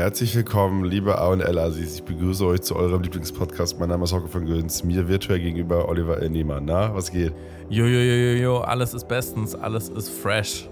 Herzlich 0.00 0.34
willkommen, 0.34 0.84
liebe 0.84 1.18
A 1.18 1.28
und 1.28 1.42
L 1.42 1.58
Asis. 1.58 1.96
Ich 1.96 2.02
begrüße 2.04 2.46
euch 2.46 2.62
zu 2.62 2.74
eurem 2.74 3.02
Lieblingspodcast. 3.02 3.78
Mein 3.78 3.90
Name 3.90 4.04
ist 4.04 4.14
Hocke 4.14 4.28
von 4.28 4.46
Göns. 4.46 4.82
Mir 4.82 5.06
virtuell 5.08 5.40
gegenüber 5.40 5.90
Oliver 5.90 6.26
Niemann. 6.26 6.64
Na, 6.64 6.94
was 6.94 7.12
geht? 7.12 7.34
Jo, 7.68 7.84
jo, 7.84 7.98
jo, 7.98 8.14
jo, 8.14 8.42
jo, 8.42 8.58
alles 8.60 8.94
ist 8.94 9.06
bestens, 9.08 9.54
alles 9.54 9.90
ist 9.90 10.08
fresh. 10.08 10.70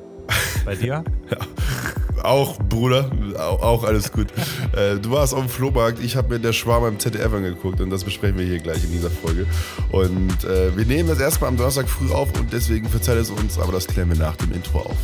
Bei 0.64 0.74
dir? 0.74 1.04
ja, 1.30 2.24
auch, 2.24 2.58
Bruder, 2.70 3.10
auch, 3.38 3.60
auch 3.60 3.84
alles 3.84 4.10
gut. 4.10 4.28
äh, 4.74 4.96
du 4.96 5.10
warst 5.10 5.34
auf 5.34 5.40
dem 5.40 5.50
Flohmarkt, 5.50 6.02
ich 6.02 6.16
habe 6.16 6.30
mir 6.30 6.40
der 6.40 6.54
Schwarm 6.54 6.86
im 6.86 6.98
ZDF 6.98 7.30
angeguckt 7.30 7.82
und 7.82 7.90
das 7.90 8.04
besprechen 8.04 8.38
wir 8.38 8.46
hier 8.46 8.60
gleich 8.60 8.82
in 8.82 8.92
dieser 8.92 9.10
Folge. 9.10 9.46
Und 9.92 10.42
äh, 10.44 10.74
wir 10.74 10.86
nehmen 10.86 11.06
das 11.06 11.20
erstmal 11.20 11.48
am 11.48 11.58
Donnerstag 11.58 11.86
früh 11.86 12.10
auf 12.10 12.30
und 12.40 12.50
deswegen 12.50 12.88
verzeiht 12.88 13.18
es 13.18 13.28
uns, 13.28 13.58
aber 13.58 13.72
das 13.72 13.86
klären 13.86 14.08
wir 14.08 14.16
nach 14.16 14.36
dem 14.36 14.52
Intro 14.52 14.78
auf. 14.78 14.96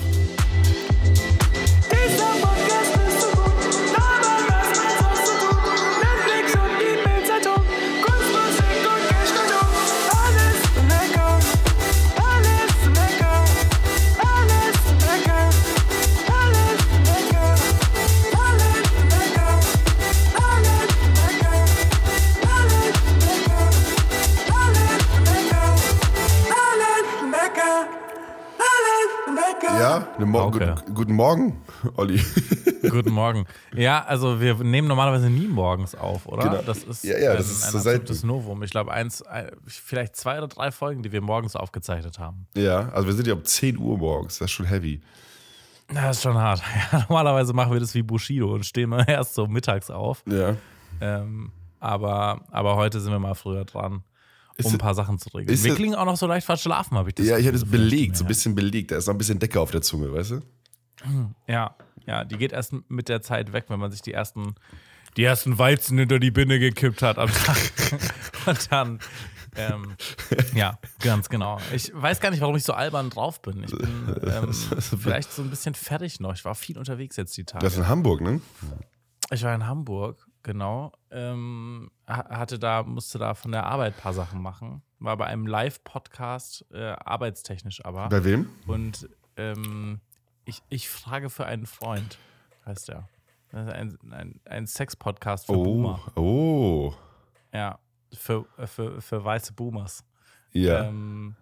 Okay. 30.44 30.74
Gut, 30.74 30.94
guten 30.94 31.14
Morgen, 31.14 31.60
Olli. 31.96 32.20
guten 32.82 33.12
Morgen. 33.12 33.46
Ja, 33.74 34.04
also 34.04 34.40
wir 34.40 34.54
nehmen 34.56 34.88
normalerweise 34.88 35.30
nie 35.30 35.46
morgens 35.46 35.94
auf, 35.94 36.26
oder? 36.26 36.42
Genau. 36.42 36.62
Das 36.62 36.82
ist 36.82 37.02
ja, 37.04 37.18
ja, 37.18 37.34
das 37.34 37.46
ein, 37.46 37.52
ist 37.52 37.74
ein 37.74 37.76
absolutes 37.78 38.24
Novum. 38.24 38.62
Ich 38.62 38.70
glaube, 38.70 38.92
eins, 38.92 39.24
vielleicht 39.66 40.16
zwei 40.16 40.38
oder 40.38 40.48
drei 40.48 40.70
Folgen, 40.70 41.02
die 41.02 41.12
wir 41.12 41.22
morgens 41.22 41.56
aufgezeichnet 41.56 42.18
haben. 42.18 42.46
Ja, 42.54 42.90
also 42.90 43.06
wir 43.06 43.14
sind 43.14 43.26
ja 43.26 43.34
um 43.34 43.44
10 43.44 43.78
Uhr 43.78 43.96
morgens. 43.96 44.38
Das 44.38 44.46
ist 44.46 44.52
schon 44.52 44.66
heavy. 44.66 45.00
Das 45.88 46.16
ist 46.16 46.22
schon 46.22 46.36
hart. 46.36 46.62
Ja, 46.92 47.00
normalerweise 47.08 47.52
machen 47.52 47.72
wir 47.72 47.80
das 47.80 47.94
wie 47.94 48.02
Bushido 48.02 48.52
und 48.52 48.66
stehen 48.66 48.92
erst 49.06 49.34
so 49.34 49.46
mittags 49.46 49.90
auf. 49.90 50.22
Ja. 50.26 50.56
Ähm, 51.00 51.52
aber, 51.80 52.42
aber 52.50 52.76
heute 52.76 53.00
sind 53.00 53.12
wir 53.12 53.18
mal 53.18 53.34
früher 53.34 53.64
dran 53.64 54.04
um 54.62 54.72
ein 54.72 54.78
paar 54.78 54.94
Sachen 54.94 55.18
zu 55.18 55.28
regeln. 55.30 55.62
Wir 55.62 55.74
klingen 55.74 55.94
auch 55.94 56.04
noch 56.04 56.16
so 56.16 56.26
leicht 56.26 56.46
verschlafen, 56.46 56.96
habe 56.96 57.10
ich 57.10 57.14
das 57.16 57.26
Ja, 57.26 57.38
ich 57.38 57.46
hatte 57.46 57.56
es 57.56 57.68
belegt, 57.68 58.16
so 58.16 58.24
ein 58.24 58.28
bisschen 58.28 58.54
belegt. 58.54 58.90
Da 58.90 58.96
ist 58.96 59.06
noch 59.06 59.14
ein 59.14 59.18
bisschen 59.18 59.38
Decke 59.38 59.60
auf 59.60 59.70
der 59.70 59.82
Zunge, 59.82 60.12
weißt 60.12 60.32
du? 60.32 60.40
Ja, 61.46 61.76
ja, 62.06 62.24
die 62.24 62.36
geht 62.36 62.52
erst 62.52 62.74
mit 62.88 63.08
der 63.08 63.22
Zeit 63.22 63.52
weg, 63.52 63.64
wenn 63.68 63.80
man 63.80 63.90
sich 63.90 64.02
die 64.02 64.12
ersten, 64.12 64.54
die 65.16 65.24
ersten 65.24 65.58
Weizen 65.58 65.98
hinter 65.98 66.18
die 66.18 66.30
Binne 66.30 66.58
gekippt 66.58 67.02
hat 67.02 67.18
am 67.18 67.30
Tag. 67.30 67.56
Und 68.46 68.72
dann, 68.72 68.98
ähm, 69.56 69.96
ja, 70.54 70.78
ganz 71.00 71.28
genau. 71.28 71.58
Ich 71.72 71.92
weiß 71.94 72.20
gar 72.20 72.30
nicht, 72.30 72.40
warum 72.40 72.56
ich 72.56 72.64
so 72.64 72.72
albern 72.72 73.10
drauf 73.10 73.40
bin. 73.42 73.64
Ich 73.64 73.70
bin 73.70 74.16
ähm, 74.26 74.52
vielleicht 74.80 75.32
so 75.32 75.42
ein 75.42 75.50
bisschen 75.50 75.74
fertig 75.74 76.20
noch. 76.20 76.34
Ich 76.34 76.44
war 76.44 76.54
viel 76.54 76.78
unterwegs 76.78 77.16
jetzt 77.16 77.36
die 77.36 77.44
Tage. 77.44 77.64
Das 77.64 77.74
ist 77.74 77.80
in 77.80 77.88
Hamburg, 77.88 78.20
ne? 78.20 78.40
Ich 79.30 79.42
war 79.42 79.54
in 79.54 79.66
Hamburg 79.66 80.26
genau. 80.44 80.92
Ähm, 81.10 81.90
hatte 82.06 82.60
da, 82.60 82.84
musste 82.84 83.18
da 83.18 83.34
von 83.34 83.50
der 83.50 83.66
Arbeit 83.66 83.96
ein 83.96 84.00
paar 84.00 84.12
Sachen 84.12 84.40
machen. 84.40 84.82
War 85.00 85.16
bei 85.16 85.26
einem 85.26 85.48
Live-Podcast, 85.48 86.64
äh, 86.72 86.92
arbeitstechnisch 86.92 87.84
aber. 87.84 88.08
Bei 88.08 88.24
wem? 88.24 88.48
Und 88.66 89.08
ähm, 89.36 90.00
ich, 90.44 90.62
ich 90.68 90.88
frage 90.88 91.30
für 91.30 91.46
einen 91.46 91.66
Freund, 91.66 92.18
heißt 92.64 92.88
der. 92.88 93.08
Das 93.50 93.66
ist 93.66 93.72
ein, 93.72 93.98
ein, 94.12 94.40
ein 94.44 94.66
Sex-Podcast 94.66 95.46
für 95.46 95.58
oh, 95.58 95.64
Boomer. 95.64 96.00
Oh. 96.16 96.94
Ja, 97.52 97.78
für, 98.12 98.46
für, 98.66 99.00
für 99.00 99.24
weiße 99.24 99.52
Boomers. 99.52 100.04
Ja. 100.52 100.84
Ähm, 100.84 101.36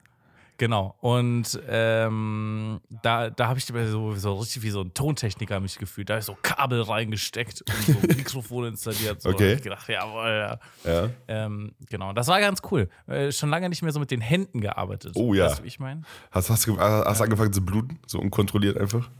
Genau. 0.62 0.94
Und 1.00 1.60
ähm, 1.68 2.80
da, 2.88 3.30
da 3.30 3.48
habe 3.48 3.58
ich 3.58 3.64
so, 3.66 4.14
so 4.14 4.34
richtig 4.36 4.62
wie 4.62 4.70
so 4.70 4.82
ein 4.82 4.94
Tontechniker 4.94 5.58
mich 5.58 5.76
gefühlt. 5.76 6.08
Da 6.08 6.14
habe 6.14 6.20
ich 6.20 6.26
so 6.26 6.38
Kabel 6.40 6.82
reingesteckt 6.82 7.62
und 7.62 7.82
so 7.84 8.06
Mikrofon 8.16 8.66
installiert. 8.66 9.22
So. 9.22 9.30
Okay. 9.30 9.48
Da 9.48 9.54
ich 9.54 9.62
gedacht, 9.62 9.88
jawohl, 9.88 10.28
ja. 10.28 10.60
ja. 10.84 11.10
Ähm, 11.26 11.74
genau. 11.90 12.12
Das 12.12 12.28
war 12.28 12.38
ganz 12.38 12.60
cool. 12.70 12.88
Äh, 13.08 13.32
schon 13.32 13.50
lange 13.50 13.70
nicht 13.70 13.82
mehr 13.82 13.90
so 13.90 13.98
mit 13.98 14.12
den 14.12 14.20
Händen 14.20 14.60
gearbeitet. 14.60 15.16
Oh 15.16 15.34
ja. 15.34 15.46
Weißt 15.46 15.58
du, 15.58 15.62
wie 15.64 15.66
ich 15.66 15.80
meine? 15.80 16.02
Hast, 16.30 16.48
hast, 16.48 16.64
du 16.68 16.78
hast 16.78 17.18
ja. 17.18 17.24
angefangen 17.24 17.52
zu 17.52 17.64
bluten? 17.64 17.98
So 18.06 18.20
unkontrolliert 18.20 18.78
einfach? 18.78 19.10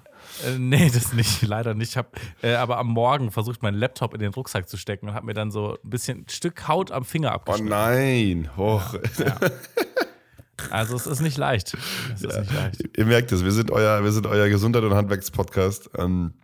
Äh, 0.47 0.59
nee, 0.60 0.92
das 0.94 1.12
nicht, 1.12 1.42
leider 1.47 1.74
nicht. 1.74 1.91
Ich 1.91 1.97
habe 1.97 2.10
äh, 2.44 2.54
aber 2.54 2.78
am 2.78 2.86
Morgen 2.86 3.32
versucht, 3.32 3.64
meinen 3.64 3.78
Laptop 3.78 4.14
in 4.14 4.20
den 4.20 4.32
Rucksack 4.32 4.69
zu 4.69 4.76
stecken 4.76 5.09
und 5.09 5.14
habe 5.14 5.26
mir 5.26 5.34
dann 5.34 5.50
so 5.50 5.76
ein 5.82 5.91
bisschen 5.91 6.19
ein 6.19 6.28
Stück 6.28 6.69
Haut 6.69 6.92
am 6.92 7.04
Finger 7.04 7.32
abgeschnitten. 7.32 7.72
Oh 7.72 7.74
nein, 7.74 8.50
hoch. 8.56 8.94
Ja, 9.19 9.26
ja. 9.26 9.41
Also 10.70 10.96
es 10.96 11.06
ist 11.06 11.20
nicht 11.20 11.38
leicht. 11.38 11.74
Es 12.14 12.22
ist 12.22 12.38
nicht 12.38 12.52
leicht. 12.52 12.96
Ihr 12.96 13.06
merkt 13.06 13.32
es, 13.32 13.44
wir 13.44 13.52
sind 13.52 13.70
euer, 13.70 14.04
wir 14.04 14.12
sind 14.12 14.26
euer 14.26 14.48
Gesundheit- 14.48 14.84
und 14.84 14.94
Handwerkspodcast. 14.94 15.90
Ähm, 15.98 16.34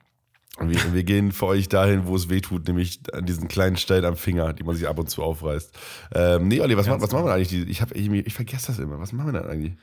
wir, 0.61 0.93
wir, 0.93 1.05
gehen 1.05 1.31
für 1.31 1.47
euch 1.47 1.69
dahin, 1.69 2.07
wo 2.07 2.17
es 2.17 2.29
weh 2.29 2.41
tut, 2.41 2.67
nämlich 2.67 3.01
an 3.13 3.27
diesen 3.27 3.47
kleinen 3.47 3.77
Stellen 3.77 4.05
am 4.05 4.17
Finger, 4.17 4.53
die 4.53 4.65
man 4.65 4.75
sich 4.75 4.89
ab 4.89 4.99
und 4.99 5.09
zu 5.09 5.23
aufreißt. 5.23 5.73
Ähm, 6.15 6.49
nee, 6.49 6.61
Olli, 6.61 6.77
was, 6.77 6.89
was 6.89 7.13
machen 7.13 7.27
wir 7.27 7.33
eigentlich? 7.33 7.69
Ich, 7.69 7.81
hab, 7.81 7.95
ich, 7.95 8.11
ich 8.11 8.35
vergesse 8.35 8.69
das 8.69 8.79
immer. 8.81 8.99
Was 8.99 9.13
machen 9.13 9.33
wir 9.33 9.41
denn 9.41 9.51
eigentlich? 9.51 9.77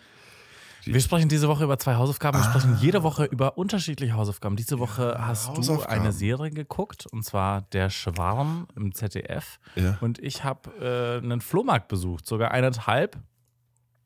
Wir 0.85 1.01
sprechen 1.01 1.29
diese 1.29 1.47
Woche 1.47 1.63
über 1.63 1.79
zwei 1.79 1.95
Hausaufgaben. 1.95 2.37
Wir 2.37 2.45
ah. 2.45 2.49
sprechen 2.49 2.77
jede 2.79 3.03
Woche 3.03 3.25
über 3.25 3.57
unterschiedliche 3.57 4.13
Hausaufgaben. 4.13 4.55
Diese 4.55 4.77
Woche 4.77 5.15
ja, 5.17 5.27
hast 5.27 5.57
du 5.57 5.81
eine 5.83 6.11
Serie 6.11 6.51
geguckt, 6.51 7.07
und 7.07 7.23
zwar 7.23 7.61
Der 7.61 7.89
Schwarm 7.89 8.67
im 8.75 8.93
ZDF. 8.93 9.59
Ja. 9.75 9.97
Und 10.01 10.19
ich 10.19 10.43
habe 10.43 10.69
äh, 10.79 11.23
einen 11.23 11.41
Flohmarkt 11.41 11.87
besucht, 11.87 12.27
sogar 12.27 12.51
eineinhalb. 12.51 13.17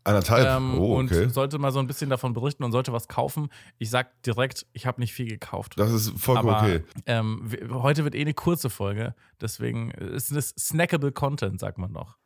Anderthalb. 0.04 0.48
Ähm, 0.48 0.80
oh, 0.80 1.00
okay. 1.00 1.24
Und 1.24 1.34
sollte 1.34 1.60
mal 1.60 1.72
so 1.72 1.80
ein 1.80 1.88
bisschen 1.88 2.10
davon 2.10 2.34
berichten 2.34 2.64
und 2.64 2.72
sollte 2.72 2.94
was 2.94 3.08
kaufen. 3.08 3.50
Ich 3.78 3.90
sag 3.90 4.22
direkt, 4.24 4.66
ich 4.74 4.86
habe 4.86 5.02
nicht 5.02 5.14
viel 5.14 5.28
gekauft. 5.28 5.74
Das 5.78 5.92
ist 5.92 6.18
vollkommen 6.20 6.50
Aber, 6.50 6.64
okay. 6.64 6.84
Ähm, 7.06 7.50
heute 7.72 8.04
wird 8.04 8.16
eh 8.16 8.22
eine 8.22 8.34
kurze 8.34 8.70
Folge, 8.70 9.14
deswegen 9.42 9.92
ist 9.92 10.32
es 10.32 10.50
snackable 10.58 11.12
Content, 11.12 11.60
sagt 11.60 11.78
man 11.78 11.92
noch. 11.92 12.18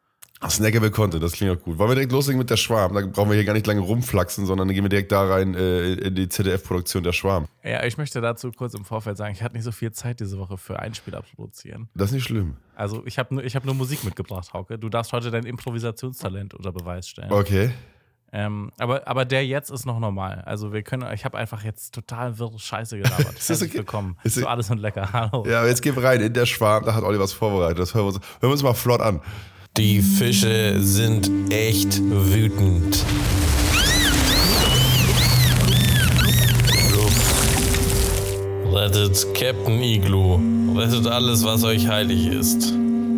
Snackable 0.49 0.91
Content, 0.91 1.23
das 1.23 1.33
klingt 1.33 1.57
auch 1.57 1.63
gut. 1.63 1.77
Wollen 1.77 1.89
wir 1.89 1.95
direkt 1.95 2.11
loslegen 2.11 2.37
mit 2.37 2.49
der 2.49 2.57
Schwarm? 2.57 2.93
Da 2.93 3.01
brauchen 3.05 3.29
wir 3.29 3.35
hier 3.35 3.45
gar 3.45 3.53
nicht 3.53 3.67
lange 3.67 3.81
rumflaxen, 3.81 4.45
sondern 4.45 4.67
dann 4.67 4.75
gehen 4.75 4.83
wir 4.83 4.89
direkt 4.89 5.11
da 5.11 5.25
rein 5.25 5.55
äh, 5.55 5.93
in 5.93 6.15
die 6.15 6.29
ZDF-Produktion 6.29 7.03
der 7.03 7.13
Schwarm. 7.13 7.47
Ja, 7.63 7.83
ich 7.83 7.97
möchte 7.97 8.21
dazu 8.21 8.51
kurz 8.51 8.73
im 8.73 8.85
Vorfeld 8.85 9.17
sagen, 9.17 9.33
ich 9.33 9.41
hatte 9.41 9.55
nicht 9.55 9.63
so 9.63 9.71
viel 9.71 9.91
Zeit 9.91 10.19
diese 10.19 10.37
Woche 10.37 10.57
für 10.57 10.79
Einspieler 10.79 11.21
produzieren. 11.21 11.89
Das 11.95 12.09
ist 12.09 12.15
nicht 12.15 12.23
schlimm. 12.25 12.57
Also 12.75 13.03
ich 13.05 13.17
habe 13.17 13.33
nur, 13.35 13.43
hab 13.43 13.65
nur 13.65 13.75
Musik 13.75 14.03
mitgebracht, 14.03 14.53
Hauke. 14.53 14.77
Du 14.77 14.89
darfst 14.89 15.13
heute 15.13 15.31
dein 15.31 15.45
Improvisationstalent 15.45 16.53
unter 16.53 16.71
Beweis 16.71 17.07
stellen. 17.07 17.31
Okay. 17.31 17.71
Ähm, 18.35 18.71
aber, 18.79 19.07
aber 19.07 19.25
der 19.25 19.45
jetzt 19.45 19.69
ist 19.69 19.85
noch 19.85 19.99
normal. 19.99 20.41
Also 20.47 20.73
wir 20.73 20.81
können, 20.81 21.07
ich 21.13 21.23
habe 21.23 21.37
einfach 21.37 21.63
jetzt 21.63 21.93
total 21.93 22.39
wirre 22.39 22.57
Scheiße 22.57 22.97
gelabert. 22.97 23.33
ist 23.37 23.47
Herzlich 23.47 23.69
okay? 23.69 23.77
willkommen 23.77 24.17
ist 24.23 24.33
zu 24.33 24.47
Alles 24.47 24.71
und 24.71 24.79
Lecker. 24.79 25.13
Hallo. 25.13 25.45
Ja, 25.47 25.65
jetzt 25.67 25.83
gehen 25.83 25.95
wir 25.95 26.03
rein 26.03 26.19
in 26.19 26.33
der 26.33 26.47
Schwarm, 26.47 26.83
da 26.83 26.95
hat 26.95 27.03
Olli 27.03 27.19
was 27.19 27.31
vorbereitet. 27.31 27.77
Das 27.77 27.93
hören 27.93 28.05
wir 28.05 28.07
uns, 28.07 28.15
hören 28.15 28.41
wir 28.41 28.49
uns 28.49 28.63
mal 28.63 28.73
flott 28.73 29.01
an. 29.01 29.21
Die 29.77 30.03
Fische 30.03 30.79
sind 30.81 31.31
echt 31.51 31.99
wütend. 32.03 33.03
Rettet 38.71 39.33
Captain 39.33 39.81
Igloo. 39.81 40.39
Rettet 40.75 41.07
alles, 41.07 41.43
was 41.43 41.63
euch 41.63 41.87
heilig 41.87 42.27
ist. 42.27 42.71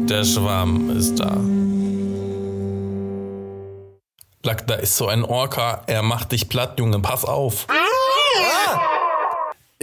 Der 0.08 0.24
Schwarm 0.24 0.92
ist 0.92 1.20
da. 1.20 1.36
Lack, 4.44 4.66
da 4.68 4.76
ist 4.76 4.96
so 4.96 5.08
ein 5.08 5.26
Orca. 5.26 5.84
Er 5.88 6.04
macht 6.04 6.32
dich 6.32 6.48
platt, 6.48 6.80
Junge. 6.80 7.02
Pass 7.02 7.26
auf. 7.26 7.68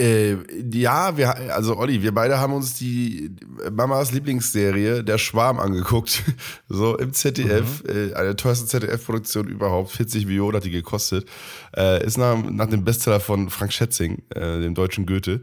Äh, 0.03 0.37
ja, 0.73 1.17
wir, 1.17 1.55
also 1.55 1.77
Olli, 1.77 2.03
wir 2.03 2.13
beide 2.13 2.41
haben 2.41 2.55
uns 2.55 2.75
die 2.75 3.31
Mamas 3.71 4.11
Lieblingsserie 4.11 5.05
Der 5.05 5.17
Schwarm 5.17 5.61
angeguckt. 5.61 6.25
so 6.69 6.97
im 6.99 7.13
ZDF, 7.13 7.85
mhm. 7.85 8.11
äh, 8.11 8.15
eine 8.15 8.35
teuerste 8.35 8.67
ZDF-Produktion 8.67 9.47
überhaupt. 9.47 9.93
40 9.93 10.27
Millionen 10.27 10.57
hat 10.57 10.65
die 10.65 10.71
gekostet. 10.71 11.29
Äh, 11.77 12.05
ist 12.05 12.19
nach, 12.19 12.37
nach 12.43 12.67
dem 12.67 12.83
Bestseller 12.85 13.21
von 13.21 13.49
Frank 13.49 13.73
Schätzing, 13.73 14.23
äh, 14.31 14.61
dem 14.61 14.75
deutschen 14.75 15.07
Goethe, 15.07 15.43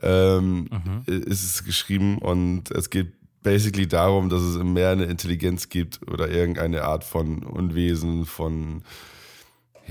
ähm, 0.00 0.70
mhm. 0.70 1.02
ist 1.06 1.44
es 1.44 1.64
geschrieben 1.64 2.16
und 2.18 2.70
es 2.70 2.88
geht 2.88 3.12
basically 3.42 3.86
darum, 3.86 4.30
dass 4.30 4.40
es 4.40 4.56
im 4.56 4.72
Meer 4.72 4.90
eine 4.90 5.04
Intelligenz 5.04 5.68
gibt 5.68 6.00
oder 6.10 6.30
irgendeine 6.30 6.84
Art 6.84 7.04
von 7.04 7.42
Unwesen, 7.42 8.24
von 8.24 8.82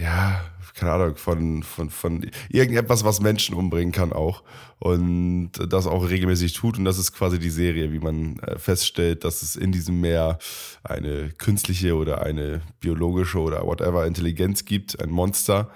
ja, 0.02 0.42
keine 0.76 0.94
Ahnung, 0.94 1.16
von, 1.16 1.64
von, 1.64 1.90
von 1.90 2.30
irgendetwas, 2.50 3.04
was 3.04 3.20
Menschen 3.20 3.56
umbringen 3.56 3.92
kann 3.92 4.14
auch. 4.14 4.44
Und 4.80 5.52
das 5.68 5.88
auch 5.88 6.10
regelmäßig 6.10 6.54
tut. 6.54 6.78
Und 6.78 6.86
das 6.86 6.98
ist 6.98 7.12
quasi 7.12 7.38
die 7.38 7.50
Serie, 7.50 7.92
wie 7.92 8.00
man 8.00 8.40
äh, 8.40 8.58
feststellt, 8.58 9.26
dass 9.26 9.42
es 9.42 9.58
in 9.58 9.74
diesem 9.74 10.00
Meer 10.00 10.40
eine 10.84 11.30
künstliche 11.38 11.96
oder 11.96 12.22
eine 12.22 12.62
biologische 12.80 13.40
oder 13.40 13.66
whatever 13.66 14.06
Intelligenz 14.06 14.64
gibt, 14.64 15.02
ein 15.02 15.10
Monster. 15.10 15.70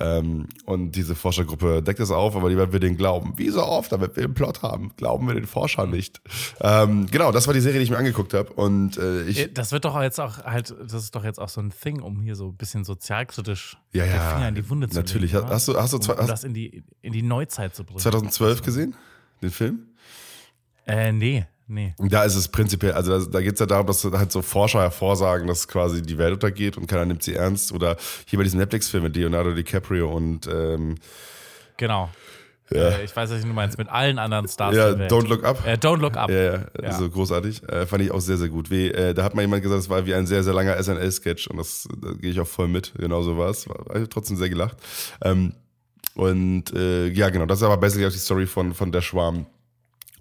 Ähm, 0.00 0.48
und 0.66 0.92
diese 0.92 1.14
Forschergruppe 1.14 1.80
deckt 1.82 2.00
das 2.00 2.10
auf, 2.10 2.34
aber 2.34 2.48
lieber 2.48 2.72
wir 2.72 2.80
den 2.80 2.96
glauben. 2.96 3.34
Wie 3.36 3.48
so 3.50 3.62
oft, 3.62 3.92
damit 3.92 4.16
wir 4.16 4.24
den 4.26 4.34
Plot 4.34 4.62
haben, 4.62 4.90
glauben 4.96 5.26
wir 5.28 5.34
den 5.34 5.46
Forscher 5.46 5.86
nicht. 5.86 6.20
Ähm, 6.60 7.06
genau, 7.10 7.30
das 7.30 7.46
war 7.46 7.54
die 7.54 7.60
Serie, 7.60 7.78
die 7.78 7.84
ich 7.84 7.90
mir 7.90 7.98
angeguckt 7.98 8.34
habe. 8.34 8.52
Und 8.54 8.98
äh, 8.98 9.22
ich. 9.24 9.54
Das 9.54 9.70
wird 9.72 9.84
doch 9.84 10.00
jetzt 10.02 10.18
auch 10.20 10.38
halt, 10.44 10.74
das 10.82 10.94
ist 11.04 11.14
doch 11.14 11.22
jetzt 11.24 11.38
auch 11.40 11.48
so 11.48 11.60
ein 11.60 11.70
Thing, 11.70 12.00
um 12.02 12.20
hier 12.20 12.34
so 12.34 12.48
ein 12.48 12.56
bisschen 12.56 12.84
sozialkritisch 12.84 13.76
Ja, 13.92 14.04
den 14.04 14.14
ja, 14.16 14.30
Finger 14.34 14.48
in 14.48 14.54
die 14.56 14.68
Wunde 14.68 14.88
zu 14.88 14.96
natürlich. 14.96 15.32
legen. 15.32 15.46
Hast 15.48 15.68
du- 15.68 15.76
hast 15.80 15.92
du 15.92 15.96
um, 15.98 16.02
zwei- 16.02 16.14
um 16.14 16.26
das 16.26 16.42
in 16.44 16.54
die, 16.54 16.82
in 17.02 17.12
die 17.12 17.22
Neuzeit 17.22 17.74
zu 17.74 17.84
bringen? 17.84 18.00
2012 18.00 18.62
gesehen, 18.62 18.94
den 19.42 19.50
Film? 19.50 19.86
Äh, 20.86 21.12
nee, 21.12 21.46
nee. 21.66 21.94
Da 21.98 22.24
ist 22.24 22.34
es 22.34 22.48
prinzipiell, 22.48 22.92
also 22.92 23.18
da, 23.18 23.26
da 23.30 23.40
geht 23.40 23.54
es 23.54 23.60
ja 23.60 23.66
darum, 23.66 23.86
dass 23.86 24.04
halt 24.04 24.32
so 24.32 24.42
Forscher 24.42 24.80
hervorsagen, 24.80 25.46
dass 25.46 25.68
quasi 25.68 26.02
die 26.02 26.18
Welt 26.18 26.34
untergeht 26.34 26.76
und 26.76 26.86
keiner 26.86 27.04
nimmt 27.06 27.22
sie 27.22 27.34
ernst. 27.34 27.72
Oder 27.72 27.96
hier 28.26 28.38
bei 28.38 28.42
diesem 28.44 28.60
Netflix-Film 28.60 29.04
mit 29.04 29.16
Leonardo 29.16 29.52
DiCaprio 29.52 30.14
und 30.14 30.46
ähm, 30.46 30.96
Genau. 31.76 32.10
Ja. 32.70 32.88
Äh, 32.90 33.04
ich 33.04 33.14
weiß, 33.14 33.30
was 33.30 33.42
du 33.42 33.46
meinst, 33.48 33.76
mit 33.78 33.88
allen 33.88 34.18
anderen 34.18 34.48
Stars 34.48 34.74
ja. 34.74 34.88
Don't 34.88 35.28
Look 35.28 35.44
Up. 35.44 35.66
Äh, 35.66 35.74
Don't 35.74 35.98
Look 35.98 36.16
Up. 36.16 36.30
Ja, 36.30 36.42
ja, 36.42 36.60
Ja. 36.82 36.92
so 36.92 37.08
großartig. 37.10 37.62
Äh, 37.68 37.86
fand 37.86 38.02
ich 38.02 38.10
auch 38.10 38.20
sehr, 38.20 38.38
sehr 38.38 38.48
gut. 38.48 38.70
Wie, 38.70 38.90
äh, 38.90 39.12
da 39.12 39.22
hat 39.22 39.34
mal 39.34 39.42
jemand 39.42 39.62
gesagt, 39.62 39.80
es 39.82 39.90
war 39.90 40.06
wie 40.06 40.14
ein 40.14 40.26
sehr, 40.26 40.42
sehr 40.42 40.54
langer 40.54 40.82
SNL-Sketch 40.82 41.48
und 41.48 41.58
das 41.58 41.86
da 42.00 42.12
gehe 42.12 42.30
ich 42.30 42.40
auch 42.40 42.46
voll 42.46 42.68
mit. 42.68 42.92
Genauso 42.96 43.36
war 43.36 43.50
es. 43.50 43.68
War, 43.68 44.08
trotzdem 44.08 44.36
sehr 44.36 44.48
gelacht. 44.48 44.76
Ähm, 45.22 45.52
und 46.14 46.72
äh, 46.72 47.08
ja, 47.08 47.28
genau, 47.30 47.44
das 47.46 47.58
ist 47.58 47.64
aber 47.64 47.76
basically 47.76 48.06
auch 48.06 48.12
die 48.12 48.18
Story 48.18 48.46
von, 48.46 48.72
von 48.72 48.92
Der 48.92 49.02
Schwarm. 49.02 49.46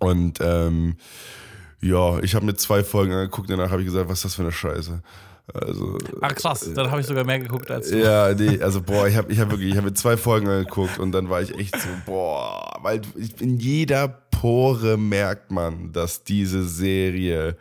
Und 0.04 0.40
ähm, 0.42 0.96
ja, 1.82 2.20
ich 2.20 2.36
habe 2.36 2.46
mir 2.46 2.56
zwei 2.56 2.84
Folgen 2.84 3.14
angeguckt, 3.14 3.50
danach 3.50 3.72
habe 3.72 3.82
ich 3.82 3.88
gesagt, 3.88 4.08
was 4.10 4.20
ist 4.20 4.26
das 4.26 4.36
für 4.36 4.44
eine 4.44 4.52
Scheiße. 4.52 5.02
Also, 5.54 5.98
Ach 6.22 6.34
krass, 6.34 6.72
dann 6.74 6.90
habe 6.90 7.02
ich 7.02 7.08
sogar 7.08 7.26
mehr 7.26 7.40
geguckt 7.40 7.70
als 7.70 7.90
du. 7.90 8.00
ja, 8.02 8.34
nee, 8.34 8.62
also 8.62 8.82
boah, 8.82 9.08
ich 9.08 9.18
habe 9.18 9.30
ich 9.32 9.40
hab 9.40 9.52
wirklich, 9.52 9.72
ich 9.72 9.76
habe 9.76 9.88
mir 9.88 9.94
zwei 9.94 10.16
Folgen 10.16 10.48
angeguckt 10.48 11.00
und 11.00 11.12
dann 11.12 11.30
war 11.30 11.42
ich 11.42 11.54
echt 11.60 11.76
so, 11.76 11.90
boah, 12.06 12.80
weil 12.82 13.02
in 13.40 13.58
jeder 13.58 14.08
Pore 14.08 14.98
merkt 14.98 15.52
man, 15.52 15.92
dass 15.92 16.24
diese 16.24 16.66
Serie 16.66 17.58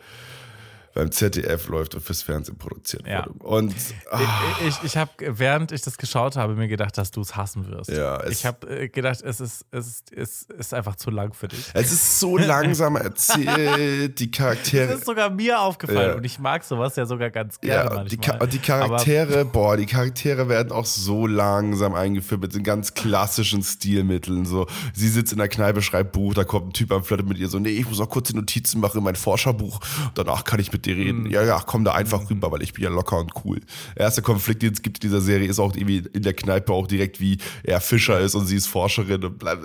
beim 0.95 1.11
ZDF 1.11 1.69
läuft 1.69 1.95
und 1.95 2.03
fürs 2.03 2.23
Fernsehen 2.23 2.57
produziert 2.59 3.07
Ja. 3.07 3.27
wurde. 3.27 3.39
Und 3.45 3.75
ah, 4.11 4.21
Ich, 4.61 4.69
ich, 4.69 4.83
ich 4.85 4.97
habe, 4.97 5.11
während 5.19 5.73
ich 5.73 5.81
das 5.83 5.97
geschaut 5.99 6.37
habe, 6.37 6.55
mir 6.55 6.69
gedacht, 6.69 6.97
dass 6.99 7.11
du 7.11 7.21
es 7.21 7.35
hassen 7.37 7.69
wirst. 7.71 7.91
Ja, 7.91 8.27
ich 8.27 8.45
habe 8.47 8.69
äh, 8.69 8.89
gedacht, 8.89 9.23
es 9.23 9.41
ist, 9.41 9.65
es, 9.71 9.87
ist, 9.89 10.13
es 10.13 10.43
ist 10.43 10.75
einfach 10.75 10.97
zu 10.97 11.11
lang 11.11 11.33
für 11.33 11.49
dich. 11.49 11.67
es 11.75 11.93
ist 11.93 12.21
so 12.21 12.37
langsam 12.37 12.97
erzählt, 12.97 14.19
die 14.19 14.31
Das 14.31 14.39
Charaktere. 14.39 14.93
ist 14.95 15.07
sogar 15.07 15.31
mir 15.31 15.61
aufgefallen 15.61 16.11
Ja. 16.11 16.15
und 16.17 16.25
ich 16.25 16.39
mag 16.39 16.65
sowas 16.65 16.97
ja 16.97 17.07
sogar 17.07 17.31
ganz 17.31 17.61
gerne 17.61 17.95
Ja, 17.95 18.05
die. 18.05 18.19
Cha 18.19 18.45
die 18.47 18.59
Charaktere, 18.59 19.45
boah, 19.45 19.77
die 19.77 19.87
Charaktere 19.87 20.49
werden 20.49 20.73
auch 20.73 20.85
so 20.87 21.27
langsam 21.27 21.95
eingeführt 21.95 22.41
mit 22.41 22.55
den 22.55 22.63
ganz 22.63 22.95
klassischen 22.95 23.63
Stilmitteln. 23.63 24.45
So, 24.47 24.67
sie 24.95 25.09
sitzt 25.09 25.33
in 25.33 25.39
der 25.39 25.49
Kneipe, 25.49 25.83
schreibt 25.83 26.13
Buch, 26.13 26.35
da 26.35 26.45
kommt 26.45 26.69
ein 26.69 26.73
Typ 26.73 26.93
am 26.93 27.05
Flirten 27.05 27.29
mit 27.29 27.39
ihr 27.39 27.49
so, 27.49 27.59
nee, 27.59 27.71
ich 27.71 27.89
muss 27.89 28.01
auch 28.01 28.09
kurze 28.09 28.35
Notizen 28.37 28.81
machen 28.81 28.99
in 28.99 29.05
mein 29.05 29.17
Forscherbuch. 29.17 29.81
Danach 30.15 30.45
kann 30.45 30.61
ich 30.61 30.73
mit 30.73 30.82
dir 30.83 30.97
reden. 30.97 31.31
Ja, 31.31 31.43
ja, 31.43 31.61
komm 31.67 31.85
da 31.85 31.93
einfach 31.93 32.29
rüber, 32.31 32.51
weil 32.53 32.63
ich 32.63 32.73
bin 32.73 32.85
ja 32.85 32.91
locker 32.91 33.19
und 33.19 33.33
cool. 33.45 33.61
Der 33.97 34.05
erste 34.05 34.23
Konflikt, 34.23 34.63
den 34.63 34.73
es 34.73 34.83
gibt 34.83 34.99
in 35.03 35.11
dieser 35.11 35.21
Serie, 35.21 35.49
ist 35.49 35.59
auch 35.59 35.75
irgendwie 35.75 35.99
in 36.13 36.23
der 36.23 36.35
Kneipe 36.35 36.73
auch 36.73 36.87
direkt, 36.87 37.21
wie 37.21 37.39
er 37.63 37.81
Fischer 37.81 38.21
ist 38.21 38.35
und 38.35 38.47
sie 38.47 38.57
ist 38.57 38.67
Forscherin 38.67 39.25
und 39.25 39.39
bleibt. 39.39 39.65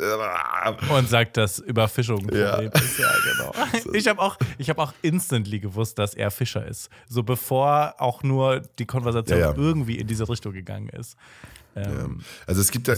und 0.89 1.09
sagt, 1.09 1.37
dass 1.37 1.59
Überfischung 1.59 2.27
Ja. 2.33 2.55
Ist. 2.57 2.99
Ja, 2.99 3.11
genau. 3.33 3.53
Ich 3.93 4.07
habe 4.07 4.21
auch, 4.21 4.37
ich 4.57 4.69
hab 4.69 4.77
auch 4.79 4.93
instantly 5.01 5.59
gewusst, 5.59 5.97
dass 5.99 6.13
er 6.13 6.31
Fischer 6.31 6.65
ist. 6.67 6.89
So 7.07 7.23
bevor 7.23 7.95
auch 7.99 8.23
nur 8.23 8.61
die 8.79 8.85
Konversation 8.85 9.39
Ja, 9.39 9.51
ja. 9.51 9.57
irgendwie 9.57 9.97
in 9.97 10.07
diese 10.07 10.27
Richtung 10.29 10.53
gegangen 10.53 10.89
ist. 10.89 11.15
Ähm, 11.85 12.19
Also 12.45 12.61
es 12.61 12.71
gibt 12.71 12.87
ja. 12.87 12.95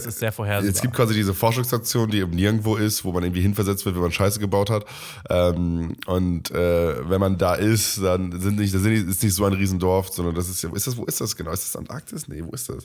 Es 0.68 0.80
gibt 0.80 0.94
quasi 0.94 1.14
diese 1.14 1.34
Forschungsstation, 1.34 2.10
die 2.10 2.18
eben 2.18 2.32
nirgendwo 2.32 2.76
ist, 2.76 3.04
wo 3.04 3.12
man 3.12 3.22
irgendwie 3.22 3.42
hinversetzt 3.42 3.84
wird, 3.84 3.94
wenn 3.94 4.02
man 4.02 4.12
Scheiße 4.12 4.40
gebaut 4.40 4.70
hat. 4.70 4.84
Ähm, 5.28 5.96
und 6.06 6.50
äh, 6.50 7.08
wenn 7.08 7.20
man 7.20 7.38
da 7.38 7.54
ist, 7.54 8.02
dann 8.02 8.38
sind 8.40 8.58
nicht, 8.58 8.74
das 8.74 8.82
ist 8.84 9.22
nicht 9.22 9.34
so 9.34 9.44
ein 9.44 9.52
Riesendorf, 9.52 10.08
sondern 10.10 10.34
das 10.34 10.48
ist 10.48 10.62
ja, 10.62 10.72
ist 10.74 10.86
das, 10.86 10.96
wo 10.96 11.04
ist 11.04 11.20
das 11.20 11.36
genau? 11.36 11.52
Ist 11.52 11.64
das 11.64 11.76
Antarktis? 11.76 12.28
Nee, 12.28 12.42
wo 12.44 12.50
ist 12.52 12.68
das? 12.68 12.84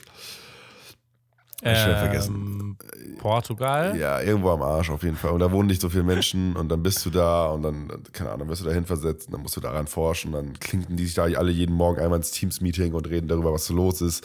Ich 1.62 1.78
vergessen. 1.78 2.34
ähm, 2.34 3.16
Portugal. 3.18 3.96
Ja, 3.96 4.20
irgendwo 4.20 4.50
am 4.50 4.60
Arsch 4.62 4.90
auf 4.90 5.02
jeden 5.02 5.16
Fall. 5.16 5.30
Und 5.30 5.40
da 5.40 5.50
wohnen 5.50 5.68
nicht 5.68 5.80
so 5.80 5.88
viele 5.88 6.04
Menschen 6.04 6.54
und 6.54 6.68
dann 6.68 6.82
bist 6.82 7.04
du 7.06 7.10
da 7.10 7.46
und 7.46 7.62
dann, 7.62 7.90
keine 8.12 8.30
Ahnung, 8.30 8.48
wirst 8.48 8.60
du 8.60 8.66
da 8.66 8.72
hinversetzt 8.72 9.28
und 9.28 9.32
dann 9.32 9.42
musst 9.42 9.56
du 9.56 9.60
daran 9.60 9.86
forschen. 9.86 10.32
Dann 10.32 10.58
klinken 10.60 10.96
die 10.96 11.06
sich 11.06 11.14
da 11.14 11.22
alle 11.24 11.50
jeden 11.50 11.74
Morgen 11.74 11.98
einmal 11.98 12.18
ins 12.18 12.30
Teams-Meeting 12.30 12.92
und 12.92 13.08
reden 13.08 13.26
darüber, 13.26 13.52
was 13.52 13.64
so 13.64 13.74
los 13.74 14.02
ist. 14.02 14.22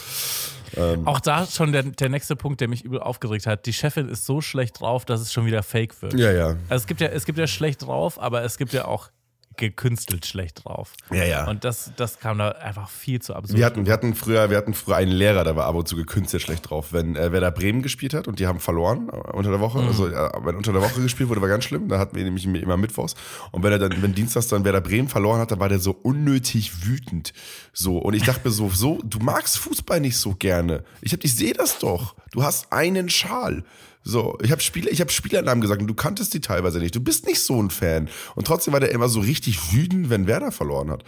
Auch 1.06 1.20
da 1.20 1.46
schon 1.46 1.72
der, 1.72 1.84
der 1.84 2.10
nächste 2.10 2.36
Punkt, 2.36 2.62
der 2.62 2.68
mich 2.68 2.84
übel 2.84 3.00
aufgeregt 3.00 3.48
hat. 3.48 3.66
Die 3.66 3.74
Chefin 3.74 4.10
ist 4.10 4.26
so 4.26 4.42
schlecht 4.42 4.80
drauf, 4.80 5.06
dass 5.06 5.22
es 5.22 5.32
schon 5.32 5.46
wieder 5.46 5.64
fake 5.64 6.02
wird. 6.02 6.14
Ja, 6.14 6.32
ja. 6.32 6.56
Also 6.70 6.84
es 6.84 6.88
gibt 6.88 7.02
ja, 7.02 7.08
es 7.08 7.26
gibt 7.26 7.38
ja 7.38 7.48
schlecht 7.48 7.86
drauf, 7.86 8.22
aber 8.22 8.44
es 8.44 8.58
gibt 8.58 8.74
ja 8.74 8.86
auch 8.86 9.10
gekünstelt 9.58 10.26
schlecht 10.26 10.64
drauf. 10.64 10.94
Ja, 11.12 11.24
ja. 11.24 11.48
Und 11.48 11.64
das, 11.64 11.92
das 11.96 12.20
kam 12.20 12.38
da 12.38 12.50
einfach 12.50 12.90
viel 12.90 13.22
zu 13.22 13.36
absurd. 13.36 13.58
Wir 13.58 13.66
hatten, 13.66 13.86
wir, 13.86 13.94
hatten 13.94 14.16
früher, 14.16 14.50
wir 14.50 14.58
hatten 14.58 14.74
früher 14.74 14.96
einen 14.96 15.12
Lehrer, 15.12 15.44
der 15.44 15.56
war 15.56 15.66
ab 15.66 15.76
und 15.76 15.88
zu 15.88 15.96
gekünstelt 15.96 16.42
schlecht 16.42 16.70
drauf. 16.70 16.94
Wenn 16.94 17.16
äh, 17.16 17.32
Werder 17.32 17.52
Bremen 17.52 17.82
gespielt 17.82 18.14
hat 18.14 18.28
und 18.28 18.40
die 18.40 18.48
haben 18.48 18.60
verloren 18.60 19.10
äh, 19.10 19.32
unter 19.32 19.52
der 19.52 19.60
Woche, 19.60 19.80
also 19.80 20.08
äh, 20.08 20.30
wenn 20.44 20.56
unter 20.56 20.72
der 20.72 20.82
Woche 20.82 21.02
gespielt 21.02 21.30
wurde, 21.30 21.42
war 21.42 21.50
ganz 21.50 21.66
schlimm. 21.66 21.90
Da 21.90 22.00
hatten 22.00 22.16
wir 22.16 22.24
nämlich 22.24 22.46
immer 22.46 22.78
Mittwochs. 22.78 23.16
Und 23.52 23.64
wenn 23.64 23.72
er 23.72 23.80
dann, 23.80 24.02
wenn 24.02 24.14
Dienstags 24.14 24.48
dann 24.48 24.66
Werder 24.66 24.82
Bremen 24.82 25.10
verloren 25.10 25.40
hat, 25.40 25.52
dann 25.52 25.60
war 25.60 25.70
der 25.70 25.80
so 25.80 25.92
unnötig 25.92 26.86
wütend. 26.86 27.34
So. 27.74 27.98
Und 27.98 28.14
ich 28.14 28.24
dachte 28.24 28.48
mir 28.48 28.54
so, 28.54 28.70
so, 28.70 29.00
du 29.04 29.20
magst 29.20 29.58
Fußball 29.60 30.00
nicht 30.00 30.18
so 30.18 30.36
gerne. 30.36 30.84
Ich 31.02 31.14
hab, 31.14 31.24
ich 31.24 31.36
sehe 31.36 31.54
das 31.54 31.80
doch. 31.80 32.16
Du 32.32 32.44
hast 32.44 32.72
einen 32.72 33.10
Schal. 33.10 33.64
So, 34.04 34.38
ich 34.42 34.52
habe 34.52 34.62
Spieler, 34.62 34.92
ich 34.92 35.00
habe 35.00 35.12
Spielernamen 35.12 35.62
gesagt 35.62 35.82
und 35.82 35.88
du 35.88 35.94
kanntest 35.94 36.34
die 36.34 36.42
teilweise 36.42 36.80
nicht. 36.80 36.96
Du 36.96 37.02
bist 37.02 37.28
nicht 37.28 37.42
so 37.42 37.62
ein 37.62 37.70
Fan. 37.70 38.10
Und 38.36 38.48
trotzdem 38.48 38.74
war 38.74 38.80
der 38.80 38.92
immer 38.92 39.10
so 39.10 39.20
richtig 39.20 39.74
wütend, 39.74 40.10
wenn 40.10 40.28
Werder 40.28 40.52
verloren 40.52 40.92
hat. 40.92 41.04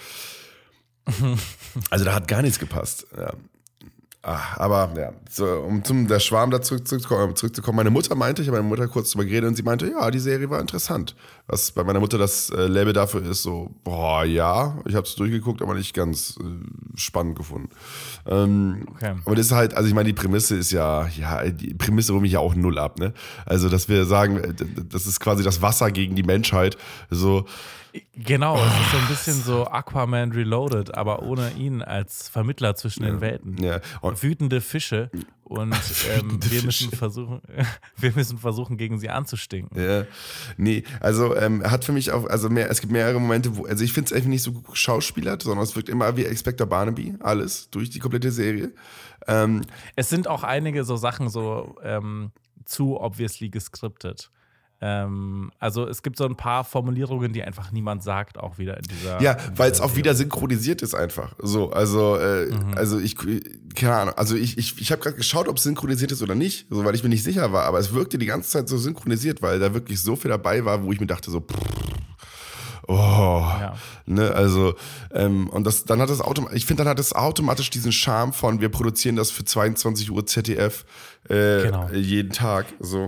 Also 1.89 2.05
da 2.05 2.13
hat 2.13 2.27
gar 2.27 2.43
nichts 2.43 2.59
gepasst. 2.59 3.07
Ja. 3.17 3.33
Ah, 4.25 4.55
aber 4.55 4.93
ja, 4.95 5.11
so, 5.29 5.45
um 5.45 5.83
zum 5.83 6.07
der 6.07 6.21
Schwarm 6.21 6.49
da 6.49 6.61
zurück, 6.61 6.87
zurückzukommen, 6.87 7.35
zurückzukommen. 7.35 7.75
Meine 7.75 7.89
Mutter 7.89 8.15
meinte, 8.15 8.41
ich 8.41 8.47
habe 8.47 8.57
meine 8.57 8.69
Mutter 8.69 8.87
kurz 8.87 9.11
drüber 9.11 9.25
geredet 9.25 9.49
und 9.49 9.55
sie 9.55 9.63
meinte, 9.63 9.89
ja, 9.89 10.09
die 10.11 10.19
Serie 10.19 10.49
war 10.49 10.61
interessant. 10.61 11.13
Was 11.47 11.71
bei 11.71 11.83
meiner 11.83 11.99
Mutter 11.99 12.17
das 12.17 12.49
äh, 12.51 12.67
Label 12.67 12.93
dafür 12.93 13.21
ist, 13.23 13.43
so, 13.43 13.69
boah, 13.83 14.23
ja, 14.23 14.77
ich 14.85 14.95
habe 14.95 15.05
es 15.05 15.15
durchgeguckt, 15.15 15.61
aber 15.61 15.73
nicht 15.73 15.93
ganz 15.93 16.37
äh, 16.39 16.43
spannend 16.97 17.35
gefunden. 17.37 17.69
Ähm, 18.25 18.87
Okay. 18.95 19.15
Aber 19.25 19.35
das 19.35 19.47
ist 19.47 19.51
halt, 19.51 19.73
also 19.73 19.87
ich 19.89 19.93
meine, 19.93 20.07
die 20.07 20.13
Prämisse 20.13 20.55
ist 20.55 20.71
ja, 20.71 21.07
ja, 21.07 21.43
die 21.49 21.73
Prämisse 21.73 22.13
rum 22.13 22.23
ich 22.23 22.33
ja 22.33 22.39
auch 22.39 22.55
null 22.55 22.79
ab, 22.79 22.97
ne? 22.99 23.13
Also, 23.45 23.67
dass 23.69 23.89
wir 23.89 24.05
sagen, 24.05 24.37
äh, 24.37 24.53
das 24.89 25.05
ist 25.05 25.19
quasi 25.19 25.43
das 25.43 25.61
Wasser 25.61 25.91
gegen 25.91 26.15
die 26.15 26.23
Menschheit. 26.23 26.77
So, 27.09 27.45
Genau, 28.15 28.55
es 28.55 28.61
ist 28.65 28.91
so 28.91 28.97
ein 28.97 29.07
bisschen 29.07 29.33
so 29.43 29.67
Aquaman 29.67 30.31
Reloaded, 30.31 30.97
aber 30.97 31.21
ohne 31.21 31.51
ihn 31.51 31.83
als 31.83 32.27
Vermittler 32.27 32.75
zwischen 32.75 33.03
den 33.03 33.21
Welten. 33.21 33.61
ja. 33.61 33.81
Und 34.01 34.23
Wütende 34.23 34.61
Fische 34.61 35.11
und 35.43 35.75
ähm, 36.15 36.39
wir, 36.49 36.63
müssen 36.63 36.91
versuchen, 36.91 37.41
wir 37.97 38.11
müssen 38.15 38.37
versuchen, 38.37 38.77
gegen 38.77 38.99
sie 38.99 39.09
anzustinken. 39.09 39.79
Ja, 39.79 40.05
nee, 40.57 40.83
also 40.99 41.35
ähm, 41.35 41.63
hat 41.69 41.85
für 41.85 41.91
mich 41.91 42.11
auch, 42.11 42.25
also 42.25 42.49
mehr, 42.49 42.69
es 42.69 42.81
gibt 42.81 42.93
mehrere 42.93 43.19
Momente, 43.19 43.55
wo, 43.57 43.65
also 43.65 43.83
ich 43.83 43.93
finde 43.93 44.07
es 44.07 44.13
einfach 44.13 44.29
nicht 44.29 44.43
so 44.43 44.63
schauspielert, 44.73 45.43
sondern 45.43 45.63
es 45.63 45.75
wirkt 45.75 45.89
immer 45.89 46.15
wie 46.17 46.25
Expector 46.25 46.65
Barnaby, 46.67 47.15
alles, 47.19 47.69
durch 47.69 47.89
die 47.89 47.99
komplette 47.99 48.31
Serie. 48.31 48.71
Ähm, 49.27 49.61
Es 49.95 50.09
sind 50.09 50.27
auch 50.27 50.43
einige 50.43 50.83
so 50.83 50.95
Sachen 50.95 51.29
so 51.29 51.75
ähm, 51.83 52.31
zu 52.65 52.99
obviously 52.99 53.49
gescriptet. 53.49 54.31
Ähm, 54.85 55.49
also 55.59 55.87
es 55.87 56.03
gibt 56.03 56.17
so 56.17 56.25
ein 56.25 56.35
paar 56.35 56.65
Formulierungen, 56.65 57.31
die 57.31 57.41
einfach 57.41 57.71
niemand 57.71 58.03
sagt, 58.03 58.37
auch 58.37 58.57
wieder 58.57 58.75
in 58.75 58.83
dieser. 58.83 59.21
ja, 59.21 59.37
weil 59.55 59.71
es 59.71 59.79
auch 59.79 59.95
wieder 59.95 60.13
synchronisiert 60.13 60.81
ist 60.81 60.93
einfach. 60.93 61.33
So, 61.41 61.71
also, 61.71 62.17
äh, 62.17 62.47
Mhm. 62.47 62.73
also 62.75 62.99
ich, 62.99 63.15
keine 63.75 63.95
Ahnung, 63.95 64.13
also 64.17 64.35
ich, 64.35 64.57
ich, 64.57 64.81
ich 64.81 64.91
habe 64.91 65.01
gerade 65.01 65.15
geschaut, 65.15 65.47
ob 65.47 65.55
es 65.55 65.63
synchronisiert 65.63 66.11
ist 66.11 66.21
oder 66.21 66.35
nicht, 66.35 66.67
so, 66.69 66.83
weil 66.83 66.95
ich 66.95 67.03
mir 67.03 67.07
nicht 67.09 67.23
sicher 67.23 67.53
war, 67.53 67.63
aber 67.63 67.79
es 67.79 67.93
wirkte 67.93 68.17
die 68.17 68.25
ganze 68.25 68.49
Zeit 68.49 68.67
so 68.67 68.77
synchronisiert, 68.77 69.41
weil 69.41 69.57
da 69.59 69.73
wirklich 69.73 70.01
so 70.01 70.17
viel 70.17 70.29
dabei 70.31 70.65
war, 70.65 70.83
wo 70.83 70.91
ich 70.91 70.99
mir 70.99 71.07
dachte 71.07 71.31
so, 71.31 71.39
pff, 71.39 71.55
oh, 72.87 72.93
Ja. 73.59 73.75
Ne, 74.05 74.31
also, 74.33 74.75
ähm, 75.13 75.47
und 75.49 75.63
das, 75.65 75.85
dann 75.85 76.01
hat 76.01 76.09
das 76.09 76.19
automatisch, 76.19 76.57
ich 76.57 76.65
finde, 76.65 76.83
dann 76.83 76.89
hat 76.89 76.99
es 76.99 77.13
automatisch 77.13 77.69
diesen 77.69 77.93
Charme 77.93 78.33
von, 78.33 78.59
wir 78.59 78.67
produzieren 78.69 79.15
das 79.15 79.31
für 79.31 79.45
22 79.45 80.11
Uhr 80.11 80.25
ZDF 80.25 80.83
äh, 81.29 81.63
Genau. 81.63 81.87
jeden 81.93 82.31
Tag. 82.33 82.65
So. 82.81 83.07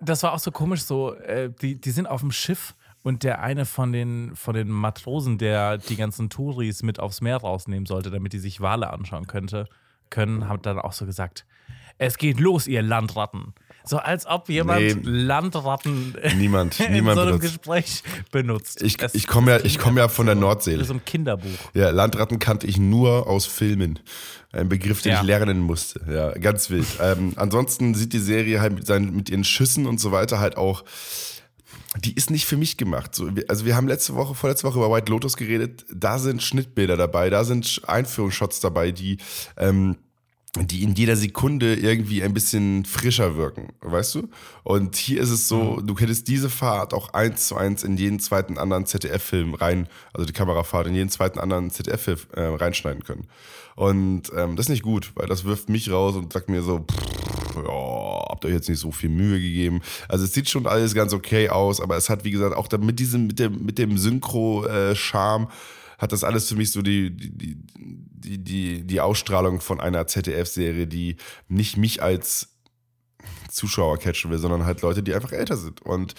Das 0.00 0.22
war 0.22 0.32
auch 0.32 0.38
so 0.38 0.50
komisch, 0.50 0.82
so, 0.82 1.14
äh, 1.14 1.50
die, 1.60 1.80
die 1.80 1.90
sind 1.90 2.06
auf 2.06 2.20
dem 2.20 2.32
Schiff 2.32 2.74
und 3.02 3.22
der 3.22 3.42
eine 3.42 3.66
von 3.66 3.92
den, 3.92 4.34
von 4.34 4.54
den 4.54 4.68
Matrosen, 4.68 5.38
der 5.38 5.78
die 5.78 5.96
ganzen 5.96 6.30
Touris 6.30 6.82
mit 6.82 6.98
aufs 6.98 7.20
Meer 7.20 7.36
rausnehmen 7.36 7.86
sollte, 7.86 8.10
damit 8.10 8.32
die 8.32 8.38
sich 8.38 8.60
Wale 8.60 8.90
anschauen 8.90 9.26
könnte, 9.26 9.68
können, 10.10 10.48
hat 10.48 10.66
dann 10.66 10.78
auch 10.78 10.92
so 10.92 11.04
gesagt: 11.06 11.44
Es 11.98 12.18
geht 12.18 12.40
los, 12.40 12.66
ihr 12.66 12.82
Landratten. 12.82 13.54
So 13.86 13.98
als 13.98 14.26
ob 14.26 14.48
jemand 14.48 14.80
Nee. 14.80 14.96
Landratten 15.04 16.16
Niemand, 16.38 16.80
in 16.80 16.92
niemand 16.92 17.16
so 17.16 17.20
einem 17.22 17.38
benutzt. 17.38 17.42
Gespräch 17.58 18.02
benutzt. 18.32 18.82
Ich, 18.82 18.96
ich 19.12 19.26
komme 19.26 19.50
ja, 19.52 19.64
ich 19.64 19.78
komm 19.78 19.98
ja 19.98 20.08
von 20.08 20.26
der 20.26 20.34
Nordsee. 20.34 20.82
So 20.82 20.94
ein 20.94 21.04
Kinderbuch. 21.04 21.50
Ja, 21.74 21.90
Landratten 21.90 22.38
kannte 22.38 22.66
ich 22.66 22.78
nur 22.78 23.26
aus 23.28 23.44
Filmen. 23.46 23.98
Ein 24.52 24.68
Begriff, 24.68 25.02
den 25.02 25.12
Ja. 25.12 25.20
ich 25.20 25.26
lernen 25.26 25.60
musste. 25.60 26.00
Ja, 26.10 26.30
ganz 26.32 26.70
wild. 26.70 26.86
ähm, 27.00 27.32
ansonsten 27.36 27.94
sieht 27.94 28.12
die 28.12 28.20
Serie 28.20 28.60
halt 28.60 28.74
mit, 28.74 28.86
seinen, 28.86 29.14
mit 29.14 29.28
ihren 29.28 29.44
Schüssen 29.44 29.86
und 29.86 30.00
so 30.00 30.12
weiter 30.12 30.38
halt 30.38 30.56
auch. 30.56 30.84
Die 32.04 32.14
ist 32.14 32.30
nicht 32.30 32.46
für 32.46 32.56
mich 32.56 32.76
gemacht. 32.76 33.14
So, 33.14 33.28
also 33.48 33.64
wir 33.66 33.76
haben 33.76 33.86
letzte 33.86 34.14
Woche, 34.16 34.34
vorletzte 34.34 34.66
Woche 34.66 34.78
über 34.78 34.90
White 34.90 35.10
Lotus 35.12 35.36
geredet. 35.36 35.84
Da 35.94 36.18
sind 36.18 36.42
Schnittbilder 36.42 36.96
dabei, 36.96 37.30
da 37.30 37.44
sind 37.44 37.82
Einführungsshots 37.86 38.58
dabei, 38.60 38.90
die 38.90 39.18
ähm, 39.56 39.96
die 40.56 40.84
in 40.84 40.94
jeder 40.94 41.16
Sekunde 41.16 41.74
irgendwie 41.74 42.22
ein 42.22 42.32
bisschen 42.32 42.84
frischer 42.84 43.36
wirken, 43.36 43.72
weißt 43.80 44.14
du? 44.14 44.28
Und 44.62 44.94
hier 44.94 45.20
ist 45.20 45.30
es 45.30 45.48
so, 45.48 45.80
du 45.80 45.98
hättest 45.98 46.28
diese 46.28 46.48
Fahrt 46.48 46.94
auch 46.94 47.12
eins 47.12 47.48
zu 47.48 47.56
eins 47.56 47.82
in 47.82 47.96
jeden 47.96 48.20
zweiten 48.20 48.56
anderen 48.56 48.86
ZDF-Film 48.86 49.54
rein, 49.54 49.88
also 50.12 50.24
die 50.24 50.32
Kamerafahrt 50.32 50.86
in 50.86 50.94
jeden 50.94 51.10
zweiten 51.10 51.40
anderen 51.40 51.70
ZDF-Film 51.70 52.18
äh, 52.34 52.42
reinschneiden 52.42 53.02
können. 53.02 53.26
Und 53.74 54.30
ähm, 54.36 54.54
das 54.54 54.66
ist 54.66 54.70
nicht 54.70 54.84
gut, 54.84 55.10
weil 55.16 55.26
das 55.26 55.44
wirft 55.44 55.68
mich 55.68 55.90
raus 55.90 56.14
und 56.14 56.32
sagt 56.32 56.48
mir 56.48 56.62
so, 56.62 56.78
pff, 56.78 57.56
ja, 57.56 58.24
habt 58.28 58.44
ihr 58.44 58.48
euch 58.48 58.54
jetzt 58.54 58.68
nicht 58.68 58.78
so 58.78 58.92
viel 58.92 59.10
Mühe 59.10 59.40
gegeben. 59.40 59.80
Also 60.08 60.24
es 60.24 60.32
sieht 60.32 60.48
schon 60.48 60.66
alles 60.66 60.94
ganz 60.94 61.12
okay 61.12 61.48
aus, 61.48 61.80
aber 61.80 61.96
es 61.96 62.08
hat, 62.08 62.24
wie 62.24 62.30
gesagt, 62.30 62.56
auch 62.56 62.68
da 62.68 62.78
mit 62.78 63.00
diesem, 63.00 63.26
mit 63.26 63.40
dem, 63.40 63.64
mit 63.64 63.78
dem 63.78 63.98
Synchro-Charme 63.98 65.48
hat 66.04 66.12
das 66.12 66.22
alles 66.22 66.48
für 66.48 66.54
mich 66.54 66.70
so 66.70 66.82
die, 66.82 67.10
die, 67.16 67.56
die, 67.66 68.38
die, 68.38 68.86
die 68.86 69.00
Ausstrahlung 69.00 69.60
von 69.60 69.80
einer 69.80 70.06
ZDF-Serie, 70.06 70.86
die 70.86 71.16
nicht 71.48 71.78
mich 71.78 72.02
als 72.02 72.50
Zuschauer 73.50 73.98
catchen 73.98 74.30
will, 74.30 74.38
sondern 74.38 74.66
halt 74.66 74.82
Leute, 74.82 75.02
die 75.02 75.14
einfach 75.14 75.32
älter 75.32 75.56
sind. 75.56 75.80
Und 75.80 76.14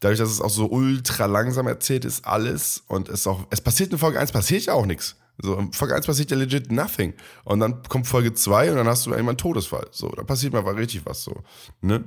dadurch, 0.00 0.18
dass 0.18 0.30
es 0.30 0.42
auch 0.42 0.50
so 0.50 0.66
ultra 0.66 1.24
langsam 1.24 1.66
erzählt 1.66 2.04
ist, 2.04 2.26
alles 2.26 2.84
und 2.86 3.08
es 3.08 3.26
auch, 3.26 3.46
es 3.48 3.62
passiert 3.62 3.92
in 3.92 3.98
Folge 3.98 4.20
1, 4.20 4.30
passiert 4.30 4.66
ja 4.66 4.74
auch 4.74 4.84
nichts. 4.84 5.16
So, 5.40 5.56
in 5.56 5.72
Folge 5.72 5.94
1 5.94 6.06
passiert 6.06 6.30
ja 6.30 6.36
legit 6.36 6.70
nothing. 6.70 7.14
Und 7.44 7.60
dann 7.60 7.82
kommt 7.84 8.06
Folge 8.06 8.34
2 8.34 8.70
und 8.70 8.76
dann 8.76 8.86
hast 8.86 9.06
du 9.06 9.10
irgendwann 9.10 9.30
einen 9.30 9.38
Todesfall. 9.38 9.86
So, 9.90 10.08
da 10.10 10.22
passiert 10.22 10.52
mal 10.52 10.60
richtig 10.60 11.06
was 11.06 11.24
so. 11.24 11.42
Ne? 11.80 12.04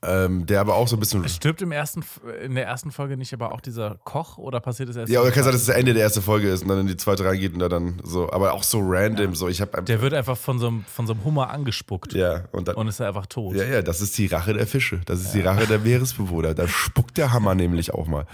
Ähm, 0.00 0.46
der 0.46 0.60
aber 0.60 0.76
auch 0.76 0.86
so 0.86 0.94
ein 0.96 1.00
bisschen. 1.00 1.28
Stirbt 1.28 1.60
im 1.60 1.72
ersten, 1.72 2.04
in 2.44 2.54
der 2.54 2.66
ersten 2.66 2.92
Folge 2.92 3.16
nicht 3.16 3.32
aber 3.34 3.52
auch 3.52 3.60
dieser 3.60 3.96
Koch 4.04 4.38
oder 4.38 4.60
passiert 4.60 4.88
es 4.88 4.94
erst? 4.96 5.10
Ja, 5.12 5.20
oder 5.20 5.32
kann 5.32 5.42
sein, 5.42 5.52
dass 5.52 5.62
es 5.62 5.66
das 5.66 5.76
Ende 5.76 5.92
der 5.92 6.04
ersten 6.04 6.22
Folge 6.22 6.48
ist 6.48 6.62
und 6.62 6.68
dann 6.68 6.78
in 6.78 6.86
die 6.86 6.96
zweite 6.96 7.24
reingeht 7.24 7.52
und 7.52 7.58
da 7.58 7.68
dann 7.68 8.00
so, 8.04 8.30
aber 8.30 8.52
auch 8.52 8.62
so 8.62 8.78
random, 8.80 9.34
so 9.34 9.48
ich 9.48 9.60
einfach. 9.60 9.84
Der 9.84 10.00
wird 10.00 10.14
einfach 10.14 10.36
von 10.36 10.60
so 10.60 10.68
einem, 10.68 10.84
von 10.84 11.08
so 11.08 11.14
einem 11.14 11.24
Hummer 11.24 11.50
angespuckt 11.50 12.12
ja, 12.12 12.44
und 12.52 12.68
dann. 12.68 12.76
und 12.76 12.86
ist 12.86 13.00
einfach 13.00 13.26
tot. 13.26 13.56
Ja, 13.56 13.64
ja, 13.64 13.82
das 13.82 14.00
ist 14.00 14.16
die 14.18 14.26
Rache 14.26 14.52
der 14.52 14.68
Fische. 14.68 15.00
Das 15.06 15.20
ist 15.20 15.34
die 15.34 15.40
Rache 15.40 15.66
der 15.66 15.80
Meeresbewohner. 15.80 16.54
Da 16.54 16.68
spuckt 16.68 17.16
der 17.18 17.32
Hammer 17.32 17.56
nämlich 17.56 17.92
auch 17.92 18.06
mal. 18.06 18.24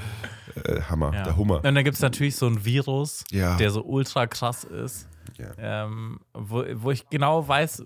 Äh, 0.65 0.83
Hammer, 0.83 1.15
Ja. 1.15 1.23
der 1.25 1.37
Hummer. 1.39 1.57
Und 1.57 1.65
dann 1.65 1.83
gibt 1.83 1.97
es 1.97 2.03
natürlich 2.03 2.37
so 2.37 2.47
ein 2.47 2.65
Virus, 2.65 3.25
Ja. 3.31 3.57
der 3.57 3.71
so 3.71 3.83
ultra 3.83 4.27
krass 4.27 4.65
ist, 4.65 5.09
Ja. 5.39 5.85
ähm, 5.87 6.21
wo, 6.35 6.63
wo 6.75 6.91
ich 6.91 7.09
genau 7.09 7.49
weiß, 7.49 7.83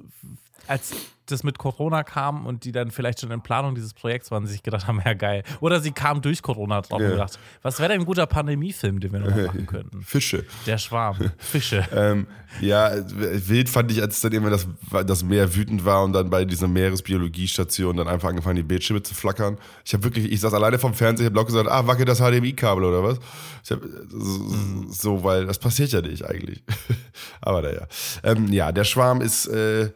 als 0.66 0.92
das 1.30 1.44
mit 1.44 1.58
Corona 1.58 2.04
kam 2.04 2.46
und 2.46 2.64
die 2.64 2.72
dann 2.72 2.90
vielleicht 2.90 3.20
schon 3.20 3.30
in 3.30 3.42
Planung 3.42 3.74
dieses 3.74 3.92
Projekts 3.92 4.30
waren, 4.30 4.46
sich 4.46 4.62
gedacht 4.62 4.86
haben, 4.86 5.02
ja 5.04 5.12
geil. 5.12 5.42
Oder 5.60 5.78
sie 5.82 5.92
kamen 5.92 6.22
durch 6.22 6.40
Corona 6.40 6.80
drauf 6.80 7.00
Ja. 7.00 7.06
und 7.06 7.12
gedacht, 7.12 7.38
was 7.60 7.78
wäre 7.80 7.90
denn 7.92 8.00
ein 8.00 8.06
guter 8.06 8.26
Pandemiefilm, 8.26 8.98
den 8.98 9.12
wir 9.12 9.20
noch 9.20 9.36
machen 9.36 9.66
könnten? 9.66 10.00
Fische. 10.02 10.46
Der 10.66 10.78
Schwarm, 10.78 11.18
Fische. 11.36 11.86
Ähm, 11.94 12.26
ja, 12.62 12.92
wild 13.08 13.68
fand 13.68 13.92
ich, 13.92 14.00
als 14.00 14.22
dann 14.22 14.32
immer 14.32 14.48
das, 14.48 14.66
das 15.06 15.22
Meer 15.22 15.54
wütend 15.54 15.84
war 15.84 16.02
und 16.02 16.14
dann 16.14 16.30
bei 16.30 16.46
dieser 16.46 16.66
Meeresbiologiestation 16.68 17.96
dann 17.98 18.08
einfach 18.08 18.30
angefangen, 18.30 18.56
die 18.56 18.62
Bildschirme 18.62 19.02
zu 19.02 19.14
flackern. 19.14 19.58
Ich 19.84 19.92
habe 19.92 20.04
wirklich, 20.04 20.30
ich 20.32 20.40
saß 20.40 20.54
alleine 20.54 20.78
vom 20.78 20.94
Fernseher, 20.94 21.26
habe 21.26 21.36
laut 21.36 21.46
gesagt, 21.46 21.68
ah, 21.68 21.86
wacke 21.86 22.06
das 22.06 22.20
HDMI-Kabel 22.20 22.84
oder 22.84 23.02
was? 23.02 23.18
Ich 23.64 23.70
hab, 23.70 23.80
so, 24.08 24.86
so, 24.90 25.24
weil 25.24 25.44
das 25.46 25.58
passiert 25.58 25.92
ja 25.92 26.00
nicht 26.00 26.24
eigentlich. 26.24 26.62
Aber 27.42 27.60
naja. 27.62 27.86
Ähm, 28.22 28.50
ja, 28.52 28.72
der 28.72 28.84
Schwarm 28.84 29.20
ist, 29.20 29.46
äh, 29.46 29.90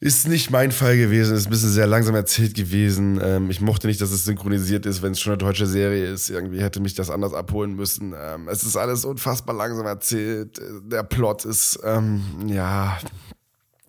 ist 0.00 0.28
nicht 0.28 0.50
mein 0.50 0.72
Fall 0.72 0.96
gewesen, 0.96 1.34
ist 1.34 1.46
ein 1.46 1.50
bisschen 1.50 1.70
sehr 1.70 1.86
langsam 1.86 2.14
erzählt 2.14 2.54
gewesen. 2.54 3.20
Ähm, 3.22 3.50
ich 3.50 3.60
mochte 3.60 3.86
nicht, 3.86 4.00
dass 4.00 4.10
es 4.10 4.24
synchronisiert 4.24 4.86
ist, 4.86 5.02
wenn 5.02 5.12
es 5.12 5.20
schon 5.20 5.32
eine 5.32 5.38
deutsche 5.38 5.66
Serie 5.66 6.06
ist. 6.06 6.28
Irgendwie 6.30 6.60
hätte 6.60 6.80
mich 6.80 6.94
das 6.94 7.10
anders 7.10 7.32
abholen 7.32 7.74
müssen. 7.74 8.14
Ähm, 8.18 8.48
es 8.48 8.64
ist 8.64 8.76
alles 8.76 9.04
unfassbar 9.04 9.54
langsam 9.54 9.86
erzählt. 9.86 10.60
Der 10.84 11.04
Plot 11.04 11.44
ist, 11.44 11.78
ähm, 11.84 12.22
ja, 12.46 12.98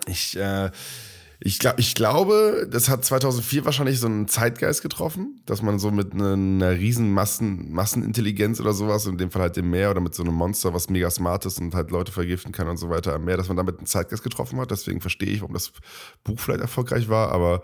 ich, 0.07 0.38
äh, 0.38 0.69
ich, 1.39 1.60
glaub, 1.60 1.77
ich 1.80 1.96
glaube, 1.96 2.68
das 2.70 2.89
hat 2.89 3.04
2004 3.04 3.65
wahrscheinlich 3.65 4.00
so 4.00 4.08
einen 4.08 4.27
Zeitgeist 4.27 4.82
getroffen, 4.82 5.42
dass 5.46 5.62
man 5.62 5.80
so 5.80 5.92
mit 5.92 6.13
einer, 6.13 6.34
einer 6.34 6.72
riesen 6.72 7.12
Massen, 7.12 7.72
Massenintelligenz 7.72 8.60
oder 8.60 8.74
sowas, 8.74 9.06
in 9.06 9.18
dem 9.18 9.32
Fall 9.32 9.44
halt 9.44 9.58
dem 9.58 9.70
Meer 9.70 9.92
oder 9.92 10.01
mit 10.01 10.15
so 10.15 10.24
einem 10.24 10.34
Monster, 10.34 10.74
was 10.74 10.89
mega 10.89 11.10
smart 11.10 11.46
ist 11.46 11.60
und 11.60 11.75
halt 11.75 11.92
Leute 11.92 12.12
vergiften 12.12 12.51
kann 12.51 12.68
und 12.68 12.77
so 12.77 12.89
weiter 12.89 13.13
am 13.13 13.25
Meer, 13.25 13.38
dass 13.38 13.48
man 13.48 13.58
damit 13.58 13.77
einen 13.77 13.88
Zeitgeist 13.88 14.24
getroffen 14.24 14.60
hat. 14.60 14.72
Deswegen 14.72 15.01
verstehe 15.01 15.30
ich, 15.30 15.42
warum 15.42 15.54
das 15.54 15.72
Buch 16.24 16.39
vielleicht 16.39 16.62
erfolgreich 16.62 17.10
war. 17.10 17.32
Aber 17.32 17.63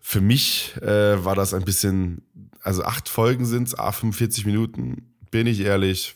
für 0.00 0.20
mich 0.20 0.74
äh, 0.80 1.24
war 1.24 1.34
das 1.34 1.54
ein 1.54 1.64
bisschen, 1.64 2.22
also 2.62 2.84
acht 2.84 3.08
Folgen 3.08 3.46
sind 3.46 3.68
es, 3.68 3.78
a 3.78 3.90
45 3.90 4.46
Minuten, 4.46 5.12
bin 5.30 5.46
ich 5.46 5.60
ehrlich, 5.60 6.14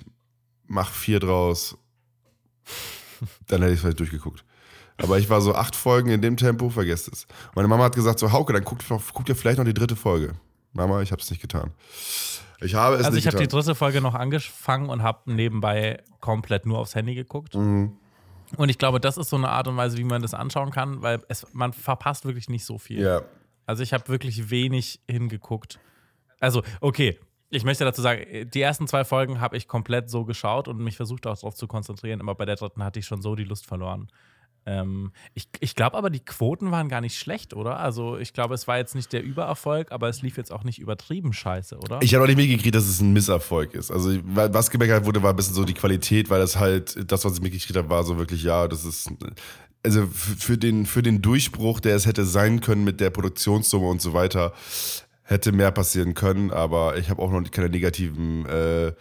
mach 0.67 0.91
vier 0.91 1.21
draus. 1.21 1.77
Dann 3.49 3.63
hätte 3.63 3.75
ich 3.75 3.81
vielleicht 3.81 4.01
durchgeguckt. 4.01 4.46
Aber 4.99 5.19
ich 5.19 5.29
war 5.29 5.41
so 5.41 5.55
acht 5.55 5.77
Folgen 5.77 6.11
in 6.11 6.23
dem 6.23 6.37
Tempo, 6.37 6.71
vergesst 6.71 7.09
es. 7.13 7.27
Meine 7.55 7.69
Mama 7.69 7.85
hat 7.85 7.95
gesagt 7.95 8.19
so, 8.19 8.33
Hauke, 8.33 8.53
dann 8.53 8.65
guck, 8.65 8.79
guck 8.89 9.25
dir 9.27 9.35
vielleicht 9.35 9.59
noch 9.59 9.65
die 9.65 9.75
dritte 9.75 9.97
Folge. 9.97 10.35
Mama, 10.73 11.03
ich 11.03 11.13
habe 11.13 11.21
es 11.21 11.31
nicht 11.31 11.41
getan. 11.41 11.73
Ich 12.61 12.75
habe 12.75 12.97
es 12.97 13.05
Also 13.05 13.17
nicht 13.17 13.27
ich 13.27 13.33
habe 13.33 13.43
die 13.43 13.49
dritte 13.49 13.75
Folge 13.75 14.01
noch 14.01 14.15
angefangen 14.15 14.89
und 14.89 15.03
habe 15.03 15.31
nebenbei 15.33 16.03
komplett 16.21 16.65
nur 16.67 16.79
aufs 16.79 16.95
Handy 16.95 17.15
geguckt. 17.15 17.55
Mhm. 17.55 17.93
Und 18.57 18.69
ich 18.69 18.79
glaube, 18.79 19.01
das 19.01 19.19
ist 19.19 19.29
so 19.29 19.37
eine 19.37 19.49
Art 19.51 19.69
und 19.69 19.77
Weise, 19.77 19.99
wie 19.99 20.05
man 20.05 20.23
das 20.23 20.33
anschauen 20.33 20.71
kann, 20.71 21.03
weil 21.03 21.21
es, 21.29 21.47
man 21.53 21.73
verpasst 21.73 22.25
wirklich 22.25 22.49
nicht 22.49 22.65
so 22.65 22.79
viel. 22.79 23.01
ja, 23.01 23.23
Also 23.67 23.83
ich 23.83 23.93
habe 23.93 24.09
wirklich 24.09 24.51
wenig 24.51 25.01
hingeguckt. 25.11 25.79
Also, 26.39 26.63
okay, 26.81 27.19
ich 27.51 27.65
möchte 27.65 27.85
dazu 27.85 28.03
sagen, 28.03 28.51
die 28.51 28.61
ersten 28.61 28.87
zwei 28.87 29.05
Folgen 29.05 29.41
habe 29.41 29.57
ich 29.57 29.69
komplett 29.69 30.11
so 30.11 30.25
geschaut 30.25 30.69
und 30.69 30.79
mich 30.79 30.97
versucht 30.97 31.27
auch 31.27 31.37
darauf 31.37 31.55
zu 31.55 31.67
konzentrieren. 31.67 32.21
Aber 32.21 32.35
bei 32.35 32.45
der 32.45 32.57
dritten 32.57 32.83
hatte 32.83 33.01
ich 33.01 33.07
schon 33.07 33.23
so 33.23 33.35
die 33.35 33.45
Lust 33.45 33.67
verloren. 33.67 34.09
Ähm, 34.67 35.13
ich 35.35 35.49
ich 35.61 35.77
glaube 35.77 35.97
aber, 35.97 36.11
die 36.11 36.21
Quoten 36.21 36.73
waren 36.73 36.89
gar 36.89 37.01
nicht 37.01 37.17
schlecht, 37.17 37.55
oder? 37.55 37.79
Also 37.79 38.19
ich 38.19 38.33
glaube, 38.33 38.55
es 38.55 38.67
war 38.67 38.79
jetzt 38.79 38.97
nicht 38.97 39.13
der 39.13 39.23
Übererfolg, 39.23 39.93
aber 39.93 40.09
es 40.09 40.23
lief 40.23 40.37
jetzt 40.37 40.53
auch 40.53 40.65
nicht 40.65 40.81
übertrieben 40.81 41.33
scheiße, 41.33 41.79
oder? 41.79 42.01
Ich 42.03 42.15
habe 42.15 42.25
auch 42.25 42.29
nicht 42.29 42.37
mitgekriegt, 42.37 42.75
dass 42.75 42.89
es 42.89 43.01
ein 43.01 43.13
Misserfolg 43.13 43.75
ist. 43.75 43.93
Also, 43.93 44.19
was 44.25 44.71
gemeckert 44.71 45.05
wurde, 45.05 45.23
war 45.23 45.31
ein 45.31 45.37
bisschen 45.37 45.55
so 45.55 45.65
die 45.65 45.75
Qualität, 45.75 46.31
weil 46.31 46.41
das 46.41 46.57
halt, 46.57 47.11
das, 47.11 47.25
was 47.25 47.35
ich 47.35 47.41
mitgekriegt 47.41 47.77
habe, 47.77 47.89
war 47.89 48.03
so 48.03 48.19
wirklich, 48.19 48.43
ja, 48.43 48.67
das 48.67 48.85
ist. 48.85 49.11
Also 49.85 50.05
für 50.09 50.59
den, 50.59 50.85
für 50.85 51.03
den 51.03 51.23
Durchbruch, 51.23 51.79
der 51.79 51.95
es 51.95 52.07
hätte 52.07 52.25
sein 52.25 52.61
können 52.61 52.83
mit 52.83 52.99
der 53.01 53.11
Produktionssumme 53.11 53.87
und 53.87 54.03
so 54.03 54.15
weiter, 54.15 54.53
hätte 55.23 55.53
mehr 55.53 55.71
passieren 55.71 56.15
können, 56.15 56.51
aber 56.51 56.97
ich 56.99 57.09
habe 57.09 57.23
auch 57.23 57.31
noch 57.31 57.49
keine 57.53 57.69
negativen 57.69 58.47
äh, 58.47 58.93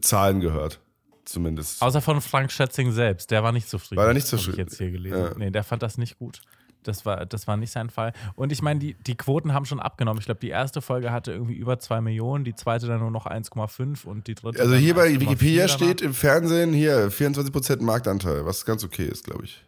Zahlen 0.00 0.40
gehört. 0.40 0.80
Zumindest. 1.24 1.82
Außer 1.82 2.00
von 2.00 2.20
Frank 2.20 2.50
Schätzing 2.50 2.92
selbst, 2.92 3.30
der 3.30 3.42
war 3.42 3.52
nicht 3.52 3.68
zufrieden. 3.68 4.00
War 4.00 4.08
er 4.08 4.14
nicht 4.14 4.26
Hab 4.26 4.38
ich 4.38 4.44
zufrieden? 4.44 4.58
jetzt 4.68 4.78
hier 4.78 4.90
gelesen. 4.90 5.18
Ja. 5.18 5.34
Nee, 5.36 5.50
der 5.50 5.64
fand 5.64 5.82
das 5.82 5.98
nicht 5.98 6.18
gut. 6.18 6.40
Das 6.82 7.04
war, 7.04 7.26
das 7.26 7.46
war 7.46 7.56
nicht 7.56 7.70
sein 7.70 7.90
Fall. 7.90 8.12
Und 8.36 8.52
ich 8.52 8.62
meine, 8.62 8.80
die, 8.80 8.94
die 8.94 9.14
Quoten 9.14 9.52
haben 9.52 9.66
schon 9.66 9.80
abgenommen. 9.80 10.18
Ich 10.18 10.24
glaube, 10.24 10.40
die 10.40 10.48
erste 10.48 10.80
Folge 10.80 11.12
hatte 11.12 11.32
irgendwie 11.32 11.54
über 11.54 11.78
2 11.78 12.00
Millionen, 12.00 12.44
die 12.44 12.54
zweite 12.54 12.86
dann 12.86 13.00
nur 13.00 13.10
noch 13.10 13.26
1,5 13.26 14.06
und 14.06 14.26
die 14.26 14.34
dritte. 14.34 14.60
Also 14.60 14.74
hier 14.74 14.94
bei 14.94 15.08
1,4 15.08 15.20
Wikipedia 15.20 15.68
steht 15.68 16.00
im 16.00 16.14
Fernsehen 16.14 16.72
hier 16.72 17.10
24% 17.10 17.82
Marktanteil, 17.82 18.46
was 18.46 18.64
ganz 18.64 18.82
okay 18.82 19.04
ist, 19.04 19.24
glaube 19.24 19.44
ich. 19.44 19.62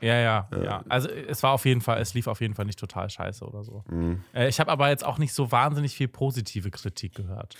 Ja, 0.00 0.18
ja, 0.18 0.48
ja. 0.62 0.84
Also 0.88 1.08
es 1.08 1.42
war 1.42 1.52
auf 1.52 1.64
jeden 1.64 1.80
Fall, 1.80 2.00
es 2.00 2.12
lief 2.12 2.26
auf 2.26 2.42
jeden 2.42 2.54
Fall 2.54 2.66
nicht 2.66 2.78
total 2.78 3.08
scheiße 3.08 3.42
oder 3.42 3.64
so. 3.64 3.82
Mhm. 3.90 4.22
Äh, 4.34 4.48
ich 4.48 4.60
habe 4.60 4.70
aber 4.70 4.90
jetzt 4.90 5.04
auch 5.04 5.16
nicht 5.16 5.32
so 5.32 5.50
wahnsinnig 5.50 5.94
viel 5.94 6.08
positive 6.08 6.70
Kritik 6.70 7.14
gehört. 7.14 7.56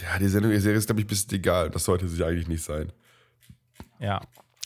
Ja, 0.00 0.18
die 0.18 0.28
Sendung, 0.28 0.50
die 0.52 0.58
Serie 0.58 0.78
ist, 0.78 0.86
glaube 0.86 1.00
ich, 1.00 1.06
ein 1.06 1.08
bisschen 1.08 1.34
egal. 1.34 1.70
Das 1.70 1.84
sollte 1.84 2.08
sie 2.08 2.24
eigentlich 2.24 2.48
nicht 2.48 2.64
sein. 2.64 2.92
Ja. 3.98 4.20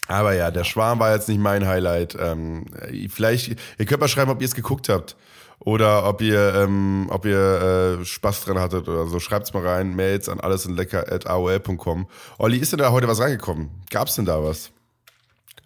Aber 0.09 0.35
ja, 0.35 0.51
der 0.51 0.65
Schwarm 0.65 1.01
war 1.01 1.13
jetzt 1.13 1.29
nicht 1.29 1.41
mein 1.41 1.67
Highlight. 1.67 2.17
Ähm, 2.19 2.67
vielleicht, 3.09 3.57
ihr 3.79 3.87
könnt 3.87 4.01
mal 4.01 4.09
schreiben, 4.09 4.31
ob 4.31 4.41
ihr 4.41 4.47
es 4.47 4.55
geguckt 4.55 4.89
habt. 4.89 5.17
Oder 5.59 6.07
ob 6.07 6.21
ihr, 6.21 6.55
ähm, 6.55 7.07
ob 7.11 7.25
ihr 7.25 7.99
äh, 8.01 8.05
Spaß 8.05 8.45
dran 8.45 8.59
hattet 8.59 8.89
oder 8.89 9.07
so. 9.07 9.19
Schreibt's 9.19 9.53
mal 9.55 9.67
rein. 9.67 9.97
Mails 9.97 10.29
an 10.29 10.39
allesinlecker.aol.com. 10.39 12.07
Olli, 12.39 12.59
ist 12.59 12.73
denn 12.73 12.79
da 12.79 12.93
heute 12.93 13.09
was 13.09 13.21
reingekommen? 13.21 13.71
Gab's 13.91 14.15
denn 14.15 14.27
da 14.27 14.43
was? 14.45 14.71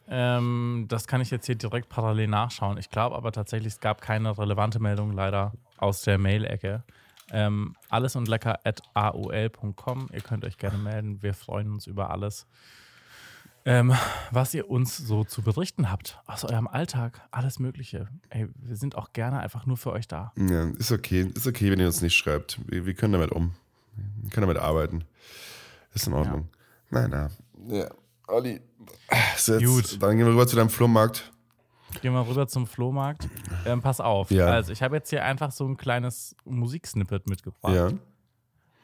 Ähm, 0.09 0.87
das 0.89 1.07
kann 1.07 1.21
ich 1.21 1.31
jetzt 1.31 1.47
hier 1.47 1.55
direkt 1.55 1.89
parallel 1.89 2.29
nachschauen. 2.29 2.79
Ich 2.79 2.91
glaube 2.91 3.17
aber 3.17 3.33
tatsächlich, 3.33 3.75
es 3.75 3.81
gab 3.81 4.01
keine 4.01 4.37
relevante 4.39 4.81
Meldung 4.81 5.13
leider 5.13 5.53
aus 5.77 6.03
der 6.03 6.19
Mail-Ecke. 6.19 6.83
Ähm, 7.33 7.77
alles 7.89 8.17
und 8.17 8.29
lecker 8.29 8.59
at 8.65 8.81
aol.com. 8.95 10.09
Ihr 10.13 10.21
könnt 10.21 10.45
euch 10.45 10.59
gerne 10.59 10.79
melden. 10.79 11.23
Wir 11.23 11.35
freuen 11.35 11.71
uns 11.73 11.87
über 11.87 12.11
alles. 12.11 12.47
ähm, 13.67 13.95
was 14.31 14.55
ihr 14.55 14.71
uns 14.71 14.97
so 14.97 15.23
zu 15.23 15.43
berichten 15.43 15.91
habt 15.91 16.19
aus 16.27 16.45
eurem 16.45 16.67
Alltag, 16.67 17.21
alles 17.31 17.59
Mögliche. 17.59 18.09
Ey, 18.31 18.49
wir 18.55 18.77
sind 18.77 18.95
auch 18.97 19.13
gerne 19.13 19.41
einfach 19.41 19.67
nur 19.67 19.77
für 19.77 19.93
euch 19.93 20.09
da. 20.09 20.33
Ja, 20.37 20.65
ist 20.71 20.91
okay. 20.93 21.31
Ist 21.35 21.47
okay, 21.47 21.71
wenn 21.71 21.79
ihr 21.79 21.87
uns 21.87 22.01
nicht 22.01 22.17
schreibt. 22.17 22.59
Wir, 22.67 22.87
wir 22.87 22.95
können 22.95 23.13
damit 23.13 23.33
um. 23.33 23.55
Wir 24.23 24.31
können 24.31 24.47
damit 24.49 24.63
arbeiten. 24.63 25.05
Ist 25.95 26.07
in 26.07 26.15
Ordnung. 26.15 26.49
Nein, 26.91 27.11
na. 27.11 27.31
Ja, 27.69 27.89
Olli. 28.29 28.61
so 29.37 29.55
Jetzt, 29.59 29.65
Gut. 29.67 30.03
Dann 30.03 30.17
gehen 30.17 30.27
wir 30.27 30.33
rüber 30.33 30.47
zu 30.47 30.57
deinem 30.57 30.71
Flohmarkt. 30.71 31.31
Gehen 32.03 32.13
wir 32.15 32.27
rüber 32.27 32.47
zum 32.49 32.67
Flohmarkt. 32.67 33.29
Ähm, 33.67 33.83
pass 33.83 34.01
auf. 34.01 34.31
Ja. 34.31 34.47
Also, 34.47 34.73
ich 34.73 34.83
habe 34.83 34.97
jetzt 34.97 35.11
hier 35.11 35.25
einfach 35.25 35.51
so 35.53 35.67
ein 35.67 35.77
kleines 35.77 36.35
Musiksnippet 36.45 37.29
mitgebracht. 37.29 37.75
Ja. 37.75 37.91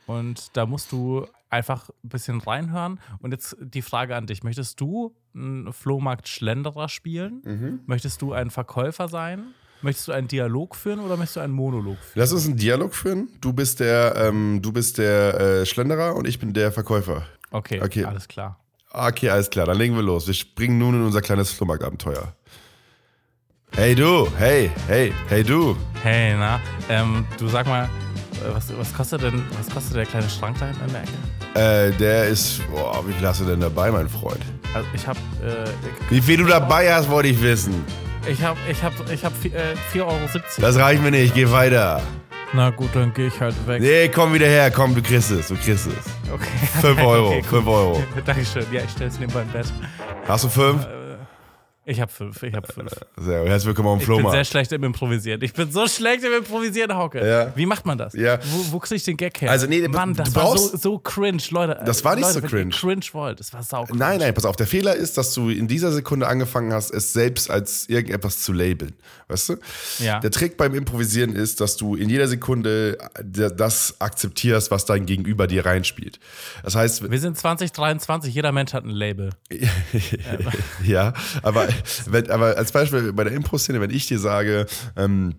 Und 0.06 0.56
da 0.56 0.66
musst 0.66 0.92
du 0.92 1.26
einfach 1.50 1.88
ein 2.04 2.08
bisschen 2.08 2.40
reinhören. 2.40 3.00
Und 3.20 3.32
jetzt 3.32 3.56
die 3.60 3.82
Frage 3.82 4.14
an 4.16 4.26
dich: 4.26 4.42
Möchtest 4.44 4.80
du 4.80 5.14
einen 5.34 5.72
Flohmarkt-Schlenderer 5.72 6.88
spielen? 6.88 7.42
Mhm. 7.44 7.80
Möchtest 7.86 8.22
du 8.22 8.32
ein 8.32 8.50
Verkäufer 8.50 9.08
sein? 9.08 9.46
Möchtest 9.82 10.08
du 10.08 10.12
einen 10.12 10.28
Dialog 10.28 10.74
führen 10.74 11.00
oder 11.00 11.16
möchtest 11.16 11.36
du 11.36 11.40
einen 11.40 11.52
Monolog 11.52 11.98
führen? 11.98 12.20
Lass 12.20 12.32
uns 12.32 12.46
einen 12.46 12.56
Dialog 12.56 12.94
führen. 12.94 13.28
Du 13.40 13.52
bist 13.52 13.80
der, 13.80 14.14
ähm, 14.16 14.60
du 14.62 14.72
bist 14.72 14.98
der 14.98 15.38
äh, 15.40 15.66
Schlenderer 15.66 16.14
und 16.16 16.26
ich 16.26 16.38
bin 16.38 16.52
der 16.54 16.72
Verkäufer. 16.72 17.26
Okay, 17.50 17.80
Okay. 17.82 18.04
alles 18.04 18.26
klar. 18.26 18.58
Okay, 18.90 19.28
alles 19.28 19.50
klar, 19.50 19.66
dann 19.66 19.76
legen 19.76 19.94
wir 19.94 20.02
los. 20.02 20.26
Wir 20.26 20.32
springen 20.32 20.78
nun 20.78 20.94
in 20.94 21.02
unser 21.04 21.20
kleines 21.20 21.50
Flohmarktabenteuer. 21.52 22.34
Hey 23.76 23.94
du, 23.94 24.26
hey, 24.38 24.70
hey, 24.88 25.12
hey 25.28 25.42
du. 25.42 25.76
Hey, 26.02 26.34
na, 26.34 26.60
ähm, 26.88 27.26
du 27.38 27.46
sag 27.48 27.66
mal, 27.66 27.84
äh, 27.84 28.54
was, 28.54 28.72
was 28.78 28.92
kostet 28.94 29.22
denn, 29.22 29.42
was 29.58 29.68
kostet 29.72 29.96
der 29.96 30.06
kleine 30.06 30.28
Schrank 30.30 30.56
da 30.58 30.66
hinten 30.66 30.84
in 30.86 30.92
der 30.92 31.02
Ecke? 31.02 31.90
Äh, 31.94 31.98
der 31.98 32.24
ist, 32.28 32.60
boah, 32.70 33.02
wie 33.06 33.12
viel 33.12 33.26
hast 33.26 33.40
du 33.40 33.44
denn 33.44 33.60
dabei, 33.60 33.90
mein 33.90 34.08
Freund? 34.08 34.40
Also 34.72 34.88
ich 34.94 35.06
hab, 35.06 35.16
äh, 35.16 35.66
Wie 36.10 36.20
viel 36.20 36.38
du 36.38 36.44
dabei 36.46 36.92
hast, 36.92 37.10
wollte 37.10 37.28
ich 37.28 37.42
wissen. 37.42 37.84
ich 38.26 38.42
hab, 38.42 38.56
ich 38.68 38.82
hab, 38.82 38.92
ich 39.10 39.24
hab 39.24 39.32
äh, 39.44 39.74
4,70 39.92 40.00
Euro. 40.06 40.18
Das 40.58 40.76
reicht 40.78 41.02
mir 41.02 41.10
nicht, 41.10 41.34
geh 41.34 41.50
weiter. 41.50 42.00
Na 42.52 42.70
gut, 42.70 42.90
dann 42.94 43.12
gehe 43.12 43.26
ich 43.26 43.40
halt 43.40 43.54
weg. 43.66 43.82
Nee, 43.82 44.08
komm 44.08 44.32
wieder 44.32 44.46
her, 44.46 44.70
komm, 44.70 44.94
du 44.94 45.02
kriegst 45.02 45.30
es, 45.30 45.48
du 45.48 45.54
kriegst 45.56 45.86
es. 45.88 46.32
Okay. 46.32 46.46
5 46.80 47.02
Euro, 47.04 47.28
Okay, 47.28 47.42
5 47.42 47.66
Euro. 47.66 48.02
Dankeschön. 48.24 48.64
Ja, 48.72 48.80
ich 48.84 48.90
stelle 48.90 49.10
es 49.10 49.18
neben 49.18 49.34
meinem 49.34 49.48
Bett. 49.50 49.66
Hast 50.26 50.44
du 50.44 50.48
5? 50.48 50.86
Ich 51.88 52.00
habe 52.00 52.10
fünf, 52.10 52.42
ich 52.42 52.52
habe 52.52 52.66
fünf. 52.66 52.90
Sehr 53.16 53.42
gut, 53.42 53.48
herzlich 53.48 53.68
willkommen 53.68 53.88
auf 53.90 53.98
dem 53.98 54.02
Ich 54.02 54.06
bin 54.08 54.16
sehr 54.16 54.22
Flohmarkt. 54.24 54.46
schlecht 54.48 54.72
im 54.72 54.82
Improvisieren. 54.82 55.40
Ich 55.40 55.52
bin 55.52 55.70
so 55.70 55.86
schlecht 55.86 56.24
im 56.24 56.32
Improvisieren, 56.32 56.92
Hauke. 56.96 57.24
Ja. 57.24 57.52
Wie 57.54 57.64
macht 57.64 57.86
man 57.86 57.96
das? 57.96 58.12
Ja. 58.14 58.40
Wo, 58.42 58.72
wo 58.72 58.78
krieg 58.80 58.96
ich 58.96 59.04
den 59.04 59.16
Gag 59.16 59.40
her? 59.40 59.52
Also, 59.52 59.68
nee, 59.68 59.86
Mann, 59.86 60.12
du 60.12 60.24
das 60.24 60.34
war 60.34 60.58
so, 60.58 60.76
so 60.76 60.98
cringe, 60.98 61.40
Leute. 61.50 61.80
Das 61.86 62.04
war 62.04 62.16
nicht 62.16 62.24
Leute, 62.26 62.40
so 62.40 62.46
cringe. 62.48 62.70
cringe 62.70 63.04
wollt. 63.12 63.38
Das 63.38 63.52
war 63.52 63.62
sau 63.62 63.84
cringe. 63.84 64.00
Nein, 64.00 64.18
nein, 64.18 64.34
pass 64.34 64.44
auf. 64.46 64.56
Der 64.56 64.66
Fehler 64.66 64.96
ist, 64.96 65.16
dass 65.16 65.32
du 65.32 65.48
in 65.48 65.68
dieser 65.68 65.92
Sekunde 65.92 66.26
angefangen 66.26 66.72
hast, 66.72 66.90
es 66.90 67.12
selbst 67.12 67.52
als 67.52 67.88
irgendetwas 67.88 68.42
zu 68.42 68.52
labeln. 68.52 68.96
Weißt 69.28 69.50
du? 69.50 69.56
Ja. 70.00 70.18
Der 70.18 70.32
Trick 70.32 70.56
beim 70.56 70.74
Improvisieren 70.74 71.36
ist, 71.36 71.60
dass 71.60 71.76
du 71.76 71.94
in 71.94 72.08
jeder 72.08 72.26
Sekunde 72.26 72.98
das 73.22 74.00
akzeptierst, 74.00 74.72
was 74.72 74.86
dein 74.86 75.06
Gegenüber 75.06 75.46
dir 75.46 75.64
reinspielt. 75.64 76.18
Das 76.64 76.74
heißt, 76.74 77.08
Wir 77.08 77.20
sind 77.20 77.38
2023, 77.38 78.34
jeder 78.34 78.50
Mensch 78.50 78.72
hat 78.72 78.82
ein 78.84 78.90
Label. 78.90 79.30
ja, 80.84 81.12
aber, 81.42 81.68
wenn, 82.06 82.30
aber 82.30 82.56
als 82.56 82.72
Beispiel 82.72 83.12
bei 83.12 83.24
der 83.24 83.32
Impro-Szene, 83.32 83.80
wenn 83.80 83.90
ich 83.90 84.06
dir 84.06 84.18
sage, 84.18 84.66
ähm, 84.96 85.34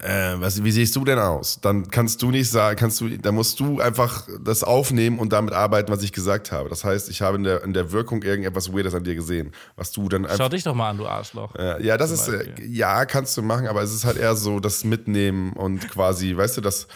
äh, 0.00 0.34
was, 0.40 0.64
wie 0.64 0.72
siehst 0.72 0.96
du 0.96 1.04
denn 1.04 1.18
aus? 1.18 1.60
Dann 1.60 1.88
kannst 1.88 2.20
du 2.20 2.30
nicht 2.30 2.50
sagen, 2.50 2.76
kannst 2.76 3.00
du, 3.00 3.08
dann 3.08 3.34
musst 3.34 3.60
du 3.60 3.80
einfach 3.80 4.26
das 4.40 4.64
aufnehmen 4.64 5.18
und 5.18 5.32
damit 5.32 5.54
arbeiten, 5.54 5.92
was 5.92 6.02
ich 6.02 6.12
gesagt 6.12 6.50
habe. 6.50 6.68
Das 6.68 6.82
heißt, 6.84 7.08
ich 7.08 7.22
habe 7.22 7.36
in 7.36 7.44
der, 7.44 7.62
in 7.62 7.72
der 7.72 7.92
Wirkung 7.92 8.22
irgendetwas 8.22 8.72
Weirdes 8.72 8.94
an 8.94 9.04
dir 9.04 9.14
gesehen, 9.14 9.52
was 9.76 9.92
du 9.92 10.08
dann 10.08 10.24
einfach. 10.24 10.38
Schau 10.38 10.48
dich 10.48 10.64
doch 10.64 10.74
mal 10.74 10.90
an, 10.90 10.98
du 10.98 11.06
Arschloch. 11.06 11.54
Äh, 11.54 11.84
ja, 11.84 11.96
das 11.96 12.10
ist, 12.10 12.26
äh, 12.26 12.46
ja, 12.66 13.04
kannst 13.04 13.36
du 13.36 13.42
machen, 13.42 13.68
aber 13.68 13.82
es 13.82 13.94
ist 13.94 14.04
halt 14.04 14.16
eher 14.16 14.34
so 14.34 14.58
das 14.58 14.82
Mitnehmen 14.82 15.52
und 15.52 15.88
quasi, 15.88 16.36
weißt 16.36 16.56
du, 16.56 16.60
das, 16.62 16.88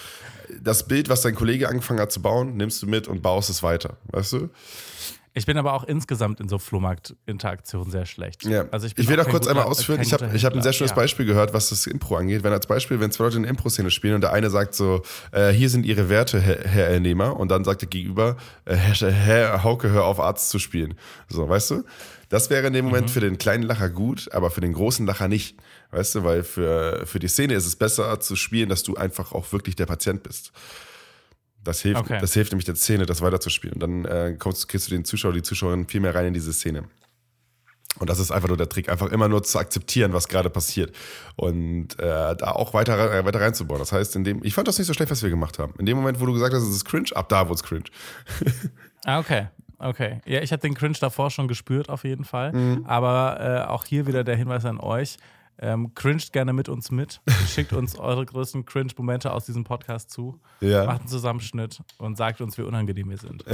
das 0.61 0.89
Bild, 0.89 1.09
was 1.09 1.23
dein 1.23 1.37
Kollege 1.37 1.69
angefangen 1.69 2.01
hat 2.01 2.11
zu 2.11 2.21
bauen, 2.21 2.57
nimmst 2.57 2.83
du 2.83 2.89
mit 2.89 3.07
und 3.07 3.23
baust 3.23 3.51
es 3.51 3.63
weiter, 3.63 3.99
weißt 4.11 4.33
du? 4.33 4.51
Ich 5.33 5.47
bin 5.47 5.57
aber 5.59 5.75
auch 5.75 5.85
insgesamt 5.85 6.41
in 6.41 6.49
so 6.49 6.59
Flohmarkt-Interaktionen 6.59 7.91
sehr 7.91 8.05
schlecht. 8.07 8.45
Ja. 8.45 8.65
Also 8.73 8.87
ich, 8.87 8.93
ich, 8.93 9.07
bin 9.07 9.09
will 9.09 9.21
auch 9.21 9.25
doch 9.25 9.31
kurz 9.31 9.43
guter- 9.47 9.51
einmal 9.59 9.71
ausführen. 9.71 10.01
Ich 10.03 10.13
habe 10.13 10.29
ich 10.35 10.45
hab 10.45 10.55
ein 10.55 10.63
sehr 10.63 10.73
schönes 10.73 10.91
Ja. 10.91 10.97
Beispiel 10.97 11.25
gehört, 11.27 11.53
was 11.55 11.69
das 11.71 11.87
Impro 11.87 12.17
angeht. 12.17 12.43
Wenn 12.43 12.53
als 12.53 12.67
Beispiel, 12.67 12.99
wenn 13.01 13.13
zwei 13.13 13.25
Leute 13.25 13.37
eine 13.37 13.47
Impro-Szene 13.49 13.91
spielen 13.91 14.15
und 14.17 14.23
der 14.23 14.33
eine 14.33 14.51
sagt 14.51 14.75
so, 14.75 15.03
äh, 15.33 15.51
hier 15.51 15.71
sind 15.71 15.87
ihre 15.87 16.09
Werte, 16.09 16.41
Herr, 16.41 16.65
Herr 16.69 16.89
Ernehmer, 16.89 17.39
und 17.39 17.49
dann 17.51 17.65
sagt 17.65 17.83
der 17.83 17.89
Gegenüber, 17.89 18.37
äh, 18.65 18.75
Herr, 18.75 19.11
Herr 19.13 19.63
Hauke, 19.65 19.91
hör 19.91 20.05
auf 20.05 20.19
Arzt 20.19 20.51
zu 20.51 20.59
spielen. 20.59 20.95
So, 21.29 21.49
weißt 21.49 21.71
du? 21.71 21.85
Das 22.29 22.51
wäre 22.51 22.67
in 22.67 22.73
dem 22.73 22.85
Mhm. 22.87 22.91
Moment 22.91 23.11
für 23.11 23.21
den 23.21 23.39
kleinen 23.39 23.63
Lacher 23.65 23.89
gut, 23.89 24.29
aber 24.33 24.51
für 24.51 24.61
den 24.61 24.73
großen 24.73 25.07
Lacher 25.07 25.29
nicht. 25.29 25.57
Weißt 25.93 26.15
du, 26.17 26.25
weil 26.25 26.43
für, 26.45 27.05
für 27.07 27.19
die 27.19 27.27
Szene 27.29 27.55
ist 27.55 27.67
es 27.67 27.75
besser 27.77 28.19
zu 28.21 28.37
spielen, 28.37 28.69
dass 28.69 28.83
du 28.85 28.95
einfach 28.97 29.33
auch 29.33 29.51
wirklich 29.53 29.75
der 29.77 29.87
Patient 29.87 30.23
bist. 30.23 30.53
Das 31.63 31.81
hilft, 31.83 32.01
Okay. 32.01 32.19
das 32.21 32.33
hilft 32.33 32.53
nämlich 32.53 32.65
der 32.65 32.77
Szene, 32.77 33.07
das 33.07 33.21
weiterzuspielen. 33.21 33.75
Und 33.75 33.81
dann 33.81 34.05
äh, 34.07 34.37
kommst, 34.39 34.69
kriegst 34.69 34.87
du 34.89 34.93
den 34.93 35.05
Zuschauer, 35.05 35.33
die 35.33 35.43
Zuschauerin 35.43 35.87
viel 35.87 36.01
mehr 36.01 36.15
rein 36.15 36.27
in 36.27 36.35
diese 36.35 36.53
Szene. 36.53 36.85
Und 37.99 38.09
das 38.09 38.19
ist 38.21 38.31
einfach 38.31 38.49
nur 38.49 38.57
der 38.57 38.69
Trick, 38.69 38.89
einfach 38.89 39.11
immer 39.11 39.29
nur 39.29 39.43
zu 39.43 39.59
akzeptieren, 39.59 40.13
was 40.13 40.29
gerade 40.29 40.49
passiert. 40.49 40.95
Und 41.37 41.99
äh, 41.99 42.37
da 42.37 42.53
auch 42.53 42.73
weiter, 42.73 43.13
äh, 43.13 43.25
weiter 43.25 43.41
reinzubauen. 43.41 43.81
Das 43.81 43.91
heißt, 43.93 44.15
in 44.17 44.23
dem, 44.25 44.45
ich 44.45 44.55
fand 44.55 44.69
das 44.69 44.79
nicht 44.79 44.87
so 44.87 44.95
schlecht, 44.95 45.11
was 45.11 45.23
wir 45.23 45.29
gemacht 45.31 45.59
haben. 45.59 45.75
In 45.79 45.87
dem 45.87 45.97
Moment, 45.97 46.21
wo 46.21 46.27
du 46.27 46.33
gesagt 46.33 46.55
hast, 46.55 46.63
es 46.63 46.71
ist 46.77 46.85
cringe, 46.85 47.09
ab 47.15 47.29
da 47.29 47.49
wurde 47.49 47.55
es 47.57 47.63
cringe. 47.63 47.85
Ah, 49.05 49.19
okay. 49.19 49.49
Okay. 49.79 50.21
Ja, 50.27 50.43
ich 50.43 50.53
habe 50.53 50.61
den 50.61 50.75
Cringe 50.75 50.97
davor 51.01 51.31
schon 51.31 51.49
gespürt, 51.49 51.89
auf 51.89 52.05
jeden 52.05 52.25
Fall. 52.25 52.53
Mhm. 52.53 52.85
Aber 52.87 53.65
äh, 53.67 53.69
auch 53.69 53.87
hier 53.87 54.07
wieder 54.07 54.25
der 54.25 54.37
Hinweis 54.37 54.67
an 54.67 54.79
euch. 54.79 55.17
Ähm, 55.63 55.95
cringed 55.95 56.33
gerne 56.33 56.55
mit 56.55 56.71
uns 56.71 56.91
mit. 56.91 57.21
Schickt 57.47 57.75
uns 57.75 57.99
eure 57.99 58.25
größten 58.25 58.65
Cringe-Momente 58.65 59.31
aus 59.31 59.45
diesem 59.45 59.65
Podcast 59.65 60.11
zu. 60.11 60.41
Ja. 60.61 60.87
Macht 60.87 61.01
einen 61.01 61.09
Zusammenschnitt 61.09 61.83
und 61.99 62.17
sagt 62.17 62.41
uns, 62.41 62.57
wie 62.57 62.63
unangenehm 62.63 63.11
wir 63.11 63.19
sind. 63.19 63.45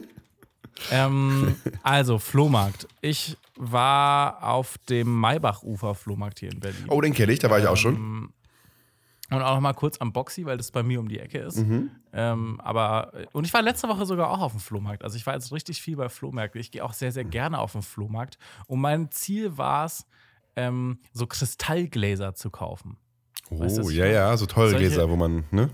ähm, 0.90 1.54
also, 1.84 2.18
Flohmarkt. 2.18 2.88
Ich 3.00 3.36
war 3.56 4.42
auf 4.42 4.78
dem 4.88 5.20
Maybach-Ufer-Flohmarkt 5.20 6.40
hier 6.40 6.50
in 6.50 6.58
Berlin. 6.58 6.86
Oh, 6.88 7.00
den 7.00 7.14
kenne 7.14 7.32
ich, 7.32 7.38
da 7.38 7.48
war 7.48 7.60
ich 7.60 7.68
auch 7.68 7.76
schon. 7.76 8.32
Und 9.30 9.40
auch 9.42 9.54
noch 9.54 9.60
mal 9.60 9.72
kurz 9.72 9.98
am 9.98 10.12
Boxy, 10.12 10.44
weil 10.44 10.56
das 10.56 10.72
bei 10.72 10.82
mir 10.82 10.98
um 10.98 11.08
die 11.08 11.20
Ecke 11.20 11.38
ist. 11.38 11.58
Mhm. 11.58 11.90
Ähm, 12.12 12.60
aber, 12.60 13.12
und 13.32 13.46
ich 13.46 13.54
war 13.54 13.62
letzte 13.62 13.88
Woche 13.88 14.04
sogar 14.04 14.30
auch 14.30 14.40
auf 14.40 14.52
dem 14.52 14.60
Flohmarkt. 14.60 15.04
Also 15.04 15.16
ich 15.16 15.24
war 15.24 15.34
jetzt 15.34 15.52
richtig 15.52 15.80
viel 15.80 15.96
bei 15.96 16.08
Flohmärkten. 16.08 16.60
Ich 16.60 16.70
gehe 16.70 16.84
auch 16.84 16.92
sehr, 16.92 17.12
sehr 17.12 17.24
gerne 17.24 17.58
auf 17.58 17.72
den 17.72 17.82
Flohmarkt. 17.82 18.38
Und 18.66 18.80
mein 18.80 19.10
Ziel 19.10 19.56
war 19.56 19.86
es, 19.86 20.04
ähm, 20.56 20.98
so 21.12 21.26
Kristallgläser 21.26 22.34
zu 22.34 22.50
kaufen. 22.50 22.96
Oh, 23.50 23.60
weißt 23.60 23.78
du, 23.78 23.90
ja, 23.90 24.06
ja, 24.06 24.36
so 24.36 24.46
teure 24.46 24.70
Solche- 24.70 24.86
Gläser, 24.86 25.08
wo 25.10 25.16
man, 25.16 25.44
ne? 25.50 25.70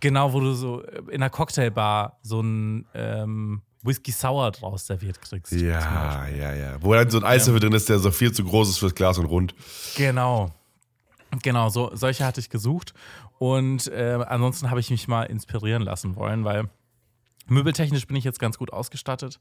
Genau, 0.00 0.32
wo 0.32 0.40
du 0.40 0.52
so 0.52 0.82
in 0.82 1.14
einer 1.22 1.30
Cocktailbar 1.30 2.18
so 2.22 2.40
ein 2.40 2.86
ähm, 2.94 3.62
Whisky 3.82 4.12
Sour 4.12 4.50
draus 4.50 4.86
serviert 4.86 5.20
kriegst. 5.22 5.52
Ja, 5.52 6.26
ja, 6.28 6.54
ja. 6.54 6.76
Wo 6.82 6.92
dann 6.92 7.08
so 7.08 7.18
ein 7.18 7.24
Eiswürfel 7.24 7.60
drin 7.60 7.72
ist, 7.72 7.88
der 7.88 7.98
so 7.98 8.10
viel 8.10 8.30
zu 8.32 8.44
groß 8.44 8.68
ist 8.68 8.78
fürs 8.78 8.94
Glas 8.94 9.16
und 9.18 9.24
rund. 9.26 9.54
Genau. 9.96 10.50
Genau, 11.42 11.70
so, 11.70 11.90
solche 11.94 12.24
hatte 12.26 12.40
ich 12.40 12.50
gesucht. 12.50 12.92
Und 13.38 13.88
äh, 13.88 14.18
ansonsten 14.26 14.70
habe 14.70 14.80
ich 14.80 14.90
mich 14.90 15.08
mal 15.08 15.24
inspirieren 15.24 15.82
lassen 15.82 16.14
wollen, 16.16 16.44
weil 16.44 16.68
möbeltechnisch 17.46 18.06
bin 18.06 18.16
ich 18.16 18.24
jetzt 18.24 18.38
ganz 18.38 18.58
gut 18.58 18.72
ausgestattet. 18.72 19.38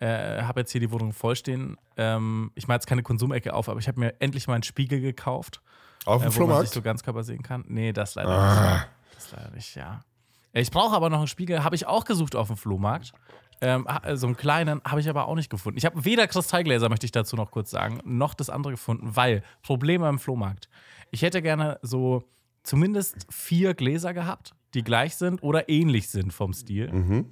Äh, 0.00 0.42
habe 0.42 0.60
jetzt 0.60 0.72
hier 0.72 0.80
die 0.80 0.90
Wohnung 0.90 1.12
vollstehen. 1.12 1.76
Ähm, 1.96 2.50
ich 2.54 2.68
mache 2.68 2.76
jetzt 2.76 2.86
keine 2.86 3.02
Konsumecke 3.02 3.52
auf, 3.54 3.68
aber 3.68 3.78
ich 3.80 3.88
habe 3.88 3.98
mir 4.00 4.14
endlich 4.20 4.46
mal 4.46 4.54
einen 4.54 4.62
Spiegel 4.62 5.00
gekauft, 5.00 5.60
Auf 6.04 6.22
dem 6.22 6.22
äh, 6.22 6.24
wo 6.24 6.24
man 6.24 6.30
sich 6.30 6.36
Flohmarkt? 6.36 6.68
so 6.70 6.82
ganzkörper 6.82 7.22
sehen 7.24 7.42
kann. 7.42 7.64
Nee, 7.68 7.92
das 7.92 8.14
leider 8.14 8.30
Ah. 8.30 8.72
nicht. 8.74 8.88
Das 9.16 9.32
leider 9.32 9.50
nicht, 9.50 9.74
ja. 9.74 10.04
Ich 10.52 10.70
brauche 10.70 10.94
aber 10.96 11.10
noch 11.10 11.18
einen 11.18 11.26
Spiegel, 11.26 11.62
habe 11.64 11.74
ich 11.76 11.86
auch 11.86 12.04
gesucht 12.04 12.34
auf 12.36 12.46
dem 12.48 12.56
Flohmarkt. 12.56 13.12
Ähm, 13.60 13.86
ha- 13.88 14.14
so 14.16 14.26
einen 14.28 14.36
kleinen 14.36 14.80
habe 14.84 15.00
ich 15.00 15.08
aber 15.10 15.26
auch 15.26 15.34
nicht 15.34 15.50
gefunden. 15.50 15.76
Ich 15.78 15.84
habe 15.84 16.04
weder 16.04 16.26
Kristallgläser, 16.28 16.88
möchte 16.88 17.06
ich 17.06 17.12
dazu 17.12 17.34
noch 17.34 17.50
kurz 17.50 17.70
sagen, 17.70 18.00
noch 18.04 18.34
das 18.34 18.50
andere 18.50 18.72
gefunden, 18.74 19.16
weil 19.16 19.42
Probleme 19.62 20.08
im 20.08 20.20
Flohmarkt. 20.20 20.68
Ich 21.10 21.22
hätte 21.22 21.42
gerne 21.42 21.78
so 21.82 22.22
zumindest 22.62 23.26
vier 23.30 23.74
Gläser 23.74 24.14
gehabt, 24.14 24.54
die 24.74 24.82
gleich 24.84 25.16
sind 25.16 25.42
oder 25.42 25.68
ähnlich 25.68 26.08
sind 26.08 26.32
vom 26.32 26.52
Stil. 26.52 27.26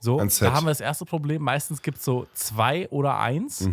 So, 0.00 0.18
da 0.18 0.52
haben 0.52 0.66
wir 0.66 0.70
das 0.70 0.80
erste 0.80 1.04
Problem. 1.04 1.42
Meistens 1.42 1.82
gibt 1.82 1.98
es 1.98 2.04
so 2.04 2.26
zwei 2.34 2.88
oder 2.90 3.18
eins. 3.18 3.68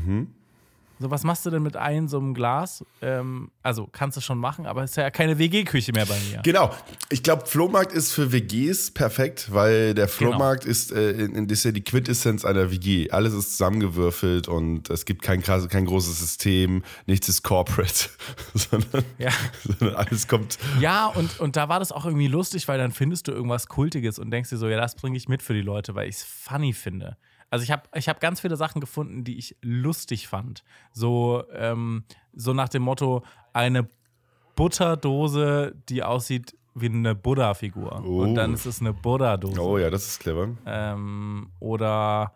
So, 1.02 1.10
was 1.10 1.24
machst 1.24 1.46
du 1.46 1.50
denn 1.50 1.64
mit 1.64 1.78
einem 1.78 2.10
so 2.10 2.18
einem 2.18 2.34
Glas? 2.34 2.84
Ähm, 3.02 3.52
also 3.64 3.88
kannst 3.90 4.18
du 4.18 4.22
schon 4.22 4.38
machen, 4.38 4.66
aber 4.66 4.84
es 4.84 4.92
ist 4.92 4.98
ja 4.98 5.10
keine 5.10 5.38
WG-Küche 5.38 5.94
mehr 5.94 6.06
bei 6.06 6.18
mir. 6.30 6.42
Genau. 6.44 6.76
Ich 7.10 7.24
glaube, 7.24 7.46
Flohmarkt 7.46 7.94
ist 7.94 8.12
für 8.12 8.34
WGs 8.34 8.92
perfekt, 8.92 9.48
weil 9.54 9.94
der 9.94 10.10
Flohmarkt 10.10 10.66
ist, 10.66 10.92
äh, 10.92 11.12
in, 11.12 11.36
in, 11.36 11.50
ist 11.50 11.64
ja 11.64 11.72
die 11.72 11.84
Quintessenz 11.86 12.44
einer 12.44 12.70
WG. 12.70 13.10
Alles 13.12 13.34
ist 13.34 13.52
zusammengewürfelt 13.52 14.50
und 14.50 14.90
es 14.90 15.06
gibt 15.06 15.22
kein, 15.22 15.42
kein 15.42 15.86
großes 15.86 16.20
System, 16.20 16.84
nichts 17.06 17.30
ist 17.30 17.44
corporate, 17.44 18.10
sondern, 18.54 19.06
Ja. 19.18 19.32
sondern 19.64 19.96
alles 19.96 20.28
kommt. 20.28 20.58
Ja, 20.82 21.08
und, 21.08 21.40
und 21.40 21.56
da 21.56 21.70
war 21.70 21.80
das 21.80 21.94
auch 21.94 22.06
irgendwie 22.06 22.28
lustig, 22.28 22.68
weil 22.68 22.78
dann 22.78 22.92
findest 22.92 23.30
du 23.30 23.32
irgendwas 23.32 23.68
Kultiges 23.68 24.20
und 24.20 24.32
denkst 24.32 24.50
dir 24.50 24.58
so, 24.58 24.68
ja, 24.68 24.78
das 24.78 24.96
bringe 24.96 25.16
ich 25.16 25.30
mit 25.30 25.42
für 25.42 25.54
die 25.54 25.62
Leute, 25.62 25.96
weil 25.96 26.10
ich 26.10 26.16
es 26.18 26.24
funny 26.24 26.74
finde. 26.74 27.16
Also 27.50 27.64
ich 27.64 27.72
habe 27.72 27.84
ich 27.96 28.08
hab 28.08 28.20
ganz 28.20 28.42
viele 28.42 28.56
Sachen 28.56 28.80
gefunden, 28.80 29.24
die 29.24 29.38
ich 29.38 29.56
lustig 29.62 30.28
fand. 30.28 30.64
So, 30.92 31.44
ähm, 31.54 32.04
so 32.34 32.54
nach 32.54 32.70
dem 32.70 32.84
Motto, 32.84 33.24
eine 33.54 33.88
Butterdose, 34.56 35.76
die 35.90 36.04
aussieht 36.04 36.56
wie 36.76 36.88
eine 36.88 37.16
Buddha-Figur. 37.16 38.04
Oh. 38.06 38.22
Und 38.22 38.36
dann 38.36 38.54
ist 38.54 38.66
es 38.66 38.82
eine 38.82 38.94
Buddha-Dose. 38.94 39.62
Oh 39.62 39.78
ja, 39.78 39.90
das 39.90 40.08
ist 40.08 40.20
clever. 40.20 40.50
Ähm, 40.66 41.52
oder, 41.60 42.34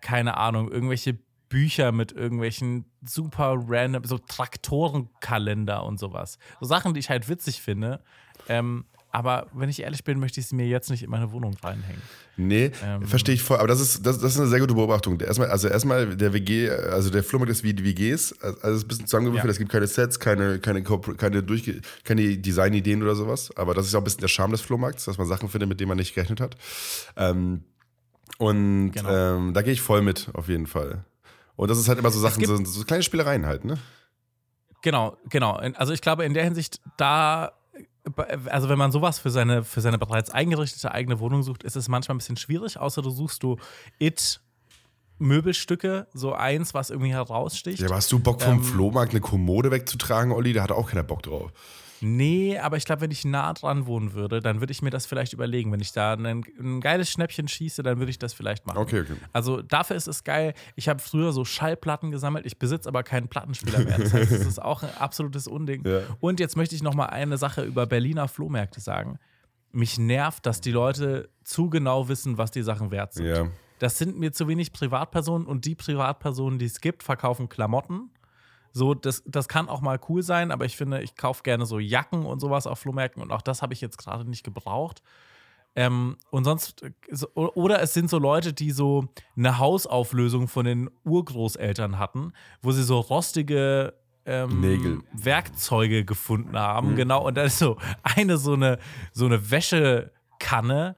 keine 0.00 0.36
Ahnung, 0.36 0.70
irgendwelche 0.70 1.18
Bücher 1.48 1.92
mit 1.92 2.12
irgendwelchen 2.12 2.84
super 3.02 3.56
random, 3.66 4.04
so 4.04 4.18
Traktorenkalender 4.18 5.82
und 5.84 5.98
sowas. 5.98 6.38
So 6.60 6.66
Sachen, 6.66 6.94
die 6.94 7.00
ich 7.00 7.10
halt 7.10 7.28
witzig 7.28 7.62
finde. 7.62 8.02
Ähm, 8.48 8.84
aber 9.10 9.46
wenn 9.52 9.68
ich 9.68 9.80
ehrlich 9.82 10.04
bin, 10.04 10.18
möchte 10.18 10.40
ich 10.40 10.46
sie 10.46 10.54
mir 10.54 10.66
jetzt 10.66 10.90
nicht 10.90 11.02
in 11.02 11.10
meine 11.10 11.32
Wohnung 11.32 11.56
reinhängen. 11.62 12.02
Nee, 12.36 12.70
Ähm. 12.84 13.02
verstehe 13.06 13.34
ich 13.34 13.42
voll. 13.42 13.56
Aber 13.58 13.66
das 13.66 13.80
ist, 13.80 14.06
das, 14.06 14.18
das 14.18 14.34
ist 14.34 14.38
eine 14.40 14.48
sehr 14.48 14.60
gute 14.60 14.74
Beobachtung. 14.74 15.18
Erstmal, 15.20 15.50
also 15.50 15.66
erstmal 15.68 16.16
der 16.16 16.32
WG, 16.32 16.70
also 16.70 17.10
der 17.10 17.24
Flohmarkt 17.24 17.50
ist 17.50 17.64
wie 17.64 17.74
die 17.74 17.84
WGs. 17.84 18.34
Also 18.42 18.56
es 18.62 18.76
ist 18.76 18.84
ein 18.84 18.88
bisschen 18.88 19.06
zusammengewürfelt. 19.06 19.46
Ja. 19.48 19.52
Es 19.52 19.58
gibt 19.58 19.72
keine 19.72 19.86
Sets, 19.86 20.20
keine, 20.20 20.58
keine, 20.60 20.82
keine, 20.82 21.42
Durchge 21.42 21.80
keine 22.04 22.36
Designideen 22.38 23.02
oder 23.02 23.16
sowas. 23.16 23.50
Aber 23.56 23.74
das 23.74 23.86
ist 23.86 23.94
auch 23.94 23.98
ein 24.00 24.04
bisschen 24.04 24.20
der 24.20 24.28
Charme 24.28 24.52
des 24.52 24.60
Flohmarkts, 24.60 25.06
dass 25.06 25.18
man 25.18 25.26
Sachen 25.26 25.48
findet, 25.48 25.68
mit 25.68 25.80
denen 25.80 25.88
man 25.88 25.98
nicht 25.98 26.14
gerechnet 26.14 26.40
hat. 26.40 26.56
Ähm, 27.16 27.64
und 28.38 28.92
Genau. 28.92 29.10
ähm, 29.36 29.54
da 29.54 29.62
gehe 29.62 29.72
ich 29.72 29.80
voll 29.80 30.02
mit, 30.02 30.28
auf 30.34 30.48
jeden 30.48 30.66
Fall. 30.66 31.04
Und 31.56 31.70
das 31.70 31.78
ist 31.78 31.88
halt 31.88 31.98
immer 31.98 32.10
so 32.10 32.20
Sachen, 32.20 32.44
so, 32.44 32.56
so 32.64 32.84
kleine 32.84 33.02
Spielereien 33.02 33.46
halt, 33.46 33.64
ne? 33.64 33.78
Genau, 34.82 35.16
genau. 35.28 35.54
Also 35.54 35.92
ich 35.92 36.00
glaube, 36.02 36.24
in 36.24 36.34
der 36.34 36.44
Hinsicht, 36.44 36.80
da, 36.98 37.50
also 38.46 38.68
wenn 38.68 38.78
man 38.78 38.92
sowas 38.92 39.18
für 39.18 39.30
seine, 39.30 39.64
für 39.64 39.80
seine 39.80 39.98
bereits 39.98 40.30
eingerichtete 40.30 40.92
eigene 40.92 41.20
Wohnung 41.20 41.42
sucht, 41.42 41.62
ist 41.62 41.76
es 41.76 41.88
manchmal 41.88 42.14
ein 42.14 42.18
bisschen 42.18 42.36
schwierig, 42.36 42.78
außer 42.78 43.02
du 43.02 43.10
suchst 43.10 43.42
du 43.42 43.56
It. 43.98 44.40
Möbelstücke, 45.20 46.06
so 46.14 46.32
eins, 46.32 46.74
was 46.74 46.90
irgendwie 46.90 47.10
heraussticht. 47.10 47.80
Ja, 47.80 47.88
aber 47.88 47.96
hast 47.96 48.12
du 48.12 48.20
Bock 48.20 48.40
vom 48.40 48.58
Ähm. 48.58 48.62
Flohmarkt 48.62 49.10
eine 49.10 49.20
Kommode 49.20 49.72
wegzutragen, 49.72 50.30
Olli? 50.32 50.52
Da 50.52 50.62
hat 50.62 50.70
auch 50.70 50.90
keiner 50.90 51.02
Bock 51.02 51.24
drauf. 51.24 51.50
Nee, 52.00 52.58
aber 52.58 52.76
ich 52.76 52.84
glaube, 52.84 53.02
wenn 53.02 53.10
ich 53.10 53.24
nah 53.24 53.52
dran 53.52 53.86
wohnen 53.86 54.14
würde, 54.14 54.40
dann 54.40 54.60
würde 54.60 54.70
ich 54.70 54.82
mir 54.82 54.90
das 54.90 55.06
vielleicht 55.06 55.32
überlegen. 55.32 55.72
Wenn 55.72 55.80
ich 55.80 55.92
da 55.92 56.14
ein, 56.14 56.44
ein 56.58 56.80
geiles 56.80 57.10
Schnäppchen 57.10 57.48
schieße, 57.48 57.82
dann 57.82 57.98
würde 57.98 58.10
ich 58.10 58.18
das 58.18 58.32
vielleicht 58.34 58.66
machen. 58.66 58.78
Okay, 58.78 59.00
okay. 59.00 59.16
Also 59.32 59.62
dafür 59.62 59.96
ist 59.96 60.08
es 60.08 60.24
geil. 60.24 60.54
Ich 60.76 60.88
habe 60.88 61.00
früher 61.00 61.32
so 61.32 61.44
Schallplatten 61.44 62.10
gesammelt. 62.10 62.46
Ich 62.46 62.58
besitze 62.58 62.88
aber 62.88 63.02
keinen 63.02 63.28
Plattenspieler 63.28 63.80
mehr. 63.80 63.98
Das 63.98 64.12
heißt, 64.12 64.32
es 64.32 64.46
ist 64.46 64.62
auch 64.62 64.82
ein 64.82 64.96
absolutes 64.98 65.46
Unding. 65.46 65.86
Ja. 65.86 66.00
Und 66.20 66.40
jetzt 66.40 66.56
möchte 66.56 66.74
ich 66.74 66.82
noch 66.82 66.94
mal 66.94 67.06
eine 67.06 67.38
Sache 67.38 67.64
über 67.64 67.86
Berliner 67.86 68.28
Flohmärkte 68.28 68.80
sagen. 68.80 69.18
Mich 69.72 69.98
nervt, 69.98 70.46
dass 70.46 70.60
die 70.60 70.72
Leute 70.72 71.28
zu 71.44 71.68
genau 71.68 72.08
wissen, 72.08 72.38
was 72.38 72.50
die 72.50 72.62
Sachen 72.62 72.90
wert 72.90 73.14
sind. 73.14 73.26
Ja. 73.26 73.48
Das 73.78 73.98
sind 73.98 74.18
mir 74.18 74.32
zu 74.32 74.48
wenig 74.48 74.72
Privatpersonen 74.72 75.46
und 75.46 75.64
die 75.64 75.74
Privatpersonen, 75.74 76.58
die 76.58 76.66
es 76.66 76.80
gibt, 76.80 77.02
verkaufen 77.02 77.48
Klamotten. 77.48 78.10
So, 78.72 78.94
das, 78.94 79.22
das 79.26 79.48
kann 79.48 79.68
auch 79.68 79.80
mal 79.80 79.98
cool 80.08 80.22
sein, 80.22 80.50
aber 80.50 80.64
ich 80.64 80.76
finde, 80.76 81.02
ich 81.02 81.16
kaufe 81.16 81.42
gerne 81.42 81.66
so 81.66 81.78
Jacken 81.78 82.24
und 82.24 82.40
sowas 82.40 82.66
auf 82.66 82.78
Flohmärkten 82.80 83.22
und 83.22 83.32
auch 83.32 83.42
das 83.42 83.62
habe 83.62 83.72
ich 83.72 83.80
jetzt 83.80 83.98
gerade 83.98 84.28
nicht 84.28 84.44
gebraucht. 84.44 85.02
Ähm, 85.76 86.16
und 86.30 86.44
sonst, 86.44 86.82
so, 87.10 87.28
oder 87.34 87.80
es 87.82 87.94
sind 87.94 88.10
so 88.10 88.18
Leute, 88.18 88.52
die 88.52 88.70
so 88.72 89.06
eine 89.36 89.58
Hausauflösung 89.58 90.48
von 90.48 90.64
den 90.64 90.90
Urgroßeltern 91.04 91.98
hatten, 91.98 92.32
wo 92.62 92.72
sie 92.72 92.82
so 92.82 92.98
rostige 92.98 93.94
ähm. 94.26 95.04
Werkzeuge 95.12 96.04
gefunden 96.04 96.50
Mhm. 96.52 96.58
haben. 96.58 96.96
Genau, 96.96 97.26
und 97.26 97.36
da 97.36 97.42
ist 97.44 97.58
so 97.58 97.76
eine 98.02 98.36
so 98.38 98.54
eine, 98.54 98.78
so 99.12 99.24
eine 99.26 99.50
Wäschekanne 99.50 100.96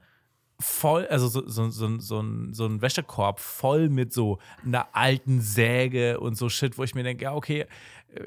voll, 0.61 1.05
also 1.07 1.27
so, 1.27 1.47
so, 1.47 1.69
so, 1.69 1.99
so, 1.99 2.19
ein, 2.21 2.53
so 2.53 2.65
ein 2.65 2.81
Wäschekorb 2.81 3.39
voll 3.39 3.89
mit 3.89 4.13
so 4.13 4.39
einer 4.65 4.87
alten 4.95 5.41
Säge 5.41 6.19
und 6.19 6.35
so 6.37 6.47
Shit, 6.49 6.77
wo 6.77 6.83
ich 6.83 6.95
mir 6.95 7.03
denke, 7.03 7.23
ja, 7.23 7.33
okay, 7.33 7.65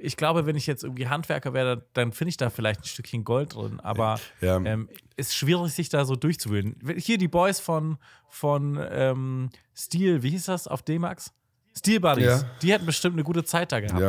ich 0.01 0.17
glaube, 0.17 0.47
wenn 0.47 0.57
ich 0.57 0.67
jetzt 0.67 0.83
irgendwie 0.83 1.09
Handwerker 1.09 1.53
wäre, 1.53 1.85
dann 1.93 2.13
finde 2.13 2.31
ich 2.31 2.37
da 2.39 2.49
vielleicht 2.51 2.81
ein 2.81 2.85
Stückchen 2.85 3.23
Gold 3.25 3.55
drin, 3.55 3.81
aber 3.81 4.19
Ja. 4.41 4.57
ähm, 4.57 4.89
ist 5.17 5.35
schwierig, 5.37 5.73
sich 5.73 5.89
da 5.91 6.05
so 6.07 6.17
durchzuwühlen. 6.17 6.77
Hier 6.97 7.19
die 7.19 7.29
Boys 7.29 7.61
von, 7.61 7.99
von 8.29 8.81
ähm, 8.91 9.51
Steel, 9.75 10.23
wie 10.23 10.31
hieß 10.31 10.47
das 10.47 10.67
auf 10.69 10.83
D-Max? 10.83 11.33
Steel 11.77 12.01
Buddies, 12.01 12.25
Ja. 12.27 12.45
die 12.63 12.73
hätten 12.73 12.87
bestimmt 12.87 13.15
eine 13.17 13.25
gute 13.25 13.45
Zeit 13.45 13.73
da 13.73 13.81
gehabt. 13.81 14.01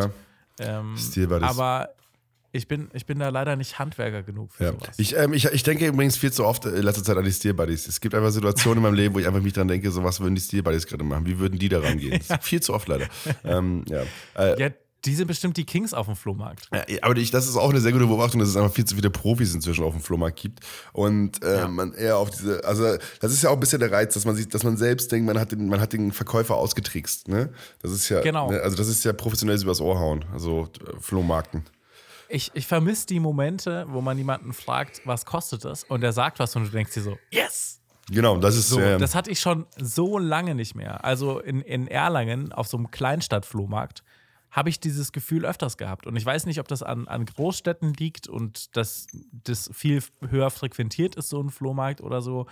Ja. 0.60 0.80
Ähm, 0.80 0.96
Steel 0.98 1.28
Buddies. 1.28 1.50
Aber 1.50 1.90
ich 2.56 2.68
bin, 2.68 2.90
ich 2.94 3.06
bin 3.06 3.20
da 3.20 3.30
leider 3.30 3.56
nicht 3.56 3.78
Handwerker 3.80 4.24
genug 4.24 4.52
für 4.54 4.64
Ja. 4.66 4.72
sowas. 4.72 4.90
Ich, 4.98 5.16
ähm, 5.16 5.34
ich, 5.34 5.46
ich 5.46 5.64
denke 5.64 5.86
übrigens 5.88 6.18
viel 6.18 6.32
zu 6.32 6.46
oft 6.46 6.66
in 6.66 6.82
letzter 6.82 7.04
Zeit 7.04 7.18
an 7.18 7.26
die 7.26 7.32
Steel 7.34 7.54
Buddies. 7.54 7.88
Es 7.88 8.00
gibt 8.02 8.16
einfach 8.16 8.32
Situationen 8.32 8.78
in 8.78 8.84
meinem 8.84 8.96
Leben, 8.96 9.14
wo 9.16 9.20
ich 9.20 9.28
einfach 9.28 9.42
mich 9.42 9.54
dran 9.54 9.68
denke, 9.68 9.92
so 9.92 10.04
was 10.04 10.20
würden 10.20 10.36
die 10.36 10.42
Steel 10.42 10.64
Buddies 10.64 10.88
gerade 10.88 11.04
machen? 11.04 11.26
Wie 11.26 11.38
würden 11.40 11.60
die 11.60 11.70
da 11.70 11.80
rangehen? 11.80 12.14
Ist 12.20 12.34
viel 12.42 12.62
zu 12.62 12.74
oft 12.74 12.88
leider. 12.88 13.08
ähm, 13.44 13.84
ja. 13.88 14.04
Äh, 14.38 14.60
ja, 14.60 14.70
die 15.04 15.14
sind 15.14 15.28
bestimmt 15.28 15.56
die 15.58 15.66
Kings 15.66 15.94
auf 15.94 16.08
dem 16.08 16.16
Flohmarkt. 16.16 16.68
Ja, 16.74 16.84
aber 17.04 17.16
ich, 17.18 17.30
das 17.30 17.48
ist 17.48 17.56
auch 17.58 17.70
eine 17.70 17.80
sehr 17.80 17.92
gute 17.92 18.08
Beobachtung, 18.08 18.40
dass 18.40 18.50
es 18.50 18.56
einfach 18.58 18.74
viel 18.74 18.86
zu 18.86 18.96
viele 18.96 19.12
Profis 19.12 19.54
inzwischen 19.54 19.84
auf 19.84 19.94
dem 19.94 20.02
Flohmarkt 20.02 20.40
gibt. 20.42 20.62
Und 20.94 21.44
äh, 21.44 21.68
man 21.68 21.94
eher 21.94 22.18
auf 22.18 22.32
diese, 22.32 22.64
also 22.66 22.98
das 23.20 23.32
ist 23.32 23.44
ja 23.44 23.52
auch 23.52 23.54
ein 23.54 23.60
bisschen 23.60 23.82
der 23.82 23.92
Reiz, 23.92 24.16
dass 24.16 24.26
man 24.26 24.36
sich, 24.36 24.48
dass 24.48 24.64
man 24.64 24.78
selbst 24.78 25.12
denkt, 25.12 25.28
man 25.28 25.38
hat 25.38 25.52
den, 25.52 25.68
man 25.68 25.80
hat 25.80 25.94
den 25.94 26.12
Verkäufer 26.12 26.56
ausgetrickst. 26.56 27.28
Ne? 27.28 27.50
Das 27.84 27.92
ist 27.92 28.10
ja, 28.10 28.22
Genau. 28.22 28.50
ne? 28.50 28.62
also 28.62 28.76
das 28.76 28.88
ist 28.88 29.06
ja 29.06 29.14
professionelles 29.14 29.62
übers 29.62 29.80
Ohr 29.80 30.00
hauen, 30.00 30.26
also 30.34 30.70
äh, 30.82 31.00
Flohmarkten. 31.00 31.66
Ich, 32.30 32.52
ich 32.54 32.68
vermisse 32.68 33.08
die 33.08 33.20
Momente, 33.20 33.86
wo 33.90 34.02
man 34.02 34.18
jemanden 34.18 34.54
fragt, 34.54 35.02
was 35.06 35.26
kostet 35.26 35.66
das? 35.66 35.84
Und 35.84 36.02
der 36.02 36.14
sagt 36.14 36.40
was 36.40 36.56
und 36.56 36.66
du 36.66 36.70
denkst 36.70 36.94
dir 36.94 37.02
so, 37.02 37.18
yes! 37.32 37.82
Genau, 38.10 38.38
das 38.38 38.56
ist 38.56 38.70
So, 38.70 38.80
ähm, 38.80 39.00
das 39.00 39.16
hatte 39.16 39.32
ich 39.32 39.40
schon 39.40 39.66
so 39.78 40.18
lange 40.18 40.54
nicht 40.54 40.76
mehr. 40.76 41.04
Also 41.04 41.40
in, 41.40 41.62
in 41.62 41.88
Erlangen 41.88 42.52
auf 42.52 42.68
so 42.68 42.78
einem 42.78 42.92
Kleinstadtflohmarkt 42.92 44.04
habe 44.52 44.70
ich 44.70 44.80
dieses 44.80 45.12
Gefühl 45.12 45.46
öfters 45.46 45.76
gehabt. 45.78 46.08
Und 46.08 46.16
ich 46.16 46.26
weiß 46.26 46.46
nicht, 46.46 46.60
ob 46.60 46.68
das 46.68 46.82
an, 46.82 47.08
an 47.08 47.26
Großstädten 47.26 47.94
liegt 47.94 48.28
und 48.28 48.76
dass 48.78 49.08
das 49.32 49.70
viel 49.74 50.02
höher 50.30 50.50
frequentiert 50.50 51.16
ist, 51.16 51.30
so 51.30 51.42
ein 51.42 51.50
Flohmarkt 51.50 52.00
oder 52.00 52.22
so. 52.22 52.46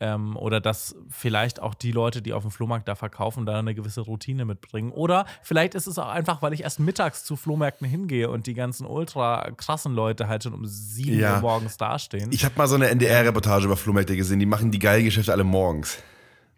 Ähm, 0.00 0.36
oder 0.36 0.60
dass 0.60 0.96
vielleicht 1.08 1.62
auch 1.62 1.74
die 1.74 1.92
Leute, 1.92 2.20
die 2.20 2.32
auf 2.32 2.42
dem 2.42 2.50
Flohmarkt 2.50 2.88
da 2.88 2.94
verkaufen, 2.96 3.46
da 3.46 3.58
eine 3.60 3.74
gewisse 3.74 4.00
Routine 4.00 4.44
mitbringen. 4.44 4.90
Oder 4.90 5.24
vielleicht 5.42 5.74
ist 5.74 5.86
es 5.86 5.98
auch 5.98 6.08
einfach, 6.08 6.42
weil 6.42 6.52
ich 6.52 6.62
erst 6.62 6.80
mittags 6.80 7.24
zu 7.24 7.36
Flohmärkten 7.36 7.86
hingehe 7.86 8.28
und 8.28 8.46
die 8.46 8.54
ganzen 8.54 8.86
ultra 8.86 9.50
krassen 9.56 9.94
Leute 9.94 10.26
halt 10.26 10.42
schon 10.42 10.52
um 10.54 10.66
7 10.66 11.18
Ja. 11.18 11.36
Uhr 11.36 11.40
morgens 11.42 11.76
dastehen. 11.76 12.30
ich 12.32 12.44
habe 12.44 12.54
mal 12.56 12.66
so 12.66 12.74
eine 12.74 12.88
NDR-Reportage 12.88 13.66
über 13.66 13.76
Flohmärkte 13.76 14.16
gesehen, 14.16 14.40
die 14.40 14.46
machen 14.46 14.70
die 14.72 14.78
geilen 14.80 15.04
Geschäfte 15.04 15.32
alle 15.32 15.44
morgens. 15.44 15.98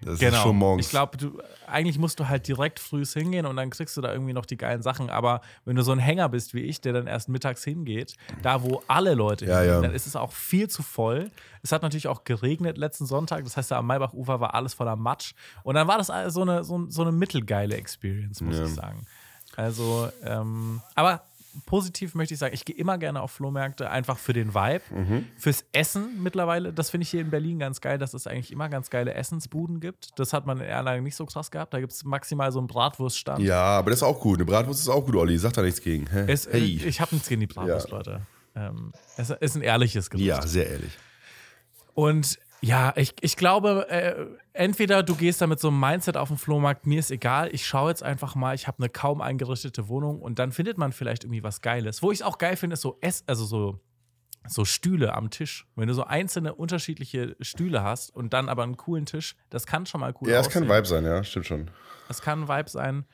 Das 0.02 0.20
ist 0.20 0.36
schon 0.36 0.56
morgens. 0.56 0.90
Genau. 0.90 1.04
Ich 1.10 1.18
glaube, 1.18 1.44
eigentlich 1.66 1.98
musst 1.98 2.20
du 2.20 2.28
halt 2.28 2.46
direkt 2.46 2.78
frühs 2.80 3.12
hingehen 3.14 3.46
und 3.46 3.56
dann 3.56 3.70
kriegst 3.70 3.96
du 3.96 4.00
da 4.00 4.12
irgendwie 4.12 4.32
noch 4.32 4.46
die 4.46 4.56
geilen 4.56 4.82
Sachen. 4.82 5.10
Aber 5.10 5.40
wenn 5.64 5.74
du 5.76 5.82
so 5.82 5.92
ein 5.92 5.98
Hänger 5.98 6.28
bist 6.28 6.54
wie 6.54 6.60
ich, 6.60 6.80
der 6.80 6.92
dann 6.92 7.06
erst 7.06 7.28
mittags 7.28 7.64
hingeht, 7.64 8.14
da 8.42 8.62
wo 8.62 8.82
alle 8.88 9.14
Leute 9.14 9.46
Ja, 9.46 9.58
hingehen, 9.60 9.74
ja. 9.74 9.80
dann 9.82 9.94
ist 9.94 10.06
es 10.06 10.16
auch 10.16 10.32
viel 10.32 10.68
zu 10.68 10.82
voll. 10.82 11.30
Es 11.62 11.72
hat 11.72 11.82
natürlich 11.82 12.08
auch 12.08 12.24
geregnet 12.24 12.78
letzten 12.78 13.06
Sonntag. 13.06 13.44
Das 13.44 13.56
heißt, 13.56 13.70
da 13.70 13.78
am 13.78 13.86
Maybachufer 13.86 14.40
war 14.40 14.54
alles 14.54 14.74
voller 14.74 14.96
Matsch. 14.96 15.32
Und 15.62 15.74
dann 15.74 15.88
war 15.88 15.98
das 15.98 16.12
so 16.32 16.42
eine, 16.42 16.62
so, 16.62 16.86
so 16.88 17.02
eine 17.02 17.12
mittelgeile 17.12 17.76
Experience, 17.76 18.40
muss 18.40 18.58
ich 18.58 18.68
sagen. 18.74 19.06
Also, 19.56 20.10
ähm, 20.22 20.82
aber 20.94 21.22
positiv 21.64 22.14
möchte 22.14 22.34
ich 22.34 22.40
sagen, 22.40 22.52
ich 22.54 22.64
gehe 22.64 22.76
immer 22.76 22.98
gerne 22.98 23.22
auf 23.22 23.30
Flohmärkte, 23.30 23.90
einfach 23.90 24.18
für 24.18 24.32
den 24.32 24.54
Vibe, 24.54 24.82
Mhm. 24.90 25.26
fürs 25.36 25.64
Essen 25.72 26.22
mittlerweile. 26.22 26.72
Das 26.72 26.90
finde 26.90 27.02
ich 27.04 27.10
hier 27.10 27.20
in 27.22 27.30
Berlin 27.30 27.58
ganz 27.58 27.80
geil, 27.80 27.98
dass 27.98 28.12
es 28.14 28.26
eigentlich 28.26 28.52
immer 28.52 28.68
ganz 28.68 28.90
geile 28.90 29.14
Essensbuden 29.14 29.80
gibt. 29.80 30.10
Das 30.18 30.32
hat 30.32 30.46
man 30.46 30.58
in 30.58 30.64
Erlangen 30.66 31.04
nicht 31.04 31.16
so 31.16 31.24
krass 31.26 31.50
gehabt. 31.50 31.72
Da 31.74 31.80
gibt 31.80 31.92
es 31.92 32.04
maximal 32.04 32.52
so 32.52 32.58
einen 32.58 32.68
Bratwurststand. 32.68 33.42
ja, 33.42 33.60
aber 33.62 33.90
das 33.90 34.00
ist 34.00 34.02
auch 34.02 34.20
gut. 34.20 34.38
Eine 34.38 34.44
Bratwurst 34.44 34.80
ist 34.80 34.88
auch 34.88 35.04
gut, 35.06 35.16
Olli. 35.16 35.38
Sag 35.38 35.52
da 35.54 35.62
nichts 35.62 35.80
gegen. 35.80 36.06
Es, 36.28 36.46
hey. 36.46 36.80
Ich 36.86 37.00
habe 37.00 37.14
nichts 37.14 37.28
gegen 37.28 37.40
die 37.40 37.46
Bratwurst, 37.46 37.88
Ja. 37.90 37.96
Leute. 37.96 38.20
Ähm, 38.54 38.92
es 39.16 39.30
ist 39.30 39.54
ein 39.56 39.62
ehrliches 39.62 40.08
Gericht. 40.10 40.26
ja, 40.28 40.42
sehr 40.46 40.68
ehrlich. 40.68 40.92
Und 41.94 42.38
ja, 42.60 42.92
ich, 42.96 43.14
ich 43.20 43.36
glaube, 43.36 43.88
äh, 43.90 44.26
entweder 44.52 45.02
du 45.02 45.14
gehst 45.14 45.40
da 45.40 45.46
mit 45.46 45.60
so 45.60 45.68
einem 45.68 45.80
Mindset 45.80 46.16
auf 46.16 46.28
den 46.28 46.38
Flohmarkt, 46.38 46.86
mir 46.86 46.98
ist 46.98 47.10
egal, 47.10 47.48
ich 47.52 47.66
schaue 47.66 47.90
jetzt 47.90 48.02
einfach 48.02 48.34
mal, 48.34 48.54
ich 48.54 48.66
habe 48.66 48.78
eine 48.78 48.88
kaum 48.88 49.20
eingerichtete 49.20 49.88
Wohnung 49.88 50.20
und 50.20 50.38
dann 50.38 50.52
findet 50.52 50.78
man 50.78 50.92
vielleicht 50.92 51.24
irgendwie 51.24 51.42
was 51.42 51.60
Geiles. 51.60 52.02
Wo 52.02 52.10
ich 52.10 52.20
es 52.20 52.22
auch 52.24 52.38
geil 52.38 52.56
finde, 52.56 52.74
ist 52.74 52.80
so 52.80 52.98
Ess, 53.00 53.24
also 53.26 53.44
so, 53.44 53.80
so 54.48 54.64
Stühle 54.64 55.14
am 55.14 55.30
Tisch. 55.30 55.66
Wenn 55.76 55.88
du 55.88 55.94
so 55.94 56.04
einzelne 56.04 56.54
unterschiedliche 56.54 57.36
Stühle 57.40 57.82
hast 57.82 58.14
und 58.14 58.32
dann 58.32 58.48
aber 58.48 58.62
einen 58.62 58.76
coolen 58.76 59.06
Tisch, 59.06 59.36
das 59.50 59.66
kann 59.66 59.86
schon 59.86 60.00
mal 60.00 60.14
cool 60.20 60.30
Ja, 60.30 60.40
es 60.40 60.48
kann 60.48 60.64
aussehen. 60.64 60.76
Vibe 60.76 60.86
sein, 60.86 61.04
ja, 61.04 61.22
stimmt 61.24 61.46
schon. 61.46 61.70
Es 62.08 62.22
kann 62.22 62.42
ein 62.42 62.48
Vibe 62.48 62.70
sein. 62.70 63.04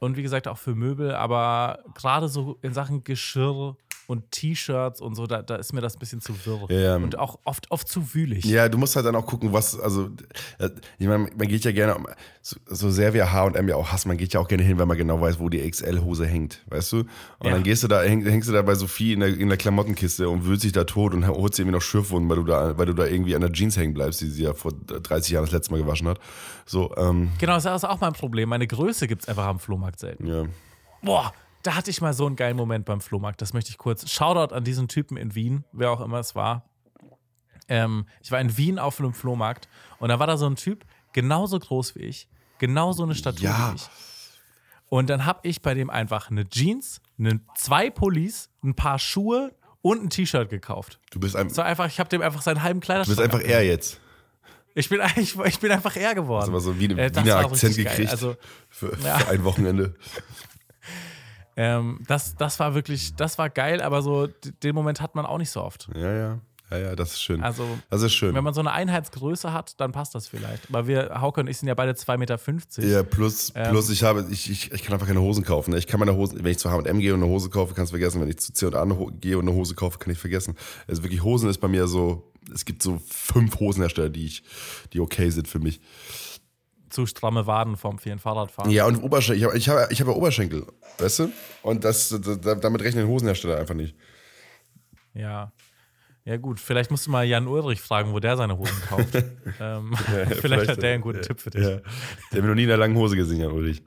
Und 0.00 0.16
wie 0.16 0.22
gesagt, 0.22 0.48
auch 0.48 0.58
für 0.58 0.74
Möbel, 0.74 1.14
aber 1.14 1.84
gerade 1.94 2.26
so 2.26 2.58
in 2.62 2.74
Sachen 2.74 3.04
Geschirr 3.04 3.76
und 4.12 4.30
T-Shirts 4.30 5.00
und 5.00 5.14
so, 5.16 5.26
da, 5.26 5.42
da 5.42 5.56
ist 5.56 5.72
mir 5.72 5.80
das 5.80 5.96
ein 5.96 5.98
bisschen 5.98 6.20
zu 6.20 6.34
wirr. 6.46 6.70
Ja. 6.70 6.96
Und 6.96 7.18
auch 7.18 7.38
oft, 7.44 7.70
oft 7.70 7.88
zu 7.88 8.14
wühlig. 8.14 8.44
Ja, 8.44 8.68
du 8.68 8.78
musst 8.78 8.94
halt 8.94 9.06
dann 9.06 9.16
auch 9.16 9.26
gucken, 9.26 9.52
was, 9.52 9.78
also, 9.80 10.10
äh, 10.58 10.68
ich 10.98 11.06
meine, 11.08 11.28
man 11.36 11.48
geht 11.48 11.64
ja 11.64 11.72
gerne, 11.72 11.96
so, 12.42 12.56
so 12.66 12.90
sehr 12.90 13.14
wie 13.14 13.22
H&M 13.22 13.68
ja 13.68 13.76
auch 13.76 13.90
hasst, 13.90 14.06
man 14.06 14.16
geht 14.16 14.32
ja 14.34 14.40
auch 14.40 14.46
gerne 14.48 14.62
hin, 14.62 14.78
wenn 14.78 14.86
man 14.86 14.96
genau 14.96 15.20
weiß, 15.20 15.38
wo 15.40 15.48
die 15.48 15.68
XL-Hose 15.68 16.26
hängt, 16.26 16.62
weißt 16.66 16.92
du? 16.92 16.98
Und 16.98 17.06
Ja. 17.44 17.50
dann 17.52 17.62
gehst 17.62 17.82
du 17.82 17.88
da, 17.88 18.02
häng, 18.02 18.24
hängst 18.24 18.48
du 18.48 18.52
da 18.52 18.62
bei 18.62 18.74
Sophie 18.74 19.14
in 19.14 19.20
der, 19.20 19.30
in 19.30 19.48
der 19.48 19.58
Klamottenkiste 19.58 20.28
und 20.28 20.44
wühlst 20.46 20.64
dich 20.64 20.72
da 20.72 20.84
tot 20.84 21.14
und 21.14 21.26
holst 21.26 21.58
dir 21.58 21.62
irgendwie 21.62 21.76
noch 21.76 21.82
Schürfwunden, 21.82 22.28
weil 22.28 22.36
du 22.36 22.44
da, 22.44 22.76
weil 22.78 22.86
du 22.86 22.92
da 22.94 23.06
irgendwie 23.06 23.34
an 23.34 23.40
der 23.40 23.52
Jeans 23.52 23.76
hängen 23.76 23.94
bleibst, 23.94 24.20
die 24.20 24.26
sie 24.26 24.42
ja 24.44 24.54
vor 24.54 24.72
30 24.72 25.32
Jahren 25.32 25.44
das 25.44 25.52
letzte 25.52 25.72
Mal 25.72 25.82
gewaschen 25.82 26.06
hat. 26.08 26.18
So, 26.66 26.94
ähm, 26.96 27.30
Genau, 27.38 27.54
das 27.58 27.64
ist 27.64 27.84
auch 27.84 28.00
mein 28.00 28.12
Problem. 28.12 28.48
Meine 28.48 28.66
Größe 28.66 29.08
gibt 29.08 29.22
es 29.22 29.28
einfach 29.28 29.46
am 29.46 29.58
Flohmarkt 29.58 29.98
selten. 30.00 30.26
ja. 30.26 30.44
Boah, 31.04 31.32
da 31.62 31.74
hatte 31.76 31.90
ich 31.90 32.00
mal 32.00 32.12
so 32.12 32.26
einen 32.26 32.36
geilen 32.36 32.56
Moment 32.56 32.84
beim 32.84 33.00
Flohmarkt. 33.00 33.40
Das 33.42 33.52
möchte 33.52 33.70
ich 33.70 33.78
kurz. 33.78 34.10
Shoutout 34.10 34.54
an 34.54 34.64
diesen 34.64 34.88
Typen 34.88 35.16
in 35.16 35.34
Wien, 35.34 35.64
wer 35.72 35.90
auch 35.90 36.00
immer 36.00 36.18
es 36.18 36.34
war. 36.34 36.68
Ähm, 37.68 38.06
ich 38.22 38.30
war 38.32 38.40
in 38.40 38.56
Wien 38.56 38.78
auf 38.78 38.98
einem 38.98 39.14
Flohmarkt 39.14 39.68
und 39.98 40.08
da 40.08 40.18
war 40.18 40.26
da 40.26 40.36
so 40.36 40.46
ein 40.46 40.56
Typ, 40.56 40.84
genauso 41.12 41.58
groß 41.58 41.94
wie 41.94 42.00
ich, 42.00 42.28
genauso 42.58 43.04
eine 43.04 43.14
Statur 43.14 43.44
Ja. 43.44 43.70
wie 43.72 43.76
ich. 43.76 43.88
Und 44.88 45.08
dann 45.08 45.24
habe 45.24 45.40
ich 45.48 45.62
bei 45.62 45.72
dem 45.74 45.88
einfach 45.88 46.30
eine 46.30 46.46
Jeans, 46.48 47.00
eine, 47.18 47.40
zwei 47.54 47.88
Pullis, 47.88 48.50
ein 48.62 48.74
paar 48.74 48.98
Schuhe 48.98 49.54
und 49.80 50.02
ein 50.02 50.10
T-Shirt 50.10 50.50
gekauft. 50.50 51.00
Du 51.12 51.18
bist, 51.20 51.34
ein, 51.34 51.50
einfach, 51.62 51.86
ich 51.86 51.98
habe 51.98 52.10
dem 52.10 52.20
einfach 52.20 52.42
seinen 52.42 52.62
halben 52.62 52.80
du 52.80 52.84
Kleiderschrank. 52.86 53.16
bist 53.16 53.20
einfach 53.34 53.40
er 53.48 53.62
jetzt. 53.64 54.00
ich 54.74 54.88
bin 54.90 55.00
eigentlich, 55.00 55.34
ich 55.38 55.60
bin 55.60 55.70
einfach 55.72 55.96
er 55.96 56.14
geworden. 56.14 56.42
Hast 56.42 56.48
aber 56.48 56.60
so 56.60 56.78
wie 56.78 56.88
Äh, 56.98 57.10
war 57.14 57.44
Akzent 57.52 57.76
gekriegt 57.76 58.10
Also 58.10 58.36
für, 58.68 58.94
Ja. 59.02 59.18
für 59.18 59.28
ein 59.30 59.44
Wochenende. 59.44 59.94
Ähm, 61.56 62.00
das, 62.06 62.34
das 62.36 62.58
war 62.60 62.74
wirklich, 62.74 63.14
das 63.14 63.38
war 63.38 63.50
geil, 63.50 63.82
aber 63.82 64.02
so 64.02 64.28
den 64.62 64.74
Moment 64.74 65.00
hat 65.00 65.14
man 65.14 65.26
auch 65.26 65.38
nicht 65.38 65.50
so 65.50 65.62
oft. 65.62 65.88
Ja, 65.94 66.12
ja. 66.12 66.38
Ja, 66.70 66.78
ja, 66.78 66.96
das 66.96 67.12
ist 67.12 67.22
schön. 67.22 67.42
Also, 67.42 67.66
das 67.90 68.00
ist 68.00 68.14
schön. 68.14 68.34
wenn 68.34 68.42
man 68.42 68.54
so 68.54 68.60
eine 68.60 68.72
Einheitsgröße 68.72 69.52
hat, 69.52 69.78
dann 69.78 69.92
passt 69.92 70.14
das 70.14 70.26
vielleicht. 70.26 70.70
Aber 70.70 70.86
wir, 70.86 71.20
Hauke 71.20 71.42
und 71.42 71.46
ich 71.46 71.58
sind 71.58 71.68
ja 71.68 71.74
beide 71.74 71.92
2,50 71.92 72.16
Meter. 72.16 72.38
Ja, 72.78 73.02
plus, 73.02 73.52
Ähm. 73.54 73.68
plus 73.72 73.90
ich 73.90 74.02
habe, 74.02 74.26
ich, 74.30 74.50
ich, 74.50 74.72
ich 74.72 74.82
kann 74.82 74.94
einfach 74.94 75.06
keine 75.06 75.20
Hosen 75.20 75.44
kaufen. 75.44 75.72
ne? 75.72 75.78
Ich 75.78 75.86
kann 75.86 76.00
meine 76.00 76.14
Hosen, 76.16 76.42
wenn 76.42 76.50
ich 76.50 76.58
zu 76.58 76.70
H&M 76.70 76.98
gehe 76.98 77.12
und 77.12 77.22
eine 77.22 77.30
Hose 77.30 77.50
kaufe, 77.50 77.74
kannst 77.74 77.92
du 77.92 77.96
vergessen. 77.98 78.22
Wenn 78.22 78.28
ich 78.30 78.38
zu 78.38 78.54
C&A 78.54 78.86
gehe 79.20 79.36
und 79.36 79.46
eine 79.46 79.54
Hose 79.54 79.74
kaufe, 79.74 79.98
kann 79.98 80.10
ich 80.12 80.18
vergessen. 80.18 80.56
Also 80.88 81.02
wirklich 81.02 81.22
Hosen 81.22 81.50
ist 81.50 81.58
bei 81.58 81.68
mir 81.68 81.86
so, 81.86 82.32
es 82.54 82.64
gibt 82.64 82.82
so 82.82 83.02
fünf 83.06 83.60
Hosenhersteller, 83.60 84.08
die 84.08 84.24
ich, 84.24 84.42
die 84.94 85.00
okay 85.00 85.28
sind 85.28 85.48
für 85.48 85.58
mich. 85.58 85.78
Zu 86.92 87.06
stramme 87.06 87.46
Waden 87.46 87.76
vom 87.76 87.98
vielen 87.98 88.18
Fahrradfahren. 88.18 88.70
Ja, 88.70 88.86
und 88.86 89.02
Oberschenkel, 89.02 89.38
ich 89.38 89.44
habe 89.46 89.56
ich 89.58 89.68
habe, 89.68 89.88
ich 89.90 90.00
habe 90.00 90.10
ja 90.10 90.16
Oberschenkel, 90.16 90.66
weißt 90.98 91.20
du? 91.20 91.32
Und 91.62 91.84
das, 91.84 92.14
da- 92.20 92.54
damit 92.54 92.82
rechnen 92.82 93.08
Hosenhersteller 93.08 93.56
einfach 93.58 93.74
nicht. 93.74 93.96
Ja. 95.14 95.52
Ja, 96.24 96.36
gut, 96.36 96.60
vielleicht 96.60 96.90
musst 96.92 97.06
du 97.06 97.10
mal 97.10 97.24
Jan 97.24 97.48
Ulrich 97.48 97.80
fragen, 97.80 98.12
wo 98.12 98.20
der 98.20 98.36
seine 98.36 98.56
Hosen 98.56 98.80
kauft. 98.88 99.14
ähm, 99.60 99.92
vielleicht, 100.40 100.70
hat 100.70 100.82
der 100.82 100.92
einen 100.94 101.02
guten 101.02 101.20
Tipp 101.22 101.40
für 101.40 101.50
dich. 101.50 101.62
Ja. 101.62 101.68
Der 101.70 101.78
hat 101.78 102.32
mich 102.32 102.42
noch 102.44 102.54
nie 102.54 102.62
in 102.64 102.68
einer 102.70 102.78
langen 102.78 102.96
Hose 102.96 103.16
gesehen, 103.16 103.40
Jan 103.40 103.50
Ulrich. 103.50 103.82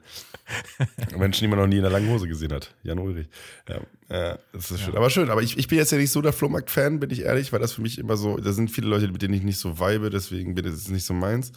Menschen, 1.16 1.44
die 1.44 1.48
man 1.48 1.58
noch 1.58 1.66
nie 1.66 1.78
in 1.78 1.84
einer 1.84 1.92
langen 1.92 2.10
Hose 2.10 2.28
gesehen 2.28 2.52
hat. 2.52 2.74
Jan 2.82 2.98
Ulrich. 2.98 3.28
Ja, 3.68 3.80
ja 4.10 4.38
das 4.52 4.70
ist 4.70 4.80
schön. 4.82 4.96
Aber 4.96 5.10
schön, 5.10 5.30
aber 5.30 5.42
ich, 5.42 5.58
ich 5.58 5.68
bin 5.68 5.78
jetzt 5.78 5.92
ja 5.92 5.98
nicht 5.98 6.10
so 6.12 6.20
der 6.22 6.32
Flohmarkt-Fan, 6.32 7.00
bin 7.00 7.10
ich 7.10 7.22
ehrlich, 7.22 7.52
weil 7.52 7.60
das 7.60 7.72
für 7.72 7.82
mich 7.82 7.98
immer 7.98 8.16
so, 8.16 8.36
da 8.36 8.52
sind 8.52 8.70
viele 8.70 8.86
Leute, 8.88 9.08
mit 9.08 9.22
denen 9.22 9.34
ich 9.34 9.42
nicht 9.42 9.58
so 9.58 9.78
vibe, 9.80 10.10
deswegen 10.10 10.54
bin 10.54 10.64
das 10.64 10.88
nicht 10.88 11.04
so 11.04 11.14
meins. 11.14 11.52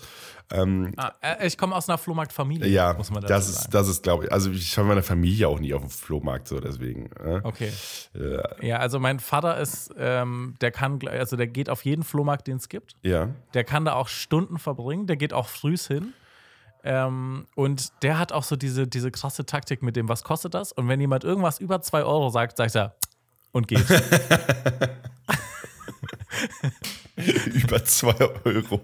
Ähm, 0.52 0.94
Ah, 0.98 1.12
äh, 1.22 1.46
ich 1.46 1.58
komme 1.60 1.76
aus 1.76 1.88
einer 1.88 2.00
Flohmarktfamilie, 2.00 2.68
ja, 2.68 2.94
muss 2.94 3.12
man 3.12 3.22
das 3.22 3.46
sagen. 3.48 3.66
ist, 3.66 3.74
das 3.74 3.88
ist, 3.88 4.02
glaube 4.04 4.26
ich, 4.26 4.32
also 4.34 4.50
ich 4.50 4.76
habe 4.78 4.88
meine 4.88 5.04
Familie 5.04 5.48
auch 5.48 5.60
nie 5.60 5.74
auf 5.76 5.82
dem 5.82 5.92
Flohmarkt, 5.92 6.48
so 6.48 6.60
deswegen. 6.60 7.12
äh. 7.24 7.40
Okay. 7.44 7.72
Ja. 8.14 8.50
Ja, 8.62 8.78
also 8.78 9.00
mein 9.00 9.20
Vater 9.20 9.60
ist, 9.60 9.94
ähm, 9.98 10.56
der 10.62 10.72
kann, 10.72 11.00
also 11.08 11.36
der 11.38 11.48
geht 11.48 11.70
auf 11.70 11.86
jeden 11.86 12.04
Flohmarkt, 12.04 12.48
den 12.48 12.58
es 12.58 12.68
gibt. 12.70 12.96
ja. 13.04 13.30
Der 13.54 13.64
kann 13.64 13.86
da 13.86 13.94
auch 13.94 14.08
Stunden 14.08 14.58
verbringen, 14.58 15.06
der 15.08 15.18
geht 15.18 15.34
auch 15.34 15.48
frühs 15.50 15.88
hin. 15.88 16.14
Ähm, 16.84 17.46
und 17.56 17.92
der 18.04 18.18
hat 18.20 18.32
auch 18.32 18.44
so 18.44 18.56
diese, 18.56 18.88
diese 18.88 19.12
krasse 19.12 19.46
Taktik 19.46 19.82
mit 19.84 19.96
dem, 19.96 20.08
was 20.08 20.24
kostet 20.24 20.54
das? 20.54 20.72
Und 20.72 20.88
wenn 20.88 21.00
jemand 21.02 21.24
irgendwas 21.24 21.60
über 21.60 21.82
2 21.82 22.04
Euro 22.04 22.30
sagt, 22.30 22.58
sagt 22.58 22.76
er 22.76 22.96
und 23.52 23.68
geht. 23.68 23.86
Über 27.54 27.84
2 27.84 28.16
Euro. 28.46 28.82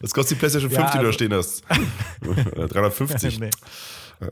Was 0.00 0.12
kostet 0.12 0.36
die 0.36 0.40
PlayStation 0.40 0.70
5, 0.70 0.82
Ja, 0.82 0.90
die 0.90 0.98
du 0.98 1.02
da 1.02 1.06
also- 1.06 1.12
stehen 1.12 1.32
hast? 1.34 1.64
Äh, 2.56 2.66
350. 2.68 3.40
Nee. 4.18 4.30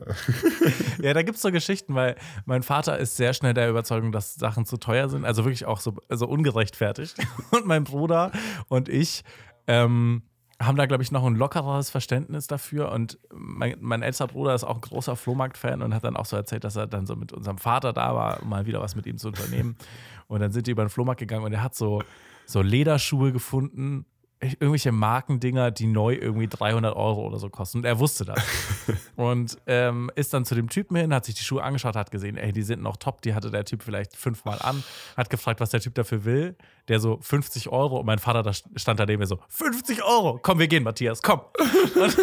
ja, 0.99 1.13
da 1.13 1.21
gibt 1.21 1.35
es 1.35 1.43
so 1.43 1.51
Geschichten, 1.51 1.93
weil 1.93 2.15
mein 2.45 2.63
Vater 2.63 2.97
ist 2.97 3.17
sehr 3.17 3.35
schnell 3.35 3.53
der 3.53 3.69
Überzeugung, 3.69 4.11
dass 4.11 4.33
Sachen 4.33 4.65
zu 4.65 4.77
teuer 4.77 5.09
sind. 5.09 5.25
Also 5.25 5.45
wirklich 5.45 5.65
auch 5.67 5.79
so, 5.79 5.95
so 6.09 6.27
ungerechtfertigt. 6.27 7.15
Und 7.51 7.67
mein 7.67 7.83
Bruder 7.83 8.31
und 8.67 8.89
ich 8.89 9.23
ähm, 9.67 10.23
haben 10.61 10.77
da, 10.77 10.85
glaube 10.85 11.03
ich, 11.03 11.11
noch 11.11 11.25
ein 11.25 11.35
lockereres 11.35 11.89
Verständnis 11.89 12.47
dafür. 12.47 12.91
Und 12.91 13.19
mein, 13.33 13.75
mein 13.81 14.01
älterer 14.01 14.27
Bruder 14.27 14.55
ist 14.55 14.63
auch 14.63 14.75
ein 14.75 14.81
großer 14.81 15.15
Flohmarkt-Fan 15.15 15.81
und 15.81 15.93
hat 15.93 16.03
dann 16.03 16.15
auch 16.15 16.25
so 16.25 16.35
erzählt, 16.37 16.63
dass 16.63 16.75
er 16.75 16.87
dann 16.87 17.05
so 17.05 17.15
mit 17.15 17.33
unserem 17.33 17.57
Vater 17.57 17.93
da 17.93 18.15
war, 18.15 18.41
um 18.41 18.49
mal 18.49 18.65
wieder 18.65 18.81
was 18.81 18.95
mit 18.95 19.05
ihm 19.05 19.17
zu 19.17 19.29
unternehmen. 19.29 19.75
Und 20.27 20.39
dann 20.39 20.51
sind 20.51 20.65
die 20.65 20.71
über 20.71 20.83
den 20.83 20.89
Flohmarkt 20.89 21.19
gegangen 21.19 21.45
und 21.45 21.53
er 21.53 21.61
hat 21.61 21.75
so, 21.75 22.01
so 22.47 22.63
Lederschuhe 22.63 23.31
gefunden, 23.31 24.07
irgendwelche 24.53 24.91
Markendinger, 24.91 25.71
die 25.71 25.87
neu 25.87 26.15
irgendwie 26.15 26.47
300 26.47 26.95
Euro 26.95 27.25
oder 27.25 27.39
so 27.39 27.49
kosten. 27.49 27.79
Und 27.79 27.85
er 27.85 27.99
wusste 27.99 28.25
das. 28.25 28.41
und 29.15 29.57
ähm, 29.67 30.11
ist 30.15 30.33
dann 30.33 30.45
zu 30.45 30.55
dem 30.55 30.69
Typen 30.69 30.95
hin, 30.95 31.13
hat 31.13 31.25
sich 31.25 31.35
die 31.35 31.43
Schuhe 31.43 31.63
angeschaut, 31.63 31.95
hat 31.95 32.11
gesehen, 32.11 32.37
ey, 32.37 32.51
die 32.51 32.63
sind 32.63 32.81
noch 32.81 32.97
top, 32.97 33.21
die 33.21 33.33
hatte 33.33 33.51
der 33.51 33.65
Typ 33.65 33.83
vielleicht 33.83 34.15
fünfmal 34.15 34.59
an, 34.61 34.83
hat 35.17 35.29
gefragt, 35.29 35.59
was 35.59 35.69
der 35.69 35.79
Typ 35.79 35.95
dafür 35.95 36.25
will. 36.25 36.55
Der 36.87 36.99
so 36.99 37.17
50 37.21 37.69
Euro 37.69 37.97
und 37.97 38.05
mein 38.05 38.19
Vater 38.19 38.43
da 38.43 38.53
stand 38.53 38.99
daneben 38.99 39.19
mir 39.19 39.27
so, 39.27 39.39
50 39.49 40.03
Euro, 40.03 40.39
komm, 40.41 40.59
wir 40.59 40.67
gehen, 40.67 40.83
Matthias, 40.83 41.21
komm. 41.21 41.41
und, 41.95 42.17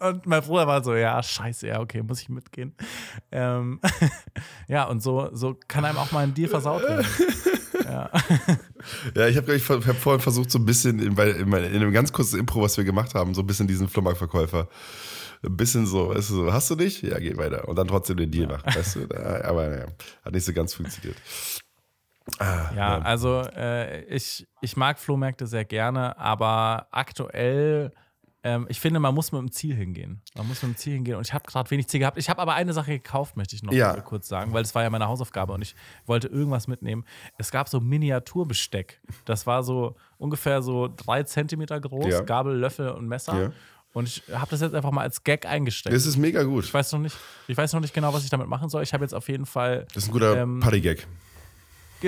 und 0.00 0.26
mein 0.26 0.42
Bruder 0.42 0.66
war 0.66 0.82
so, 0.82 0.94
ja, 0.94 1.22
scheiße, 1.22 1.66
ja, 1.68 1.80
okay, 1.80 2.02
muss 2.02 2.20
ich 2.22 2.28
mitgehen. 2.28 2.74
Ähm, 3.32 3.80
ja, 4.68 4.84
und 4.84 5.02
so, 5.02 5.30
so 5.32 5.58
kann 5.68 5.84
einem 5.84 5.98
auch 5.98 6.12
mal 6.12 6.24
ein 6.24 6.34
Deal 6.34 6.48
versaut 6.48 6.82
werden. 6.82 7.06
Ja, 7.84 8.10
ich 9.28 9.36
habe 9.36 9.54
ich 9.54 9.68
hab 9.68 9.82
vorhin 9.96 10.20
versucht, 10.20 10.50
so 10.50 10.58
ein 10.58 10.64
bisschen 10.64 10.98
in, 10.98 11.16
in, 11.16 11.52
in 11.52 11.54
einem 11.54 11.92
ganz 11.92 12.12
kurzen 12.12 12.40
Intro, 12.40 12.62
was 12.62 12.76
wir 12.76 12.84
gemacht 12.84 13.14
haben, 13.14 13.34
so 13.34 13.42
ein 13.42 13.46
bisschen 13.46 13.66
diesen 13.66 13.88
Flohmarktverkäufer. 13.88 14.68
Ein 15.42 15.56
bisschen 15.56 15.86
so, 15.86 16.08
weißt 16.08 16.30
du, 16.30 16.34
so, 16.34 16.52
hast 16.52 16.70
du 16.70 16.76
nicht? 16.76 17.02
Ja, 17.02 17.18
geh 17.18 17.36
weiter. 17.36 17.68
Und 17.68 17.76
dann 17.76 17.86
trotzdem 17.86 18.16
den 18.16 18.30
Deal 18.30 18.46
machen, 18.46 18.74
weißt 18.74 18.96
du? 18.96 19.44
Aber 19.44 19.68
naja, 19.68 19.86
hat 20.24 20.32
nicht 20.32 20.44
so 20.44 20.52
ganz 20.54 20.72
funktioniert. 20.72 21.16
Ah, 22.38 22.70
Ja, 22.74 22.98
also 23.00 23.42
äh, 23.54 24.04
ich, 24.04 24.46
ich 24.62 24.76
mag 24.76 24.98
Flohmärkte 24.98 25.46
sehr 25.46 25.66
gerne, 25.66 26.16
aber 26.18 26.88
aktuell, 26.90 27.92
ähm, 28.46 28.66
ich 28.68 28.78
finde, 28.78 29.00
man 29.00 29.14
muss 29.14 29.32
mit 29.32 29.40
dem 29.40 29.50
Ziel 29.50 29.74
hingehen. 29.74 30.20
Man 30.36 30.46
muss 30.46 30.62
mit 30.62 30.72
dem 30.72 30.76
Ziel 30.76 30.92
hingehen 30.94 31.16
und 31.16 31.26
ich 31.26 31.32
habe 31.32 31.44
gerade 31.50 31.70
wenig 31.70 31.88
Ziel 31.88 32.00
gehabt. 32.00 32.18
Ich 32.18 32.28
habe 32.30 32.40
aber 32.42 32.54
eine 32.54 32.72
Sache 32.74 32.90
gekauft, 32.92 33.36
möchte 33.36 33.56
ich 33.56 33.62
noch 33.62 33.72
Ja. 33.72 33.98
kurz 34.02 34.28
sagen, 34.28 34.52
weil 34.52 34.62
es 34.62 34.74
war 34.74 34.82
ja 34.82 34.90
meine 34.90 35.08
Hausaufgabe 35.08 35.52
und 35.54 35.62
ich 35.62 35.74
wollte 36.06 36.28
irgendwas 36.28 36.68
mitnehmen. 36.68 37.04
Es 37.38 37.50
gab 37.50 37.68
so 37.68 37.80
Miniaturbesteck. 37.80 39.00
Das 39.24 39.46
war 39.46 39.62
so 39.62 39.96
ungefähr 40.18 40.62
so 40.62 40.88
drei 40.94 41.22
Zentimeter 41.22 41.80
groß, 41.80 42.06
Ja. 42.12 42.20
Gabel, 42.20 42.56
Löffel 42.56 42.90
und 42.90 43.08
Messer. 43.08 43.40
Ja. 43.44 43.52
Und 43.92 44.08
ich 44.08 44.22
habe 44.32 44.50
das 44.50 44.60
jetzt 44.60 44.74
einfach 44.74 44.90
mal 44.90 45.02
als 45.02 45.22
Gag 45.22 45.46
eingesteckt. 45.46 45.94
Das 45.94 46.04
ist 46.04 46.16
mega 46.16 46.42
gut. 46.42 46.64
ich 46.64 46.74
weiß 46.74 46.90
noch 46.92 46.98
nicht, 46.98 47.16
ich 47.46 47.56
weiß 47.56 47.72
noch 47.72 47.80
nicht 47.80 47.94
genau, 47.94 48.12
was 48.12 48.24
ich 48.24 48.30
damit 48.30 48.48
machen 48.48 48.68
soll. 48.68 48.82
Ich 48.82 48.92
habe 48.92 49.04
jetzt 49.04 49.14
auf 49.14 49.28
jeden 49.28 49.46
Fall 49.46 49.86
Das 49.94 50.02
ist 50.04 50.08
ein 50.08 50.12
guter 50.12 50.36
Ähm, 50.36 50.58
Partygag. 50.60 51.06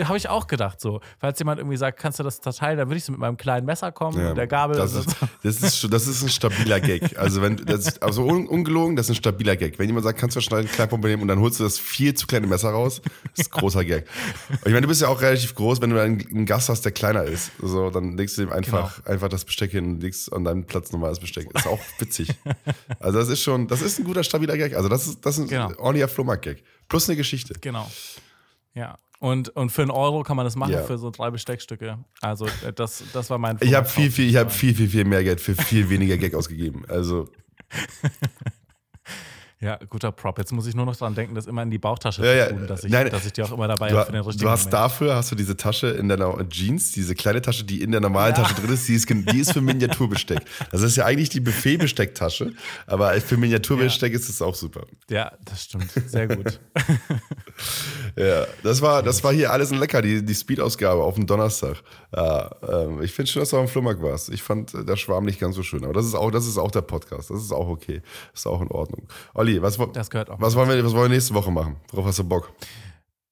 Habe 0.04 0.16
ich 0.18 0.28
auch 0.28 0.46
gedacht 0.46 0.80
so. 0.80 1.00
Falls 1.18 1.38
jemand 1.38 1.58
irgendwie 1.58 1.76
sagt, 1.76 1.98
kannst 1.98 2.18
du 2.18 2.22
das 2.22 2.40
zerteilen, 2.40 2.76
dann 2.78 2.88
würde 2.88 2.98
ich 2.98 3.04
so 3.04 3.12
mit 3.12 3.20
meinem 3.20 3.36
kleinen 3.36 3.64
Messer 3.66 3.92
kommen, 3.92 4.20
Ja, 4.20 4.30
und 4.30 4.36
der 4.36 4.46
Gabel. 4.46 4.76
Das 4.76 4.92
ist, 4.94 5.08
das, 5.42 5.62
ist, 5.62 5.78
schon- 5.78 5.90
das 5.90 6.06
ist 6.06 6.22
ein 6.22 6.28
stabiler 6.28 6.80
Gag. 6.80 7.18
Also, 7.18 7.40
wenn, 7.40 7.56
das 7.56 8.00
also 8.02 8.24
un, 8.26 8.46
ungelogen, 8.46 8.96
das 8.96 9.06
ist 9.06 9.10
ein 9.12 9.14
stabiler 9.16 9.56
Gag. 9.56 9.78
Wenn 9.78 9.86
jemand 9.86 10.04
sagt, 10.04 10.18
kannst 10.18 10.36
du 10.36 10.40
schneiden, 10.40 10.70
Kleinpumpe 10.70 11.08
nehmen 11.08 11.22
und 11.22 11.28
dann 11.28 11.40
holst 11.40 11.60
du 11.60 11.64
das 11.64 11.78
viel 11.78 12.12
zu 12.14 12.26
kleine 12.26 12.46
Messer 12.46 12.70
raus, 12.70 13.00
das 13.34 13.46
ist 13.46 13.54
ein 13.54 13.58
großer 13.60 13.84
Gag. 13.84 14.06
Und 14.50 14.58
ich 14.66 14.72
meine, 14.72 14.82
du 14.82 14.88
bist 14.88 15.00
ja 15.00 15.08
auch 15.08 15.20
relativ 15.22 15.54
groß, 15.54 15.80
wenn 15.80 15.90
du 15.90 16.00
einen, 16.02 16.44
Gast 16.46 16.68
hast, 16.68 16.82
der 16.84 16.92
kleiner 16.92 17.24
ist. 17.24 17.52
So, 17.62 17.88
dann 17.90 18.16
legst 18.16 18.36
du 18.38 18.42
ihm 18.42 18.52
einfach, 18.52 18.96
Genau. 18.96 19.10
einfach 19.10 19.28
das 19.28 19.44
Besteck 19.44 19.70
hin 19.70 19.84
und 19.86 20.00
legst 20.02 20.32
an 20.32 20.44
deinen 20.44 20.64
Platz 20.66 20.92
normales 20.92 21.20
Besteck. 21.20 21.48
Ist 21.54 21.66
auch 21.66 21.80
witzig. 21.98 22.28
Also, 23.00 23.18
das 23.18 23.28
ist 23.28 23.40
schon, 23.42 23.66
das 23.68 23.80
ist 23.82 23.98
ein 23.98 24.04
guter, 24.04 24.22
stabiler 24.24 24.56
Gag. 24.56 24.74
Also, 24.76 24.88
das 24.88 25.06
ist, 25.06 25.24
das 25.24 25.38
ist 25.38 25.44
ein 25.44 25.48
Genau. 25.48 25.68
ordentlicher 25.80 26.08
Flohmarkt-Gag. 26.08 26.62
Plus 26.88 27.08
eine 27.08 27.16
Geschichte. 27.16 27.54
Genau. 27.60 27.90
Ja. 28.74 28.98
Und, 29.18 29.48
und 29.50 29.70
für 29.70 29.82
einen 29.82 29.90
Euro 29.90 30.22
kann 30.22 30.36
man 30.36 30.44
das 30.44 30.56
machen, 30.56 30.72
Ja. 30.72 30.82
für 30.82 30.98
so 30.98 31.10
drei 31.10 31.30
Besteckstücke. 31.30 31.98
Also 32.20 32.46
äh, 32.46 32.72
das, 32.74 33.02
das 33.12 33.30
war 33.30 33.38
mein 33.38 33.56
Ich 33.60 33.74
habe 33.74 33.88
viel, 33.88 34.10
viel, 34.10 34.28
ich 34.28 34.36
habe 34.36 34.50
viel, 34.50 34.74
viel, 34.74 34.88
viel 34.88 35.04
mehr 35.04 35.24
Geld 35.24 35.40
für 35.40 35.54
viel 35.54 35.88
weniger 35.88 36.16
Gag 36.18 36.34
ausgegeben. 36.34 36.84
Also, 36.88 37.28
Ja, 39.58 39.78
guter 39.88 40.12
Prop. 40.12 40.36
Jetzt 40.38 40.52
muss 40.52 40.66
ich 40.66 40.74
nur 40.74 40.84
noch 40.84 40.96
dran 40.96 41.14
denken, 41.14 41.34
das 41.34 41.46
immer 41.46 41.62
in 41.62 41.70
die 41.70 41.78
Bauchtasche 41.78 42.22
Ja, 42.26 42.32
ja. 42.34 42.48
zu 42.48 42.54
tun, 42.56 42.66
dass 42.66 42.84
ich, 42.84 42.92
Nein, 42.92 43.08
dass 43.10 43.24
ich 43.24 43.32
die 43.32 43.42
auch 43.42 43.52
immer 43.52 43.66
dabei 43.66 43.88
Du, 43.88 43.96
habe 43.96 44.06
für 44.06 44.12
den 44.12 44.20
richtigen 44.22 44.44
du 44.44 44.50
hast 44.50 44.64
Moment. 44.64 44.74
dafür 44.74 45.14
hast 45.16 45.32
du 45.32 45.34
diese 45.34 45.56
Tasche 45.56 45.86
in 45.88 46.10
deiner 46.10 46.46
Jeans, 46.50 46.92
diese 46.92 47.14
kleine 47.14 47.40
Tasche, 47.40 47.64
die 47.64 47.80
in 47.80 47.90
der 47.90 48.02
normalen 48.02 48.34
Ja. 48.34 48.42
Tasche 48.42 48.54
drin 48.54 48.70
ist, 48.74 48.86
die 48.86 48.94
ist, 48.94 49.08
die 49.08 49.38
ist 49.40 49.52
für 49.54 49.62
Miniaturbesteck. 49.62 50.40
Das 50.72 50.82
ist 50.82 50.96
ja 50.96 51.06
eigentlich 51.06 51.30
die 51.30 51.40
Buffet-Bestecktasche, 51.40 52.52
aber 52.86 53.12
für 53.22 53.38
Miniaturbesteck 53.38 54.12
ist 54.12 54.28
es 54.28 54.42
auch 54.42 54.54
super. 54.54 54.82
Ja, 55.08 55.32
das 55.44 55.64
stimmt. 55.64 55.90
Sehr 56.06 56.28
gut. 56.28 56.60
Ja, 58.16 58.46
das 58.62 58.80
war, 58.82 59.02
das 59.02 59.22
war 59.24 59.32
hier 59.32 59.50
alles 59.52 59.72
ein 59.72 59.78
Lecker, 59.78 60.00
die, 60.02 60.24
die 60.24 60.34
Speed-Ausgabe 60.34 61.02
auf 61.02 61.14
dem 61.16 61.26
Donnerstag. 61.26 61.76
Ja, 62.14 62.50
ähm, 62.66 63.02
ich 63.02 63.12
finde 63.12 63.30
schon, 63.30 63.40
dass 63.40 63.50
du 63.50 63.58
am 63.58 63.68
Flohmarkt 63.68 64.02
warst. 64.02 64.30
Ich 64.30 64.42
fand 64.42 64.72
äh, 64.74 64.84
der 64.84 64.96
Schwarm 64.96 65.24
nicht 65.24 65.38
ganz 65.40 65.54
so 65.56 65.62
schön, 65.62 65.84
aber 65.84 65.92
das 65.92 66.06
ist 66.06 66.14
auch, 66.14 66.30
das 66.30 66.46
ist 66.46 66.56
auch 66.58 66.70
der 66.70 66.82
Podcast. 66.82 67.30
Das 67.30 67.42
ist 67.42 67.52
auch 67.52 67.68
okay. 67.68 68.00
Das 68.32 68.40
ist 68.40 68.46
auch 68.46 68.60
in 68.62 68.68
Ordnung. 68.70 69.06
Olli, 69.34 69.45
was, 69.62 69.78
wo- 69.78 69.86
Das 69.86 70.10
gehört 70.10 70.30
auch. 70.30 70.40
was, 70.40 70.54
wollen 70.56 70.68
wir, 70.68 70.84
was 70.84 70.92
wollen 70.92 71.10
wir 71.10 71.16
nächste 71.16 71.34
Woche 71.34 71.50
machen? 71.50 71.76
Worauf 71.90 72.06
hast 72.06 72.18
du 72.18 72.24
Bock? 72.24 72.52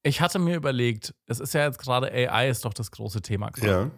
Ich 0.03 0.20
hatte 0.20 0.38
mir 0.38 0.57
überlegt, 0.57 1.14
es 1.27 1.40
ist 1.40 1.55
ja 1.55 1.64
jetzt 1.64 1.79
gerade 1.79 2.11
AI 2.12 2.48
ist 2.50 2.64
doch 2.64 2.74
das 2.74 2.90
große 2.90 3.22
Thema. 3.22 3.50
Ja. 3.62 3.90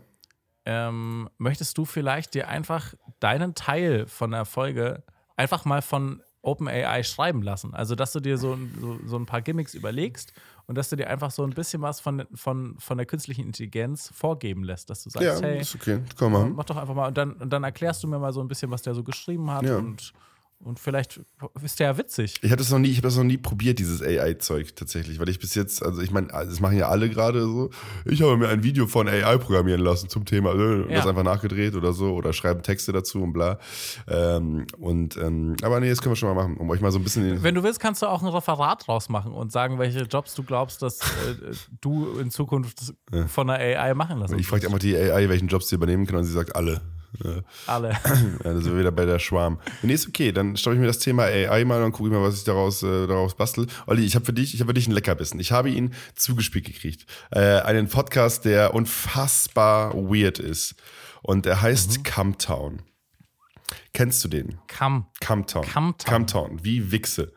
ähm, 0.65 1.29
möchtest 1.39 1.77
du 1.79 1.85
vielleicht 1.85 2.35
dir 2.35 2.49
einfach 2.49 2.95
deinen 3.21 3.55
Teil 3.55 4.07
von 4.07 4.31
der 4.33 4.45
Folge 4.45 5.03
einfach 5.37 5.65
mal 5.65 5.83
von 5.83 6.23
OpenAI 6.43 7.03
schreiben 7.03 7.43
lassen? 7.43 7.75
Also, 7.75 7.95
dass 7.95 8.13
du 8.13 8.21
dir 8.21 8.39
so, 8.39 8.57
so, 8.81 8.99
so 9.05 9.17
ein 9.17 9.27
paar 9.27 9.43
Gimmicks 9.43 9.75
überlegst 9.75 10.33
und 10.67 10.77
dass 10.79 10.89
du 10.89 10.97
dir 10.97 11.09
einfach 11.09 11.31
so 11.31 11.43
ein 11.45 11.51
bisschen 11.51 11.83
was 11.83 12.01
von, 12.01 12.25
von, 12.35 12.77
von 12.79 12.97
der 12.99 13.07
künstlichen 13.07 13.45
Intelligenz 13.45 14.11
vorgeben 14.15 14.63
lässt, 14.65 14.91
dass 14.91 15.03
du 15.05 15.11
sagst, 15.11 15.41
Ja, 15.41 15.47
hey, 15.49 15.61
ist 15.61 15.75
okay. 15.75 16.01
Komm 16.17 16.33
mal. 16.33 16.47
mach 16.51 16.65
doch 16.65 16.77
einfach 16.77 16.95
mal 16.95 17.09
und 17.09 17.17
dann, 17.19 17.33
und 17.33 17.51
dann 17.51 17.65
erklärst 17.65 18.03
du 18.03 18.09
mir 18.09 18.19
mal 18.19 18.33
so 18.33 18.41
ein 18.41 18.49
bisschen, 18.49 18.71
was 18.71 18.83
der 18.83 18.95
so 18.95 19.03
geschrieben 19.05 19.51
hat 19.51 19.65
Ja. 19.65 19.77
und, 19.77 20.13
und 20.65 20.81
vielleicht 20.81 21.21
ist 21.63 21.79
der 21.79 21.89
ja 21.89 21.99
witzig. 21.99 22.39
Ich 22.43 22.51
habe 22.51 22.57
das 22.57 22.71
noch 22.71 22.79
nie, 22.79 22.89
ich 22.89 22.97
habe 22.97 23.07
das 23.09 23.17
noch 23.17 23.25
nie 23.25 23.37
probiert, 23.37 23.79
dieses 23.79 24.03
AI-Zeug 24.03 24.75
tatsächlich, 24.75 25.21
weil 25.21 25.29
ich 25.29 25.39
bis 25.39 25.55
jetzt, 25.55 25.83
also 25.83 26.01
ich 26.03 26.11
meine, 26.11 26.29
das 26.29 26.61
machen 26.61 26.77
ja 26.77 26.89
alle 26.89 27.09
gerade 27.11 27.43
so. 27.43 27.71
Ich 28.05 28.23
habe 28.23 28.37
mir 28.37 28.49
ein 28.49 28.63
Video 28.63 28.87
von 28.87 29.07
AI 29.09 29.39
programmieren 29.39 29.81
lassen 29.81 30.09
zum 30.09 30.25
Thema, 30.25 30.51
äh, 30.55 30.83
und 30.83 30.91
Ja. 30.91 30.97
das 30.97 31.07
einfach 31.07 31.23
nachgedreht 31.23 31.75
oder 31.77 31.93
so 31.93 32.15
oder 32.15 32.33
schreiben 32.33 32.63
Texte 32.63 32.93
dazu 32.93 33.23
und 33.23 33.33
bla. 33.33 33.59
Ähm, 34.09 34.67
und 34.79 35.17
ähm, 35.17 35.57
aber 35.63 35.79
nee, 35.81 35.91
das 35.91 36.01
können 36.01 36.13
wir 36.13 36.17
schon 36.17 36.35
mal 36.35 36.43
machen, 36.43 36.57
um 36.57 36.69
euch 36.71 36.81
mal 36.81 36.91
so 36.91 36.99
ein 36.99 37.05
bisschen 37.05 37.43
Wenn 37.43 37.55
du 37.55 37.63
willst, 37.63 37.79
kannst 37.79 38.03
du 38.03 38.07
auch 38.07 38.23
ein 38.23 38.29
Referat 38.29 38.87
draus 38.87 39.09
machen 39.09 39.33
und 39.33 39.53
sagen, 39.53 39.79
welche 39.79 40.01
Jobs 40.01 40.35
du 40.35 40.43
glaubst, 40.43 40.83
dass 40.83 41.01
äh, 41.01 41.05
du 41.81 42.19
in 42.19 42.31
Zukunft 42.31 42.95
von 43.29 43.47
der 43.49 43.59
AI 43.59 43.95
machen 43.95 44.19
lassen 44.19 44.39
Ich 44.39 44.47
frage 44.47 44.67
einfach 44.67 44.79
die 44.79 44.97
AI, 44.97 45.29
welchen 45.29 45.49
Jobs 45.49 45.69
sie 45.69 45.75
übernehmen 45.77 46.07
kann 46.07 46.17
und 46.17 46.25
sie 46.25 46.33
sagt 46.33 46.57
alle. 46.57 46.81
Ja, 47.25 47.41
Alle. 47.67 47.91
Ja, 48.45 48.53
da 48.53 48.61
sind 48.61 48.73
wir 48.73 48.79
wieder 48.79 48.93
bei 48.93 49.05
der 49.07 49.19
Schwarm. 49.19 49.59
Nee, 49.83 49.95
ist 49.95 50.09
okay, 50.09 50.33
dann 50.33 50.57
stoppe 50.57 50.77
ich 50.77 50.81
mir 50.81 50.87
das 50.87 50.99
Thema 50.99 51.25
AI 51.25 51.65
mal 51.65 51.83
und 51.83 51.93
gucke 51.93 52.09
ich 52.09 52.15
mal, 52.15 52.23
was 52.23 52.39
ich 52.39 52.45
daraus, 52.45 52.83
äh, 52.83 53.07
daraus 53.07 53.35
bastel. 53.35 53.67
Olli, 53.87 54.05
ich 54.05 54.15
habe 54.15 54.25
für 54.25 54.33
dich, 54.33 54.55
ich 54.55 54.61
habe 54.61 54.71
für 54.71 54.75
dich 54.75 54.87
einen 54.87 54.95
Leckerbissen. 54.95 55.41
Ich 55.41 55.53
habe 55.53 55.71
ihn 55.71 55.95
zugespielt 56.15 56.67
gekriegt. 56.67 57.07
Äh, 57.31 57.61
einen 57.61 57.89
Podcast, 57.89 58.45
der 58.45 58.75
unfassbar 58.75 59.95
weird 59.95 60.39
ist. 60.39 60.75
Und 61.23 61.47
der 61.47 61.63
heißt 61.63 62.05
Camtown. 62.05 62.83
Kennst 63.93 64.23
du 64.25 64.29
den? 64.29 64.59
Kam. 64.69 65.07
Camtown. 65.21 65.65
Camtown. 65.65 66.09
Camtown, 66.09 66.65
wie 66.65 66.93
Wichse. 66.93 67.33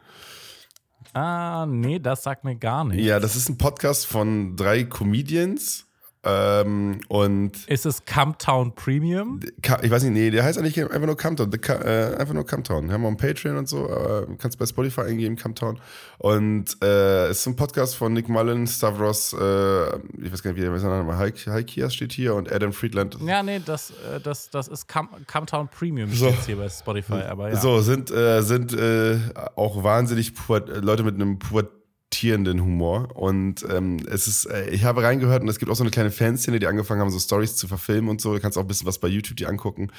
Ah, 1.14 1.66
nee, 1.68 2.00
das 2.00 2.24
sagt 2.24 2.44
mir 2.44 2.56
gar 2.56 2.84
nicht. 2.84 3.04
Ja, 3.04 3.20
das 3.20 3.36
ist 3.36 3.50
ein 3.50 3.58
Podcast 3.58 4.06
von 4.06 4.56
drei 4.56 4.84
Comedians. 4.84 5.88
Ähm, 6.22 7.00
und 7.08 7.66
Ist 7.68 7.86
es 7.86 8.04
Camptown 8.04 8.76
Premium? 8.76 9.40
Ich 9.82 9.90
weiß 9.90 10.04
nicht, 10.04 10.14
nee, 10.14 10.30
der 10.30 10.44
heißt 10.44 10.60
eigentlich 10.60 10.78
einfach 10.80 11.06
nur 11.06 11.16
Camptown. 11.16 11.50
Äh, 11.54 12.16
einfach 12.18 12.34
nur 12.34 12.46
Camptown. 12.46 12.92
Haben 12.92 13.04
wir 13.04 13.08
einen 13.08 13.16
Patreon 13.16 13.56
und 13.56 13.70
so, 13.70 13.88
äh, 13.88 14.26
kannst 14.38 14.60
bei 14.60 14.66
Spotify 14.66 15.02
eingeben, 15.02 15.38
Camptown. 15.38 15.80
Und 16.18 16.76
äh, 16.84 17.28
es 17.28 17.40
ist 17.40 17.48
ein 17.48 17.56
Podcast 17.56 17.96
von 17.96 18.12
Nick 18.12 18.28
Mullen, 18.28 18.68
Stavros, 18.68 19.32
äh, 19.32 19.86
ich 20.22 20.32
weiß 20.32 20.44
gar 20.44 20.52
nicht, 20.52 20.58
wie 20.58 20.62
der 20.62 20.74
ist, 20.74 20.84
Heik, 20.84 21.48
Heik 21.48 21.68
Kias 21.68 21.96
steht 21.96 22.12
hier 22.12 22.36
und 22.36 22.52
Adam 22.52 22.74
Friedland. 22.74 23.18
Ja, 23.26 23.42
nee, 23.42 23.62
das, 23.66 23.92
äh, 23.92 24.20
das, 24.22 24.50
das 24.50 24.68
ist 24.68 24.88
Cam 24.88 25.10
Camptown 25.26 25.70
Premium 25.70 26.12
So. 26.12 26.34
hier 26.46 26.58
bei 26.58 26.68
Spotify, 26.68 27.24
aber 27.30 27.50
ja. 27.50 27.56
So, 27.56 27.80
sind, 27.80 28.12
äh, 28.12 28.42
sind 28.42 28.74
äh, 28.74 29.20
auch 29.56 29.84
wahnsinnig 29.84 30.34
Leute 30.82 31.04
mit 31.04 31.16
einem 31.16 31.40
pubertierenden 32.10 32.62
Humor. 32.62 33.10
Und 33.16 33.66
ähm, 33.70 33.98
es 34.10 34.28
ist, 34.28 34.46
äh, 34.46 34.70
ich 34.70 34.84
habe 34.84 35.04
reingehört 35.04 35.42
und 35.44 35.50
es 35.50 35.60
gibt 35.60 35.72
auch 35.72 35.76
so 35.76 35.84
eine 35.84 35.92
kleine 35.92 36.12
Fanszene, 36.12 36.60
die 36.60 36.68
angefangen 36.68 37.02
haben, 37.02 37.10
so 37.10 37.20
Stories 37.20 37.56
zu 37.56 37.68
verfilmen 37.68 38.10
und 38.10 38.22
so. 38.22 38.34
Du 38.34 38.40
kannst 38.40 38.58
auch 38.58 38.62
ein 38.62 38.68
bisschen 38.68 38.88
was 38.88 39.00
bei 39.00 39.08
YouTube 39.08 39.38
dir 39.38 39.50
angucken. 39.50 39.92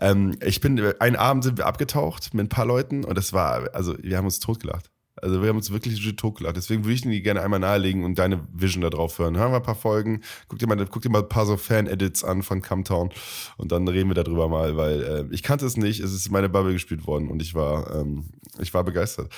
Ähm, 0.00 0.36
ich 0.44 0.60
bin, 0.60 0.80
einen 0.98 1.16
Abend 1.16 1.44
sind 1.44 1.58
wir 1.58 1.66
abgetaucht 1.66 2.34
mit 2.34 2.46
ein 2.46 2.48
paar 2.48 2.66
Leuten 2.66 3.04
und 3.04 3.16
das 3.16 3.32
war, 3.32 3.74
also 3.74 3.96
wir 4.02 4.16
haben 4.16 4.24
uns 4.24 4.40
totgelacht. 4.40 4.90
Also 5.16 5.42
wir 5.42 5.50
haben 5.50 5.56
uns 5.56 5.70
wirklich 5.70 6.16
totgelacht. 6.16 6.56
Deswegen 6.56 6.84
würde 6.84 6.94
ich 6.94 7.02
dir 7.02 7.20
gerne 7.20 7.42
einmal 7.42 7.60
nahelegen 7.60 8.02
und 8.02 8.18
deine 8.18 8.40
Vision 8.52 8.82
da 8.82 8.90
drauf 8.90 9.18
hören. 9.18 9.36
Hören 9.36 9.52
wir 9.52 9.56
ein 9.56 9.62
paar 9.62 9.74
Folgen, 9.74 10.22
guck 10.48 10.58
dir 10.58 10.66
mal, 10.66 10.84
guck 10.86 11.02
dir 11.02 11.10
mal 11.10 11.22
ein 11.22 11.28
paar 11.28 11.46
so 11.46 11.56
Fan-Edits 11.56 12.24
an 12.24 12.42
von 12.42 12.62
Camtown 12.62 13.10
und 13.56 13.72
dann 13.72 13.86
reden 13.86 14.10
wir 14.10 14.14
darüber 14.14 14.48
mal, 14.48 14.76
weil 14.76 15.02
äh, 15.02 15.24
ich 15.30 15.42
kannte 15.42 15.66
es 15.66 15.76
nicht, 15.76 16.00
es 16.00 16.12
ist 16.12 16.26
in 16.26 16.32
meine 16.32 16.48
Bubble 16.48 16.72
gespielt 16.72 17.06
worden 17.06 17.28
und 17.28 17.40
ich 17.42 17.54
war, 17.54 17.94
ähm, 17.94 18.30
ich 18.58 18.72
war 18.74 18.84
begeistert. 18.84 19.30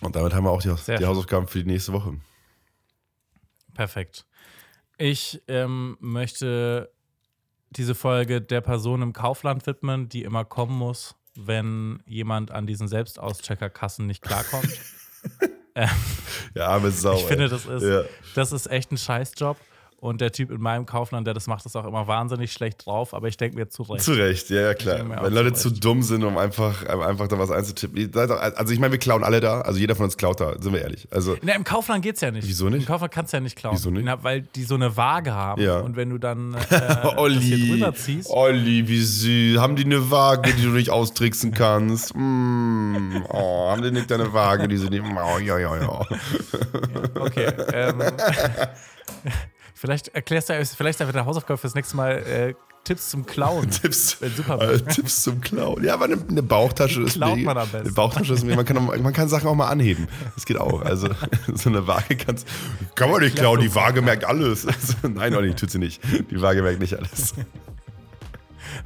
Und 0.00 0.16
damit 0.16 0.34
haben 0.34 0.44
wir 0.44 0.50
auch 0.50 0.62
die, 0.62 0.74
die. 0.98 1.04
Hausaufgaben 1.06 1.46
für 1.48 1.60
die 1.62 1.70
nächste 1.70 1.92
Woche. 1.92 2.18
Perfekt. 3.74 4.26
Ich 4.98 5.42
ähm, 5.48 5.96
möchte 6.00 6.92
diese 7.70 7.94
Folge 7.94 8.40
der 8.40 8.60
Person 8.60 9.02
im 9.02 9.12
Kaufland 9.12 9.66
widmen, 9.66 10.08
die 10.08 10.22
immer 10.22 10.44
kommen 10.44 10.76
muss, 10.78 11.16
wenn 11.34 12.02
jemand 12.06 12.52
an 12.52 12.66
diesen 12.66 12.86
Selbstauscheckerkassen 12.86 14.06
nicht 14.06 14.22
klarkommt. 14.22 14.68
ähm, 15.74 15.88
Ja, 16.54 16.68
arme 16.68 16.90
Sau. 16.92 17.14
ich 17.14 17.22
ey. 17.22 17.28
finde, 17.28 17.48
das 17.48 17.66
ist, 17.66 17.82
Ja. 17.82 18.02
das 18.36 18.52
ist 18.52 18.66
echt 18.70 18.92
ein 18.92 18.98
Scheißjob. 18.98 19.56
Und 20.04 20.20
der 20.20 20.32
Typ 20.32 20.50
in 20.50 20.60
meinem 20.60 20.84
Kaufland, 20.84 21.26
der 21.26 21.32
das 21.32 21.46
macht, 21.46 21.64
ist 21.64 21.74
auch 21.76 21.86
immer 21.86 22.06
wahnsinnig 22.06 22.52
schlecht 22.52 22.84
drauf, 22.84 23.14
aber 23.14 23.28
ich 23.28 23.38
denke 23.38 23.56
mir 23.56 23.70
zu 23.70 23.84
Recht. 23.84 24.04
Zu 24.04 24.12
Recht, 24.12 24.50
ja, 24.50 24.60
ja 24.60 24.74
klar. 24.74 24.98
Wenn 24.98 25.32
Leute 25.32 25.54
zu 25.54 25.64
zu 25.64 25.80
dumm 25.80 26.02
sind, 26.02 26.24
um 26.24 26.36
einfach, 26.36 26.84
einfach 26.84 27.26
da 27.26 27.38
was 27.38 27.50
einzutippen. 27.50 28.14
Also 28.14 28.74
ich 28.74 28.78
meine, 28.78 28.92
wir 28.92 28.98
klauen 28.98 29.24
alle 29.24 29.40
da, 29.40 29.62
also 29.62 29.78
jeder 29.78 29.96
von 29.96 30.04
uns 30.04 30.18
klaut 30.18 30.40
da, 30.40 30.60
sind 30.60 30.74
wir 30.74 30.82
ehrlich. 30.82 31.08
Also 31.10 31.38
Na, 31.40 31.54
Im 31.54 31.64
Kaufland 31.64 32.02
geht's 32.02 32.20
ja 32.20 32.30
nicht. 32.30 32.46
Wieso 32.46 32.68
nicht? 32.68 32.80
Im 32.82 32.86
Kaufland 32.86 33.14
kannst 33.14 33.32
du 33.32 33.38
ja 33.38 33.40
nicht 33.40 33.56
klauen. 33.56 33.76
Wieso 33.76 33.90
nicht? 33.90 34.04
Na, 34.04 34.22
weil 34.22 34.42
die 34.42 34.64
so 34.64 34.74
eine 34.74 34.94
Waage 34.94 35.32
haben. 35.32 35.62
Ja. 35.62 35.78
Und 35.78 35.96
wenn 35.96 36.10
du 36.10 36.18
dann 36.18 36.52
äh, 36.54 36.58
das 36.68 37.02
hier 37.02 37.18
Olli, 37.18 37.70
drüber 37.70 37.94
ziehst. 37.94 38.28
Olli, 38.28 38.86
wie 38.86 39.00
süß. 39.02 39.58
Haben 39.58 39.74
die 39.74 39.86
eine 39.86 40.10
Waage, 40.10 40.52
die 40.52 40.64
du 40.64 40.68
nicht 40.68 40.90
austricksen 40.90 41.52
kannst? 41.52 42.14
Mm, 42.14 43.24
oh, 43.30 43.70
haben 43.70 43.80
die 43.80 43.90
nicht 43.90 44.10
deine 44.10 44.34
Waage, 44.34 44.68
die 44.68 44.76
sie 44.76 44.90
nicht. 44.90 45.02
Oh, 45.02 45.38
ja, 45.38 45.58
ja, 45.58 45.76
ja. 45.78 46.06
Okay. 47.18 47.50
ähm, 47.72 48.02
vielleicht 49.84 50.08
erklärst 50.08 50.48
du, 50.48 50.64
vielleicht 50.64 50.98
einfach 51.02 51.12
der 51.12 51.26
Hausaufgabe 51.26 51.58
fürs 51.58 51.74
nächste 51.74 51.94
Mal 51.94 52.12
äh, 52.12 52.54
Tipps 52.84 53.10
zum 53.10 53.26
Klauen. 53.26 53.68
Tipps, 53.82 54.16
äh, 54.22 54.30
Tipps 54.80 55.22
zum 55.24 55.42
Klauen. 55.42 55.84
Ja, 55.84 55.92
aber 55.92 56.06
eine, 56.06 56.16
eine 56.26 56.42
Bauchtasche 56.42 57.02
ist 57.02 57.14
klaut 57.16 57.38
man 57.40 57.58
am 57.58 57.64
besten? 57.68 57.86
Eine 57.86 57.92
Bauchtasche 57.94 58.32
ist 58.32 58.44
mega. 58.44 58.56
Man 58.56 58.64
kann, 58.64 58.78
auch- 58.78 58.96
man 58.96 59.12
kann 59.12 59.28
Sachen 59.28 59.46
auch 59.48 59.54
mal 59.54 59.68
anheben. 59.68 60.08
Das 60.34 60.46
geht 60.46 60.56
auch. 60.58 60.80
Also 60.80 61.08
so 61.54 61.68
eine 61.68 61.86
Waage 61.86 62.16
kannst 62.16 62.48
kann 62.94 63.10
man 63.10 63.20
nicht 63.20 63.36
klauen. 63.36 63.60
Die 63.60 63.74
Waage 63.74 64.00
merkt 64.00 64.24
alles. 64.24 64.66
Also, 64.66 64.94
nein, 65.08 65.34
Olli, 65.34 65.54
tut 65.54 65.70
sie 65.70 65.78
nicht. 65.78 66.00
Die 66.30 66.40
Waage 66.40 66.62
merkt 66.62 66.80
nicht 66.80 66.96
alles. 66.96 67.34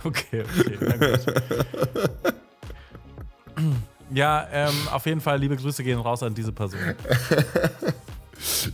Okay, 0.04 0.42
okay. 0.42 0.76
Gut. 0.76 2.14
Ja, 4.12 4.46
ähm, 4.52 4.74
auf 4.92 5.06
jeden 5.06 5.20
Fall 5.20 5.38
liebe 5.38 5.56
Grüße 5.56 5.82
gehen 5.82 5.98
raus 5.98 6.22
an 6.22 6.34
diese 6.34 6.52
Person. 6.52 6.78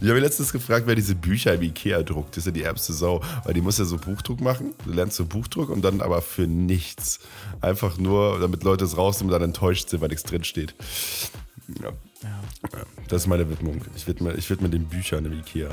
Ich 0.00 0.08
habe 0.08 0.20
letztens 0.20 0.52
gefragt, 0.52 0.86
wer 0.86 0.94
diese 0.94 1.14
Bücher 1.14 1.54
im 1.54 1.62
Ikea 1.62 2.02
druckt. 2.02 2.30
Das 2.32 2.38
ist 2.38 2.46
ja 2.46 2.52
die 2.52 2.62
ärmste 2.62 2.92
Sau. 2.92 3.22
Weil 3.44 3.54
die 3.54 3.60
muss 3.60 3.78
ja 3.78 3.84
so 3.84 3.96
Buchdruck 3.98 4.40
machen. 4.40 4.74
Du 4.84 4.92
lernst 4.92 5.16
so 5.16 5.24
Buchdruck 5.24 5.70
und 5.70 5.82
dann 5.82 6.00
aber 6.00 6.22
für 6.22 6.46
nichts. 6.46 7.20
Einfach 7.60 7.98
nur, 7.98 8.38
damit 8.40 8.62
Leute 8.64 8.84
es 8.84 8.96
rausnehmen 8.96 9.32
und 9.32 9.40
dann 9.40 9.48
enttäuscht 9.48 9.88
sind, 9.88 10.00
weil 10.00 10.08
nichts 10.08 10.24
drinsteht. 10.24 10.74
Ja. 11.82 11.92
Ja, 12.22 12.80
Das 13.08 13.22
ist 13.22 13.26
meine 13.28 13.48
Widmung. 13.50 13.82
Ich 13.94 14.06
widme, 14.06 14.32
ich 14.32 14.48
widme 14.48 14.70
den 14.70 14.86
Büchern 14.86 15.26
im 15.26 15.34
Ikea. 15.34 15.68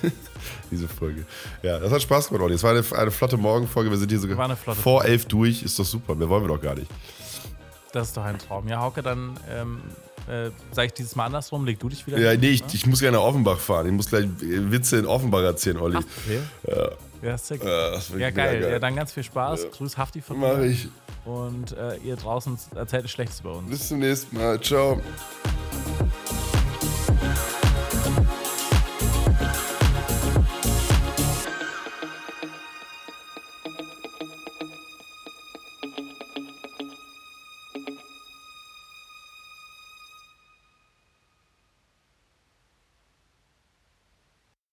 Diese 0.70 0.88
Folge. 0.88 1.24
Ja, 1.62 1.78
das 1.78 1.90
hat 1.90 2.02
Spaß 2.02 2.28
gemacht, 2.28 2.42
Olli. 2.42 2.54
Es 2.54 2.62
war 2.62 2.72
eine, 2.72 2.84
eine 2.92 3.10
flotte 3.10 3.38
Morgenfolge. 3.38 3.90
Wir 3.90 3.96
sind 3.96 4.10
hier 4.10 4.18
sogar 4.20 4.56
vor 4.56 5.04
elf 5.04 5.24
durch. 5.24 5.62
Ist 5.62 5.78
doch 5.78 5.86
super. 5.86 6.14
Mehr 6.14 6.28
wollen 6.28 6.44
wir 6.44 6.48
doch 6.48 6.60
gar 6.60 6.74
nicht. 6.74 6.90
Das 7.92 8.08
ist 8.08 8.16
doch 8.16 8.24
ein 8.24 8.38
Traum. 8.38 8.68
Ja, 8.68 8.80
Hauke, 8.80 9.02
dann 9.02 9.38
ähm, 9.48 9.80
äh, 10.28 10.50
sage 10.72 10.86
ich 10.86 10.92
dieses 10.92 11.16
Mal 11.16 11.26
andersrum, 11.26 11.64
leg 11.64 11.78
du 11.78 11.88
dich 11.88 12.06
wieder. 12.06 12.18
Ja, 12.18 12.30
hin, 12.30 12.40
nee, 12.40 12.50
ich, 12.50 12.62
ne? 12.62 12.68
ich 12.72 12.86
muss 12.86 13.00
gerne 13.00 13.16
nach 13.16 13.24
Offenbach 13.24 13.58
fahren. 13.58 13.86
Ich 13.86 13.92
muss 13.92 14.08
gleich 14.08 14.26
Witze 14.38 14.98
in 14.98 15.06
Offenbach 15.06 15.42
erzählen, 15.42 15.78
Olli. 15.78 15.96
Haftbefehl? 15.96 16.42
Ja, 17.22 17.36
sick. 17.36 17.62
Ja, 17.62 17.90
das 17.90 18.08
Ja, 18.08 18.14
mega 18.14 18.30
geil. 18.30 18.62
Ja, 18.70 18.78
dann 18.78 18.96
ganz 18.96 19.12
viel 19.12 19.22
Spaß. 19.22 19.70
Grüß 19.72 19.98
Hafti 19.98 20.20
von 20.20 20.38
Mach 20.38 20.56
mir. 20.56 20.66
ich. 20.66 20.88
Und 21.24 21.72
äh, 21.72 21.96
ihr 21.98 22.16
draußen 22.16 22.58
erzählt 22.74 23.08
Schlechtes 23.10 23.40
über 23.40 23.56
uns. 23.56 23.68
Bis 23.68 23.88
zum 23.88 23.98
nächsten 23.98 24.36
Mal. 24.36 24.60
Ciao. 24.60 25.00